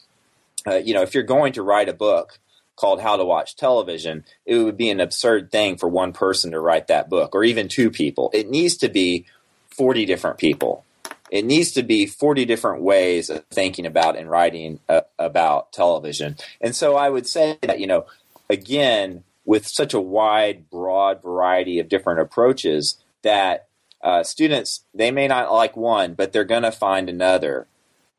uh, 0.67 0.75
you 0.75 0.93
know 0.93 1.03
if 1.03 1.13
you're 1.13 1.23
going 1.23 1.53
to 1.53 1.63
write 1.63 1.89
a 1.89 1.93
book 1.93 2.39
called 2.75 3.01
How 3.01 3.15
to 3.15 3.25
Watch 3.25 3.55
Television, 3.55 4.25
it 4.45 4.57
would 4.57 4.77
be 4.77 4.89
an 4.89 4.99
absurd 4.99 5.51
thing 5.51 5.77
for 5.77 5.87
one 5.87 6.11
person 6.13 6.51
to 6.51 6.59
write 6.59 6.87
that 6.87 7.09
book 7.09 7.35
or 7.35 7.43
even 7.43 7.67
two 7.67 7.91
people. 7.91 8.29
It 8.33 8.49
needs 8.49 8.77
to 8.77 8.87
be 8.87 9.25
40 9.69 10.05
different 10.05 10.37
people 10.37 10.85
it 11.31 11.45
needs 11.45 11.71
to 11.71 11.83
be 11.83 12.05
40 12.05 12.45
different 12.45 12.81
ways 12.81 13.29
of 13.29 13.45
thinking 13.45 13.85
about 13.85 14.17
and 14.17 14.29
writing 14.29 14.79
uh, 14.89 15.01
about 15.17 15.71
television. 15.71 16.35
And 16.61 16.75
so 16.75 16.95
I 16.95 17.09
would 17.09 17.27
say 17.27 17.57
that, 17.61 17.79
you 17.79 17.87
know, 17.87 18.05
again, 18.49 19.23
with 19.45 19.67
such 19.67 19.93
a 19.93 20.01
wide, 20.01 20.69
broad 20.69 21.21
variety 21.21 21.79
of 21.79 21.89
different 21.89 22.19
approaches, 22.19 22.97
that 23.21 23.67
uh, 24.03 24.23
students 24.23 24.83
they 24.93 25.11
may 25.11 25.27
not 25.27 25.51
like 25.51 25.75
one, 25.75 26.13
but 26.13 26.31
they're 26.31 26.43
going 26.43 26.63
to 26.63 26.71
find 26.71 27.09
another 27.09 27.67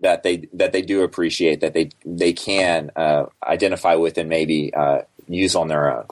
that 0.00 0.22
they 0.22 0.48
that 0.52 0.72
they 0.72 0.82
do 0.82 1.02
appreciate 1.02 1.60
that 1.60 1.72
they 1.72 1.90
they 2.04 2.32
can 2.32 2.90
uh, 2.96 3.26
identify 3.42 3.94
with 3.94 4.18
and 4.18 4.28
maybe 4.28 4.72
uh, 4.74 5.02
use 5.28 5.54
on 5.54 5.68
their 5.68 5.96
own. 5.96 6.06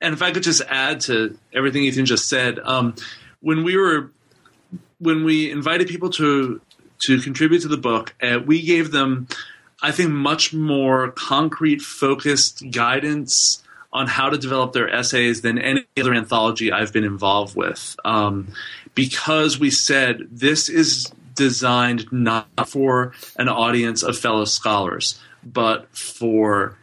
And 0.00 0.14
if 0.14 0.22
I 0.22 0.30
could 0.32 0.42
just 0.42 0.62
add 0.68 1.00
to 1.02 1.36
everything 1.52 1.82
Ethan 1.82 2.06
just 2.06 2.28
said, 2.28 2.58
um, 2.60 2.94
when 3.40 3.64
we 3.64 3.76
were 3.76 4.10
when 5.00 5.24
we 5.24 5.50
invited 5.50 5.88
people 5.88 6.10
to 6.10 6.60
to 7.00 7.18
contribute 7.18 7.62
to 7.62 7.68
the 7.68 7.78
book, 7.78 8.14
uh, 8.22 8.38
we 8.44 8.62
gave 8.62 8.90
them, 8.90 9.26
I 9.82 9.90
think, 9.90 10.10
much 10.10 10.52
more 10.52 11.10
concrete, 11.12 11.80
focused 11.80 12.62
guidance 12.70 13.62
on 13.92 14.06
how 14.06 14.28
to 14.28 14.38
develop 14.38 14.72
their 14.72 14.88
essays 14.88 15.40
than 15.40 15.58
any 15.58 15.84
other 15.98 16.14
anthology 16.14 16.70
I've 16.70 16.92
been 16.92 17.04
involved 17.04 17.56
with. 17.56 17.96
Um, 18.04 18.48
because 18.94 19.58
we 19.58 19.70
said 19.70 20.28
this 20.30 20.68
is 20.68 21.10
designed 21.34 22.06
not 22.12 22.68
for 22.68 23.14
an 23.36 23.48
audience 23.48 24.02
of 24.02 24.16
fellow 24.18 24.44
scholars, 24.44 25.18
but 25.42 25.88
for 25.96 26.76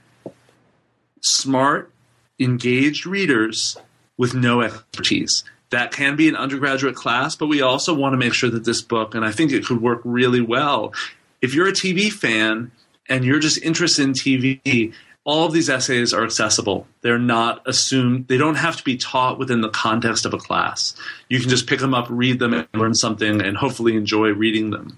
smart, 1.22 1.92
engaged 2.40 3.06
readers 3.06 3.78
with 4.18 4.34
no 4.34 4.62
expertise 4.62 5.44
that 5.70 5.92
can 5.92 6.16
be 6.16 6.28
an 6.30 6.36
undergraduate 6.36 6.96
class, 6.96 7.36
but 7.36 7.48
we 7.48 7.62
also 7.62 7.94
want 7.94 8.14
to 8.14 8.18
make 8.18 8.34
sure 8.34 8.50
that 8.50 8.64
this 8.64 8.82
book, 8.82 9.16
and 9.16 9.26
I 9.26 9.32
think 9.32 9.52
it 9.52 9.66
could 9.66 9.82
work 9.82 10.02
really 10.04 10.42
well. 10.42 10.94
If 11.42 11.54
you're 11.54 11.68
a 11.68 11.74
TV 11.74 12.12
fan 12.12 12.72
and 13.10 13.26
you're 13.26 13.40
just 13.40 13.62
interested 13.62 14.04
in 14.04 14.14
TV, 14.14 14.94
all 15.28 15.46
of 15.46 15.52
these 15.52 15.70
essays 15.70 16.14
are 16.14 16.24
accessible. 16.24 16.88
They're 17.02 17.20
not 17.20 17.62
assumed, 17.68 18.30
they 18.30 18.38
don't 18.38 18.56
have 18.56 18.78
to 18.78 18.84
be 18.84 18.96
taught 18.96 19.38
within 19.38 19.60
the 19.60 19.70
context 19.70 20.26
of 20.26 20.34
a 20.34 20.38
class. 20.38 20.96
You 21.28 21.42
can 21.42 21.50
just 21.50 21.68
pick 21.68 21.82
them 21.82 21.94
up, 21.94 22.08
read 22.10 22.40
them, 22.40 22.54
and 22.54 22.68
learn 22.74 22.96
something, 22.96 23.42
and 23.42 23.58
hopefully 23.58 23.98
enjoy 23.98 24.30
reading 24.30 24.70
them. 24.70 24.98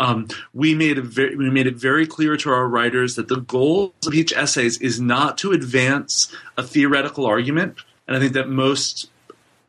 Um, 0.00 0.26
we, 0.52 0.74
made 0.74 0.98
very, 0.98 1.36
we 1.36 1.48
made 1.48 1.68
it 1.68 1.76
very 1.76 2.08
clear 2.08 2.36
to 2.38 2.50
our 2.50 2.66
writers 2.66 3.14
that 3.14 3.28
the 3.28 3.40
goal 3.40 3.94
of 4.04 4.14
each 4.14 4.32
essay 4.32 4.66
is 4.66 5.00
not 5.00 5.38
to 5.38 5.52
advance 5.52 6.34
a 6.56 6.64
theoretical 6.64 7.24
argument. 7.24 7.78
And 8.08 8.16
I 8.16 8.20
think 8.20 8.32
that 8.32 8.48
most 8.48 9.08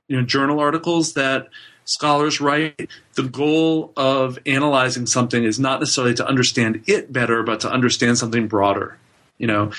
you 0.09 0.17
know 0.17 0.25
journal 0.25 0.59
articles 0.59 1.13
that 1.13 1.47
scholars 1.85 2.41
write. 2.41 2.89
The 3.15 3.23
goal 3.23 3.93
of 3.95 4.37
analyzing 4.45 5.07
something 5.07 5.43
is 5.43 5.59
not 5.59 5.79
necessarily 5.79 6.13
to 6.15 6.27
understand 6.27 6.83
it 6.87 7.11
better 7.13 7.41
but 7.41 7.61
to 7.61 7.71
understand 7.71 8.17
something 8.17 8.47
broader 8.47 8.97
you 9.39 9.47
know. 9.47 9.71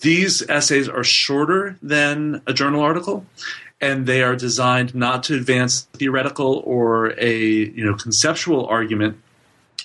These 0.00 0.48
essays 0.48 0.88
are 0.88 1.04
shorter 1.04 1.78
than 1.80 2.42
a 2.46 2.52
journal 2.52 2.80
article 2.80 3.26
and 3.80 4.06
they 4.06 4.22
are 4.22 4.34
designed 4.34 4.94
not 4.94 5.24
to 5.24 5.34
advance 5.34 5.82
theoretical 5.92 6.62
or 6.64 7.12
a 7.20 7.36
you 7.36 7.84
know 7.84 7.94
conceptual 7.94 8.66
argument 8.66 9.18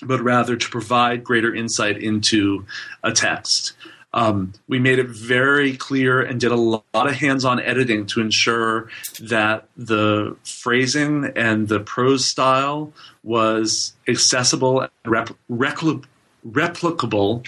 but 0.02 0.20
rather 0.20 0.56
to 0.56 0.68
provide 0.70 1.22
greater 1.22 1.54
insight 1.54 1.98
into 1.98 2.64
a 3.02 3.12
text 3.12 3.74
um, 4.12 4.54
we 4.68 4.78
made 4.78 4.98
it 4.98 5.08
very 5.08 5.76
clear 5.76 6.20
and 6.22 6.40
did 6.40 6.50
a 6.50 6.56
lot 6.56 6.84
of 6.94 7.12
hands-on 7.12 7.60
editing 7.60 8.06
to 8.06 8.20
ensure 8.20 8.88
that 9.20 9.68
the 9.76 10.36
phrasing 10.44 11.32
and 11.36 11.68
the 11.68 11.80
prose 11.80 12.24
style 12.24 12.92
was 13.22 13.92
accessible 14.08 14.80
and 14.82 14.90
rep- 15.04 15.36
repl- 15.50 16.04
replicable. 16.48 17.46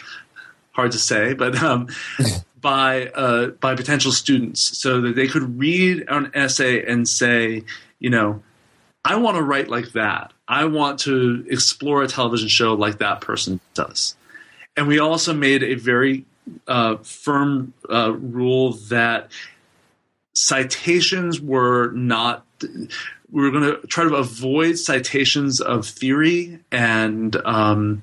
Hard 0.73 0.93
to 0.93 0.99
say, 0.99 1.33
but 1.33 1.61
um, 1.63 1.89
by 2.61 3.07
uh, 3.09 3.49
by 3.49 3.75
potential 3.75 4.13
students, 4.13 4.79
so 4.79 5.01
that 5.01 5.17
they 5.17 5.27
could 5.27 5.59
read 5.59 6.05
an 6.09 6.31
essay 6.35 6.85
and 6.85 7.09
say, 7.09 7.65
you 7.99 8.11
know, 8.11 8.43
I 9.05 9.17
want 9.17 9.39
to 9.39 9.43
write 9.43 9.69
like 9.69 9.93
that. 9.93 10.33
I 10.47 10.67
want 10.67 11.01
to 11.01 11.47
explore 11.49 12.03
a 12.03 12.09
television 12.09 12.49
show 12.49 12.75
like 12.75 12.99
that 12.99 13.23
person 13.23 13.61
does. 13.75 14.15
And 14.77 14.87
we 14.87 14.99
also 14.99 15.33
made 15.35 15.63
a 15.63 15.75
very 15.75 16.25
uh, 16.67 16.97
firm 16.99 17.73
uh, 17.89 18.13
rule 18.13 18.73
that 18.89 19.31
citations 20.33 21.41
were 21.41 21.91
not 21.93 22.47
we 23.33 23.43
were 23.43 23.51
going 23.51 23.65
to 23.65 23.87
try 23.87 24.05
to 24.05 24.15
avoid 24.17 24.79
citations 24.79 25.61
of 25.61 25.87
theory 25.87 26.59
and 26.73 27.37
um, 27.45 28.03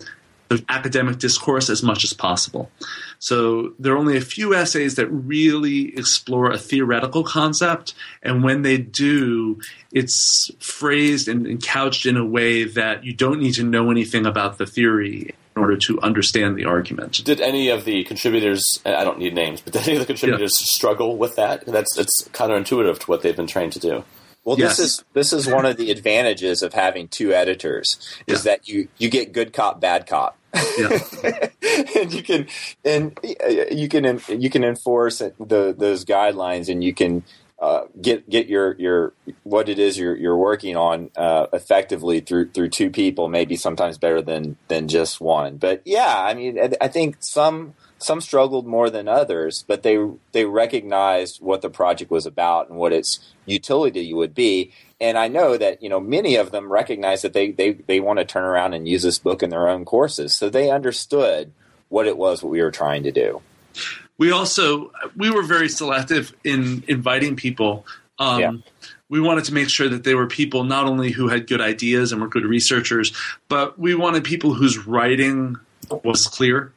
of 0.50 0.64
academic 0.70 1.18
discourse 1.20 1.70
as 1.70 1.84
much 1.84 2.04
as 2.04 2.14
possible. 2.14 2.72
So 3.20 3.74
there 3.80 3.93
are 3.93 3.98
only 3.98 4.16
a 4.16 4.22
few 4.22 4.54
essays 4.54 4.95
that 4.95 5.08
really 5.08 5.98
explore 5.98 6.52
a 6.52 6.58
theoretical 6.58 7.24
concept, 7.24 7.93
and 8.24 8.43
when 8.43 8.62
they 8.62 8.78
do, 8.78 9.60
it's 9.91 10.50
phrased 10.60 11.28
and, 11.28 11.45
and 11.45 11.62
couched 11.62 12.06
in 12.06 12.16
a 12.16 12.26
way 12.26 12.64
that 12.64 13.04
you 13.04 13.14
don't 13.14 13.39
need 13.39 13.56
to 13.56 13.64
know 13.64 13.91
anything 13.91 14.26
about 14.26 14.58
the 14.58 14.66
theory 14.66 15.36
in 15.58 15.64
order 15.64 15.76
to 15.76 15.99
understand 16.01 16.55
the 16.55 16.66
argument. 16.66 17.24
Did 17.26 17.41
any 17.41 17.70
of 17.70 17.84
the 17.84 18.03
contributors, 18.03 18.64
I 18.86 19.03
don't 19.03 19.18
need 19.18 19.34
names, 19.34 19.60
but 19.60 19.74
did 19.74 19.88
any 19.88 19.93
of 19.93 20.01
the 20.01 20.05
contributors 20.05 20.55
yeah. 20.62 20.66
struggle 20.70 21.18
with 21.18 21.36
that? 21.36 21.66
That's 21.66 21.97
it's 21.97 22.28
counterintuitive 22.32 22.99
to 22.99 23.05
what 23.08 23.24
they've 23.24 23.36
been 23.36 23.47
trained 23.47 23.74
to 23.74 23.80
do. 23.80 24.03
Well, 24.43 24.58
Yes. 24.58 24.78
this 24.78 24.86
is 24.86 25.03
this 25.14 25.34
is 25.34 25.47
one 25.47 25.66
of 25.66 25.78
the 25.78 25.89
advantages 25.91 26.62
of 26.62 26.74
having 26.74 27.08
two 27.08 27.34
editors 27.34 27.97
is 28.28 28.45
Yeah. 28.45 28.51
that 28.51 28.68
you 28.68 28.88
you 28.97 29.10
get 29.10 29.34
good 29.34 29.51
cop, 29.51 29.82
bad 29.82 30.05
cop. 30.05 30.38
Yeah. 30.78 30.99
and 31.97 32.14
you 32.14 32.24
can 32.24 32.47
and 32.86 33.20
uh, 33.43 33.47
you 33.72 33.89
can 33.89 34.22
you 34.30 34.49
can 34.49 34.64
enforce 34.64 35.18
the 35.18 35.76
those 35.78 36.05
guidelines 36.05 36.70
and 36.70 36.84
you 36.84 36.93
can 36.93 37.24
uh, 37.60 37.86
get 37.99 38.30
get 38.30 38.47
your 38.47 38.76
your 38.76 39.14
what 39.43 39.68
it 39.68 39.80
is 39.80 39.97
you're 39.97 40.16
you're 40.16 40.38
working 40.38 40.76
on 40.76 41.10
uh, 41.16 41.47
effectively 41.53 42.20
through 42.20 42.49
through 42.51 42.70
two 42.70 42.91
people 42.91 43.28
maybe 43.30 43.55
sometimes 43.55 43.97
better 43.97 44.22
than 44.22 44.58
than 44.68 44.88
just 44.88 45.20
one. 45.20 45.58
But 45.58 45.82
yeah 45.84 46.24
I 46.24 46.36
mean 46.36 46.60
I, 46.60 46.72
I 46.82 46.88
think 46.88 47.18
some 47.20 47.74
some 47.97 48.22
struggled 48.22 48.68
more 48.68 48.91
than 48.91 49.08
others 49.08 49.66
but 49.68 49.82
they 49.82 49.97
they 50.34 50.45
recognized 50.45 51.41
what 51.41 51.64
the 51.64 51.70
project 51.70 52.12
was 52.12 52.28
about 52.28 52.70
and 52.70 52.78
what 52.78 52.93
its 52.93 53.20
utility 53.47 54.14
would 54.14 54.36
be. 54.36 54.72
And 55.01 55.18
I 55.18 55.28
know 55.28 55.58
that 55.58 55.82
you 55.82 55.89
know 55.89 55.99
many 55.99 56.36
of 56.36 56.51
them 56.51 56.72
recognize 56.72 57.24
that 57.24 57.34
they 57.34 57.49
they 57.49 57.72
they 57.74 57.99
want 57.99 58.20
to 58.20 58.26
turn 58.26 58.43
around 58.43 58.76
and 58.76 58.88
use 58.88 59.01
this 59.01 59.18
book 59.18 59.41
in 59.41 59.49
their 59.49 59.68
own 59.68 59.84
courses. 59.84 60.36
So 60.36 60.47
they 60.47 60.70
understood 60.70 61.51
what 61.89 62.05
it 62.05 62.18
was 62.18 62.43
what 62.43 62.51
we 62.51 62.62
were 62.62 62.70
trying 62.70 63.01
to 63.01 63.12
do 63.12 63.41
we 64.18 64.32
also 64.32 64.91
we 65.15 65.30
were 65.30 65.43
very 65.43 65.70
selective 65.70 66.34
in 66.43 66.84
inviting 66.88 67.36
people 67.36 67.86
um, 68.20 68.39
Yeah. 68.41 68.51
we 69.09 69.20
wanted 69.22 69.45
to 69.45 69.53
make 69.53 69.70
sure 69.70 69.88
that 69.89 70.03
they 70.03 70.15
were 70.15 70.28
people 70.28 70.63
not 70.63 70.86
only 70.86 71.11
who 71.11 71.28
had 71.28 71.47
good 71.47 71.61
ideas 71.61 72.11
and 72.11 72.22
were 72.22 72.28
good 72.28 72.45
researchers 72.45 73.13
but 73.47 73.78
we 73.80 73.95
wanted 73.95 74.24
people 74.24 74.53
whose 74.53 74.78
writing 74.88 75.55
was 76.03 76.28
clear 76.28 76.72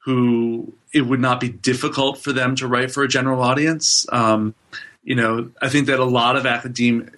who 0.00 0.72
it 0.92 1.02
would 1.02 1.20
not 1.20 1.40
be 1.40 1.48
difficult 1.48 2.18
for 2.18 2.32
them 2.32 2.54
to 2.56 2.66
write 2.68 2.90
for 2.92 3.02
a 3.02 3.08
general 3.08 3.42
audience 3.42 4.06
um, 4.12 4.54
you 5.02 5.14
know 5.14 5.50
i 5.60 5.68
think 5.68 5.86
that 5.88 5.98
a 6.00 6.04
lot 6.04 6.36
of 6.36 6.46
academia 6.46 7.08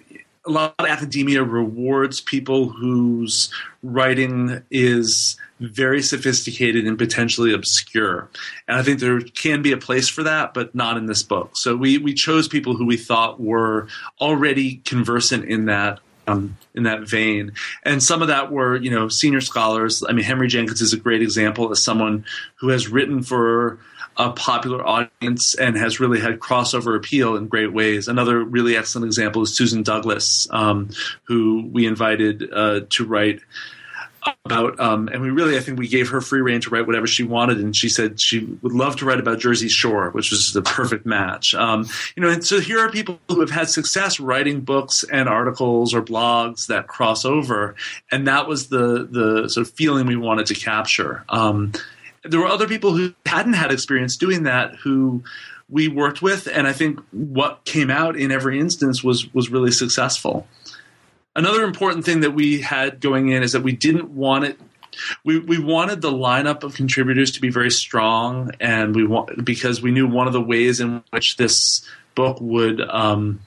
a 0.45 0.51
lot 0.51 0.73
of 0.79 0.85
academia 0.85 1.43
rewards 1.43 2.21
people 2.21 2.69
whose 2.69 3.51
writing 3.83 4.63
is 4.71 5.37
very 5.59 6.01
sophisticated 6.01 6.85
and 6.85 6.97
potentially 6.97 7.53
obscure. 7.53 8.29
And 8.67 8.77
I 8.77 8.83
think 8.83 8.99
there 8.99 9.19
can 9.19 9.61
be 9.61 9.73
a 9.73 9.77
place 9.77 10.07
for 10.07 10.23
that, 10.23 10.53
but 10.53 10.73
not 10.73 10.97
in 10.97 11.05
this 11.05 11.23
book. 11.23 11.51
So 11.55 11.75
we, 11.75 11.97
we 11.97 12.13
chose 12.13 12.47
people 12.47 12.75
who 12.75 12.85
we 12.85 12.97
thought 12.97 13.41
were 13.41 13.87
already 14.21 14.77
conversant 14.85 15.45
in 15.45 15.65
that 15.65 15.99
um, 16.27 16.57
in 16.75 16.83
that 16.83 17.09
vein. 17.09 17.53
And 17.83 18.03
some 18.03 18.21
of 18.21 18.27
that 18.27 18.51
were, 18.51 18.77
you 18.77 18.91
know, 18.91 19.09
senior 19.09 19.41
scholars. 19.41 20.03
I 20.07 20.13
mean, 20.13 20.25
Henry 20.25 20.47
Jenkins 20.47 20.79
is 20.79 20.93
a 20.93 20.97
great 20.97 21.23
example 21.23 21.71
as 21.71 21.83
someone 21.83 22.23
who 22.59 22.69
has 22.69 22.87
written 22.87 23.23
for 23.23 23.79
a 24.19 24.31
popular 24.31 24.85
audience 24.85 25.55
and 25.55 25.77
has 25.77 26.01
really 26.01 26.19
had 26.19 26.39
crossover 26.39 26.97
appeal 26.97 27.37
in 27.37 27.47
great 27.47 27.71
ways. 27.71 28.09
Another 28.09 28.43
really 28.43 28.75
excellent 28.75 29.05
example 29.05 29.41
is 29.43 29.55
Susan 29.55 29.81
Douglas, 29.81 30.45
um, 30.51 30.89
who 31.23 31.67
we 31.71 31.87
invited 31.87 32.51
uh, 32.53 32.81
to 32.89 33.05
write 33.05 33.39
about 34.43 34.77
um, 34.81 35.07
and 35.07 35.21
we 35.21 35.29
really 35.29 35.57
i 35.57 35.61
think 35.61 35.79
we 35.79 35.87
gave 35.87 36.09
her 36.09 36.19
free 36.19 36.41
reign 36.41 36.59
to 36.59 36.69
write 36.69 36.85
whatever 36.85 37.07
she 37.07 37.23
wanted 37.23 37.57
and 37.57 37.73
she 37.73 37.87
said 37.87 38.19
she 38.19 38.45
would 38.61 38.73
love 38.73 38.97
to 38.97 39.05
write 39.05 39.17
about 39.17 39.39
jersey 39.39 39.69
shore 39.69 40.09
which 40.11 40.29
was 40.29 40.51
the 40.51 40.61
perfect 40.61 41.05
match 41.05 41.55
um, 41.55 41.87
you 42.17 42.21
know 42.21 42.29
and 42.29 42.45
so 42.45 42.59
here 42.59 42.79
are 42.79 42.91
people 42.91 43.17
who 43.29 43.39
have 43.39 43.49
had 43.49 43.69
success 43.69 44.19
writing 44.19 44.59
books 44.59 45.05
and 45.09 45.29
articles 45.29 45.93
or 45.93 46.01
blogs 46.01 46.67
that 46.67 46.87
cross 46.87 47.23
over 47.23 47.75
and 48.11 48.27
that 48.27 48.45
was 48.45 48.67
the 48.67 49.07
the 49.09 49.47
sort 49.47 49.65
of 49.65 49.73
feeling 49.73 50.05
we 50.05 50.17
wanted 50.17 50.45
to 50.45 50.53
capture 50.53 51.23
um, 51.29 51.71
there 52.23 52.39
were 52.39 52.47
other 52.47 52.67
people 52.67 52.93
who 52.93 53.13
hadn't 53.25 53.53
had 53.53 53.71
experience 53.71 54.17
doing 54.17 54.43
that 54.43 54.75
who 54.75 55.23
we 55.69 55.87
worked 55.87 56.21
with 56.21 56.47
and 56.47 56.67
i 56.67 56.73
think 56.73 56.99
what 57.11 57.63
came 57.65 57.89
out 57.89 58.15
in 58.15 58.31
every 58.31 58.59
instance 58.59 59.03
was 59.03 59.31
was 59.33 59.49
really 59.49 59.71
successful. 59.71 60.47
Another 61.35 61.63
important 61.63 62.05
thing 62.05 62.21
that 62.21 62.31
we 62.31 62.59
had 62.59 62.99
going 62.99 63.29
in 63.29 63.43
is 63.43 63.53
that 63.53 63.61
we 63.61 63.71
didn't 63.71 64.09
want 64.09 64.45
it 64.45 64.59
we, 65.23 65.39
we 65.39 65.59
wanted 65.59 66.01
the 66.01 66.11
lineup 66.11 66.63
of 66.63 66.73
contributors 66.73 67.31
to 67.31 67.41
be 67.41 67.49
very 67.49 67.71
strong 67.71 68.51
and 68.59 68.95
we 68.95 69.05
want 69.05 69.43
because 69.45 69.81
we 69.81 69.91
knew 69.91 70.07
one 70.07 70.27
of 70.27 70.33
the 70.33 70.41
ways 70.41 70.79
in 70.79 71.03
which 71.11 71.37
this 71.37 71.81
book 72.15 72.37
would 72.41 72.81
um, 72.81 73.39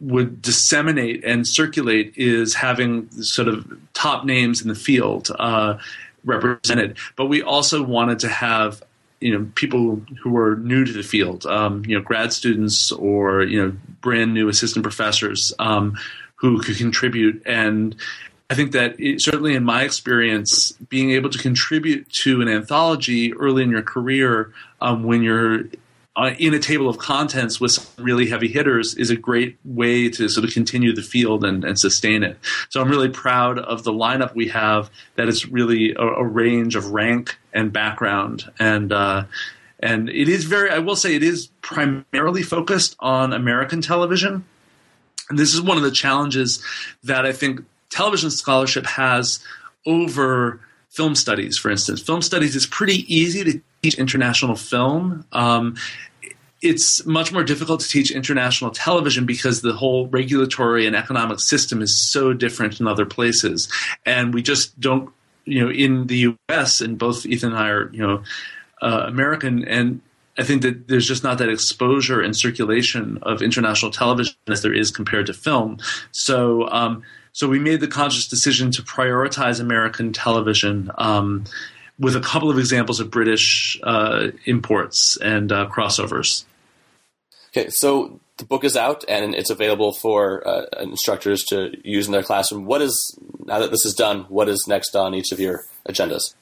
would 0.00 0.40
disseminate 0.40 1.24
and 1.24 1.46
circulate 1.46 2.14
is 2.16 2.54
having 2.54 3.10
sort 3.22 3.48
of 3.48 3.66
top 3.92 4.24
names 4.24 4.62
in 4.62 4.68
the 4.68 4.74
field. 4.74 5.30
Uh, 5.38 5.76
represented 6.24 6.96
but 7.16 7.26
we 7.26 7.42
also 7.42 7.82
wanted 7.82 8.18
to 8.18 8.28
have 8.28 8.82
you 9.20 9.38
know 9.38 9.50
people 9.54 10.00
who 10.22 10.30
were 10.30 10.56
new 10.56 10.84
to 10.84 10.92
the 10.92 11.02
field 11.02 11.46
um, 11.46 11.84
you 11.86 11.96
know 11.96 12.02
grad 12.02 12.32
students 12.32 12.90
or 12.92 13.42
you 13.42 13.62
know 13.62 13.76
brand 14.00 14.32
new 14.32 14.48
assistant 14.48 14.82
professors 14.82 15.52
um, 15.58 15.96
who 16.40 16.60
could 16.60 16.76
contribute. 16.76 17.42
And 17.46 17.94
I 18.48 18.54
think 18.54 18.72
that 18.72 18.98
it, 18.98 19.20
certainly 19.20 19.54
in 19.54 19.64
my 19.64 19.82
experience, 19.82 20.72
being 20.72 21.10
able 21.10 21.30
to 21.30 21.38
contribute 21.38 22.10
to 22.14 22.40
an 22.40 22.48
anthology 22.48 23.32
early 23.34 23.62
in 23.62 23.70
your 23.70 23.82
career 23.82 24.52
um, 24.80 25.04
when 25.04 25.22
you're 25.22 25.64
uh, 26.16 26.34
in 26.38 26.54
a 26.54 26.58
table 26.58 26.88
of 26.88 26.98
contents 26.98 27.60
with 27.60 27.70
some 27.72 28.04
really 28.04 28.28
heavy 28.28 28.48
hitters 28.48 28.94
is 28.94 29.10
a 29.10 29.16
great 29.16 29.56
way 29.64 30.08
to 30.08 30.28
sort 30.28 30.44
of 30.44 30.52
continue 30.52 30.92
the 30.92 31.02
field 31.02 31.44
and, 31.44 31.64
and 31.64 31.78
sustain 31.78 32.24
it. 32.24 32.36
So 32.68 32.80
I'm 32.80 32.88
really 32.88 33.08
proud 33.08 33.58
of 33.58 33.84
the 33.84 33.92
lineup 33.92 34.34
we 34.34 34.48
have. 34.48 34.90
That 35.14 35.28
it's 35.28 35.46
really 35.46 35.92
a, 35.92 36.02
a 36.02 36.24
range 36.24 36.74
of 36.74 36.90
rank 36.90 37.38
and 37.52 37.72
background, 37.72 38.50
and 38.58 38.92
uh, 38.92 39.24
and 39.78 40.08
it 40.08 40.28
is 40.28 40.44
very. 40.44 40.70
I 40.70 40.78
will 40.78 40.96
say 40.96 41.14
it 41.14 41.22
is 41.22 41.46
primarily 41.62 42.42
focused 42.42 42.96
on 42.98 43.32
American 43.32 43.80
television. 43.80 44.44
And 45.28 45.38
this 45.38 45.54
is 45.54 45.62
one 45.62 45.76
of 45.76 45.84
the 45.84 45.92
challenges 45.92 46.60
that 47.04 47.24
I 47.24 47.32
think 47.32 47.60
television 47.88 48.32
scholarship 48.32 48.84
has 48.84 49.38
over 49.86 50.60
film 50.90 51.14
studies, 51.14 51.56
for 51.56 51.70
instance. 51.70 52.02
Film 52.02 52.20
studies 52.20 52.56
is 52.56 52.66
pretty 52.66 53.04
easy 53.14 53.44
to 53.44 53.60
teach 53.82 53.98
international 53.98 54.56
film. 54.56 55.24
Um, 55.32 55.76
it's 56.62 57.06
much 57.06 57.32
more 57.32 57.42
difficult 57.42 57.80
to 57.80 57.88
teach 57.88 58.10
international 58.10 58.70
television 58.70 59.24
because 59.24 59.62
the 59.62 59.72
whole 59.72 60.08
regulatory 60.08 60.86
and 60.86 60.94
economic 60.94 61.40
system 61.40 61.80
is 61.80 61.98
so 61.98 62.32
different 62.32 62.80
in 62.80 62.86
other 62.86 63.06
places. 63.06 63.72
And 64.04 64.34
we 64.34 64.42
just 64.42 64.78
don't, 64.78 65.10
you 65.46 65.64
know, 65.64 65.70
in 65.70 66.06
the 66.06 66.36
US, 66.50 66.80
and 66.80 66.98
both 66.98 67.24
Ethan 67.24 67.52
and 67.52 67.58
I 67.58 67.68
are, 67.68 67.90
you 67.92 68.06
know, 68.06 68.22
uh, 68.82 69.04
American, 69.06 69.64
and 69.64 70.00
I 70.38 70.42
think 70.42 70.62
that 70.62 70.88
there's 70.88 71.06
just 71.06 71.24
not 71.24 71.38
that 71.38 71.48
exposure 71.48 72.20
and 72.20 72.36
circulation 72.36 73.18
of 73.22 73.42
international 73.42 73.90
television 73.90 74.34
as 74.48 74.62
there 74.62 74.74
is 74.74 74.90
compared 74.90 75.26
to 75.26 75.34
film. 75.34 75.78
So, 76.12 76.68
um, 76.68 77.02
so 77.32 77.48
we 77.48 77.58
made 77.58 77.80
the 77.80 77.88
conscious 77.88 78.26
decision 78.28 78.70
to 78.72 78.82
prioritize 78.82 79.60
American 79.60 80.12
television 80.12 80.90
um, 80.98 81.44
with 82.00 82.16
a 82.16 82.20
couple 82.20 82.50
of 82.50 82.58
examples 82.58 82.98
of 82.98 83.10
British 83.10 83.78
uh, 83.82 84.28
imports 84.46 85.18
and 85.18 85.52
uh, 85.52 85.68
crossovers. 85.68 86.44
Okay, 87.50 87.68
so 87.68 88.18
the 88.38 88.46
book 88.46 88.64
is 88.64 88.76
out 88.76 89.04
and 89.06 89.34
it's 89.34 89.50
available 89.50 89.92
for 89.92 90.46
uh, 90.48 90.64
instructors 90.80 91.44
to 91.44 91.76
use 91.84 92.06
in 92.06 92.12
their 92.12 92.22
classroom. 92.22 92.64
What 92.64 92.80
is 92.80 93.18
now 93.44 93.58
that 93.58 93.70
this 93.70 93.84
is 93.84 93.94
done? 93.94 94.20
What 94.28 94.48
is 94.48 94.66
next 94.66 94.96
on 94.96 95.14
each 95.14 95.30
of 95.30 95.38
your 95.38 95.64
agendas? 95.86 96.34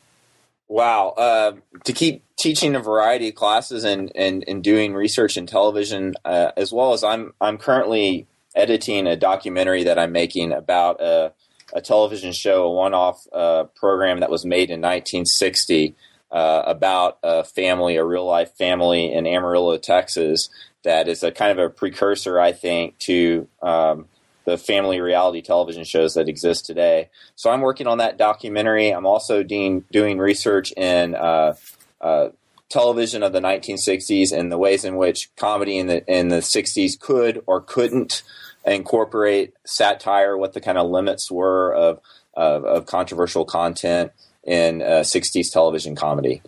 Wow. 0.68 1.08
Uh, 1.16 1.52
to 1.84 1.92
keep 1.92 2.22
teaching 2.38 2.76
a 2.76 2.80
variety 2.80 3.30
of 3.30 3.34
classes 3.34 3.84
and, 3.84 4.12
and, 4.14 4.44
and 4.46 4.62
doing 4.62 4.94
research 4.94 5.36
in 5.36 5.46
television, 5.46 6.14
uh, 6.24 6.52
as 6.56 6.72
well 6.72 6.92
as 6.92 7.02
I'm, 7.02 7.32
I'm 7.40 7.58
currently 7.58 8.26
editing 8.54 9.06
a 9.06 9.16
documentary 9.16 9.84
that 9.84 9.98
I'm 9.98 10.12
making 10.12 10.52
about 10.52 11.00
a, 11.00 11.32
a 11.72 11.80
television 11.80 12.32
show, 12.32 12.64
a 12.64 12.72
one 12.72 12.94
off 12.94 13.26
uh, 13.32 13.64
program 13.74 14.20
that 14.20 14.30
was 14.30 14.44
made 14.44 14.70
in 14.70 14.80
1960 14.80 15.94
uh, 16.30 16.62
about 16.66 17.18
a 17.22 17.44
family, 17.44 17.96
a 17.96 18.04
real 18.04 18.26
life 18.26 18.54
family 18.56 19.12
in 19.12 19.26
Amarillo, 19.26 19.76
Texas, 19.78 20.48
that 20.84 21.08
is 21.08 21.22
a 21.22 21.32
kind 21.32 21.52
of 21.52 21.58
a 21.58 21.70
precursor, 21.70 22.40
I 22.40 22.52
think, 22.52 22.98
to. 23.00 23.48
Um, 23.62 24.06
the 24.44 24.56
family 24.56 24.98
reality 24.98 25.42
television 25.42 25.84
shows 25.84 26.14
that 26.14 26.26
exist 26.26 26.64
today. 26.64 27.10
So 27.36 27.50
I'm 27.50 27.60
working 27.60 27.86
on 27.86 27.98
that 27.98 28.16
documentary. 28.16 28.88
I'm 28.88 29.04
also 29.04 29.42
doing, 29.42 29.84
doing 29.92 30.16
research 30.16 30.72
in 30.72 31.14
uh, 31.14 31.52
uh, 32.00 32.30
television 32.68 33.22
of 33.22 33.32
the 33.32 33.40
1960s 33.40 34.36
and 34.36 34.52
the 34.52 34.58
ways 34.58 34.84
in 34.84 34.96
which 34.96 35.34
comedy 35.36 35.78
in 35.78 35.86
the 35.86 36.04
in 36.06 36.28
the 36.28 36.38
60s 36.38 36.98
could 36.98 37.42
or 37.46 37.60
couldn't 37.60 38.22
incorporate 38.70 39.54
satire, 39.64 40.36
what 40.36 40.52
the 40.52 40.60
kind 40.60 40.78
of 40.78 40.90
limits 40.90 41.30
were 41.30 41.74
of 41.74 42.00
of, 42.34 42.64
of 42.64 42.86
controversial 42.86 43.44
content 43.44 44.12
in 44.44 44.80
uh, 44.80 45.02
60s 45.02 45.50
television 45.52 45.96
comedy. 45.96 46.40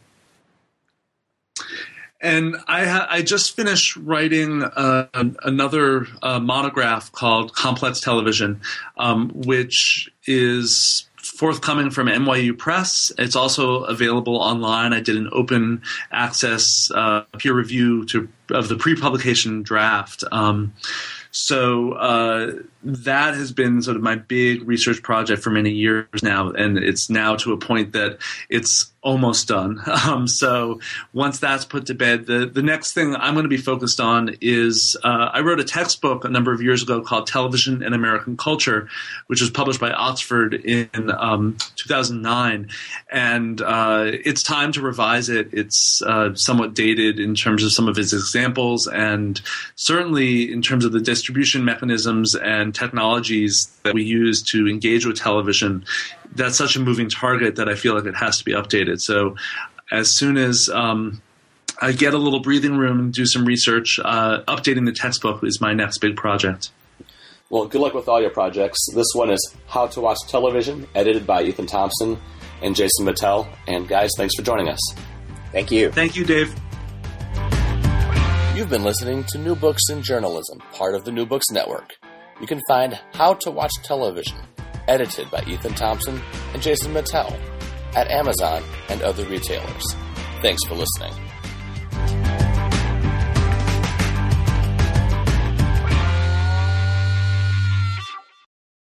And 2.23 2.57
I, 2.69 2.87
ha- 2.87 3.07
I 3.11 3.23
just 3.23 3.57
finished 3.57 3.97
writing 3.97 4.63
uh, 4.63 5.09
another 5.43 6.07
uh, 6.23 6.39
monograph 6.39 7.11
called 7.13 7.55
Complex 7.55 8.01
Television, 8.01 8.61
um, 8.99 9.31
which 9.31 10.11
is 10.27 11.09
forthcoming 11.17 11.91
from 11.91 12.09
NYU 12.09 12.57
Press. 12.57 13.11
It's 13.19 13.37
also 13.37 13.85
available 13.85 14.37
online. 14.37 14.93
I 14.93 15.01
did 15.01 15.17
an 15.17 15.31
open 15.33 15.83
access 16.13 16.91
uh, 16.95 17.23
peer 17.39 17.55
review 17.55 18.05
to, 18.07 18.29
of 18.51 18.69
the 18.69 18.77
pre-publication 18.77 19.63
draft. 19.63 20.23
Um, 20.31 20.75
so 21.31 21.93
uh, 21.93 22.53
that 22.83 23.35
has 23.35 23.53
been 23.53 23.83
sort 23.83 23.97
of 23.97 24.03
my 24.03 24.17
big 24.17 24.67
research 24.67 25.03
project 25.03 25.43
for 25.43 25.51
many 25.51 25.71
years 25.71 26.07
now, 26.23 26.51
and 26.51 26.79
it's 26.79 27.11
now 27.11 27.37
to 27.37 27.53
a 27.53 27.59
point 27.59 27.93
that 27.93 28.19
it's 28.49 28.91
almost 29.03 29.49
done. 29.49 29.81
Um, 30.11 30.27
so 30.27 30.81
once 31.13 31.39
that's 31.39 31.65
put 31.67 31.87
to 31.87 31.95
bed, 31.95 32.25
the 32.27 32.47
the 32.47 32.63
next 32.63 32.95
thing 32.95 33.15
I'm 33.15 33.35
going 33.35 33.45
to 33.45 33.51
be 33.51 33.59
focused 33.59 34.01
on 34.01 34.37
is 34.41 34.97
uh, 35.05 35.29
I 35.33 35.41
wrote 35.41 35.61
a 35.61 35.65
textbook 35.65 36.25
a 36.25 36.31
number 36.31 36.53
of 36.53 36.63
years 36.63 36.83
ago 36.83 37.03
called 37.03 37.27
Television 37.27 37.83
and 37.83 37.95
American 37.95 38.37
Culture, 38.37 38.89
which 39.27 39.41
was 39.41 39.51
published 39.51 39.79
by 39.79 39.91
Oxford 39.91 40.55
in 40.55 41.11
um, 41.11 41.59
2009, 41.77 42.71
and 43.13 43.61
uh, 43.61 44.05
it's 44.07 44.43
time 44.43 44.73
to 44.73 44.81
revise 44.81 45.29
it. 45.29 45.51
It's 45.53 46.01
uh, 46.03 46.35
somewhat 46.35 46.75
dated 46.75 47.21
in 47.21 47.35
terms 47.35 47.63
of 47.63 47.73
some 47.73 47.89
of 47.89 47.99
its 47.99 48.15
examples, 48.15 48.87
and 48.87 49.41
certainly 49.77 50.51
in 50.51 50.63
terms 50.63 50.87
of 50.87 50.93
the 50.93 51.01
distribution 51.01 51.65
mechanisms 51.65 52.35
and 52.71 52.75
technologies 52.75 53.67
that 53.83 53.95
we 53.95 54.05
use 54.05 54.43
to 54.43 54.69
engage 54.69 55.05
with 55.07 55.17
television 55.17 55.85
that's 56.35 56.57
such 56.57 56.77
a 56.77 56.81
moving 56.81 57.09
target 57.09 57.57
that 57.57 57.69
I 57.69 57.75
feel 57.75 57.95
like 57.95 58.05
it 58.05 58.17
has 58.17 58.39
to 58.39 58.45
be 58.45 58.53
updated. 58.53 59.01
So 59.01 59.37
as 59.91 60.11
soon 60.11 60.37
as 60.37 60.69
um, 60.69 61.21
I 61.81 61.93
get 61.93 62.15
a 62.15 62.19
little 62.19 62.41
breathing 62.41 62.77
room 62.77 63.01
and 63.01 63.13
do 63.13 63.27
some 63.27 63.45
research, 63.45 63.99
uh, 64.05 64.43
updating 64.47 64.87
the 64.87 64.93
textbook 64.93 65.43
is 65.43 65.61
my 65.61 65.73
next 65.73 65.99
big 65.99 66.17
project. 66.17 66.71
Well, 67.49 67.67
good 67.67 67.81
luck 67.81 67.95
with 67.95 68.09
all 68.09 68.21
your 68.21 68.31
projects. 68.31 68.79
This 68.95 69.09
one 69.15 69.31
is 69.31 69.55
How 69.67 69.89
to 69.89 70.01
Watch 70.01 70.19
Television, 70.29 70.87
edited 70.95 71.27
by 71.27 71.43
Ethan 71.43 71.67
Thompson 71.67 72.17
and 72.63 72.77
Jason 72.77 73.07
Mittell. 73.07 73.49
And 73.67 73.89
guys, 73.89 74.11
thanks 74.17 74.37
for 74.37 74.43
joining 74.43 74.69
us. 74.69 74.81
Thank 75.51 75.73
you. 75.73 75.91
Thank 75.91 76.15
you, 76.15 76.25
Dave. 76.25 76.55
You've 78.55 78.71
been 78.71 78.85
listening 78.85 79.25
to 79.31 79.39
New 79.39 79.57
Books 79.57 79.83
in 79.91 80.03
Journalism, 80.03 80.61
part 80.73 80.95
of 80.95 81.05
the 81.05 81.11
New 81.11 81.27
Books 81.27 81.47
Network. 81.51 82.00
You 82.41 82.47
can 82.47 82.61
find 82.69 82.99
How 83.15 83.35
to 83.35 83.51
Watch 83.51 83.73
Television 83.85 84.39
edited 84.89 85.31
by 85.31 85.43
Ethan 85.47 85.75
Thompson 85.75 86.21
and 86.53 86.61
Jason 86.61 86.93
Mittell 86.93 87.39
at 87.95 88.11
Amazon 88.11 88.63
and 88.89 89.01
other 89.03 89.25
retailers. 89.27 89.85
Thanks 90.43 90.65
for 90.67 90.75
listening. 90.75 91.30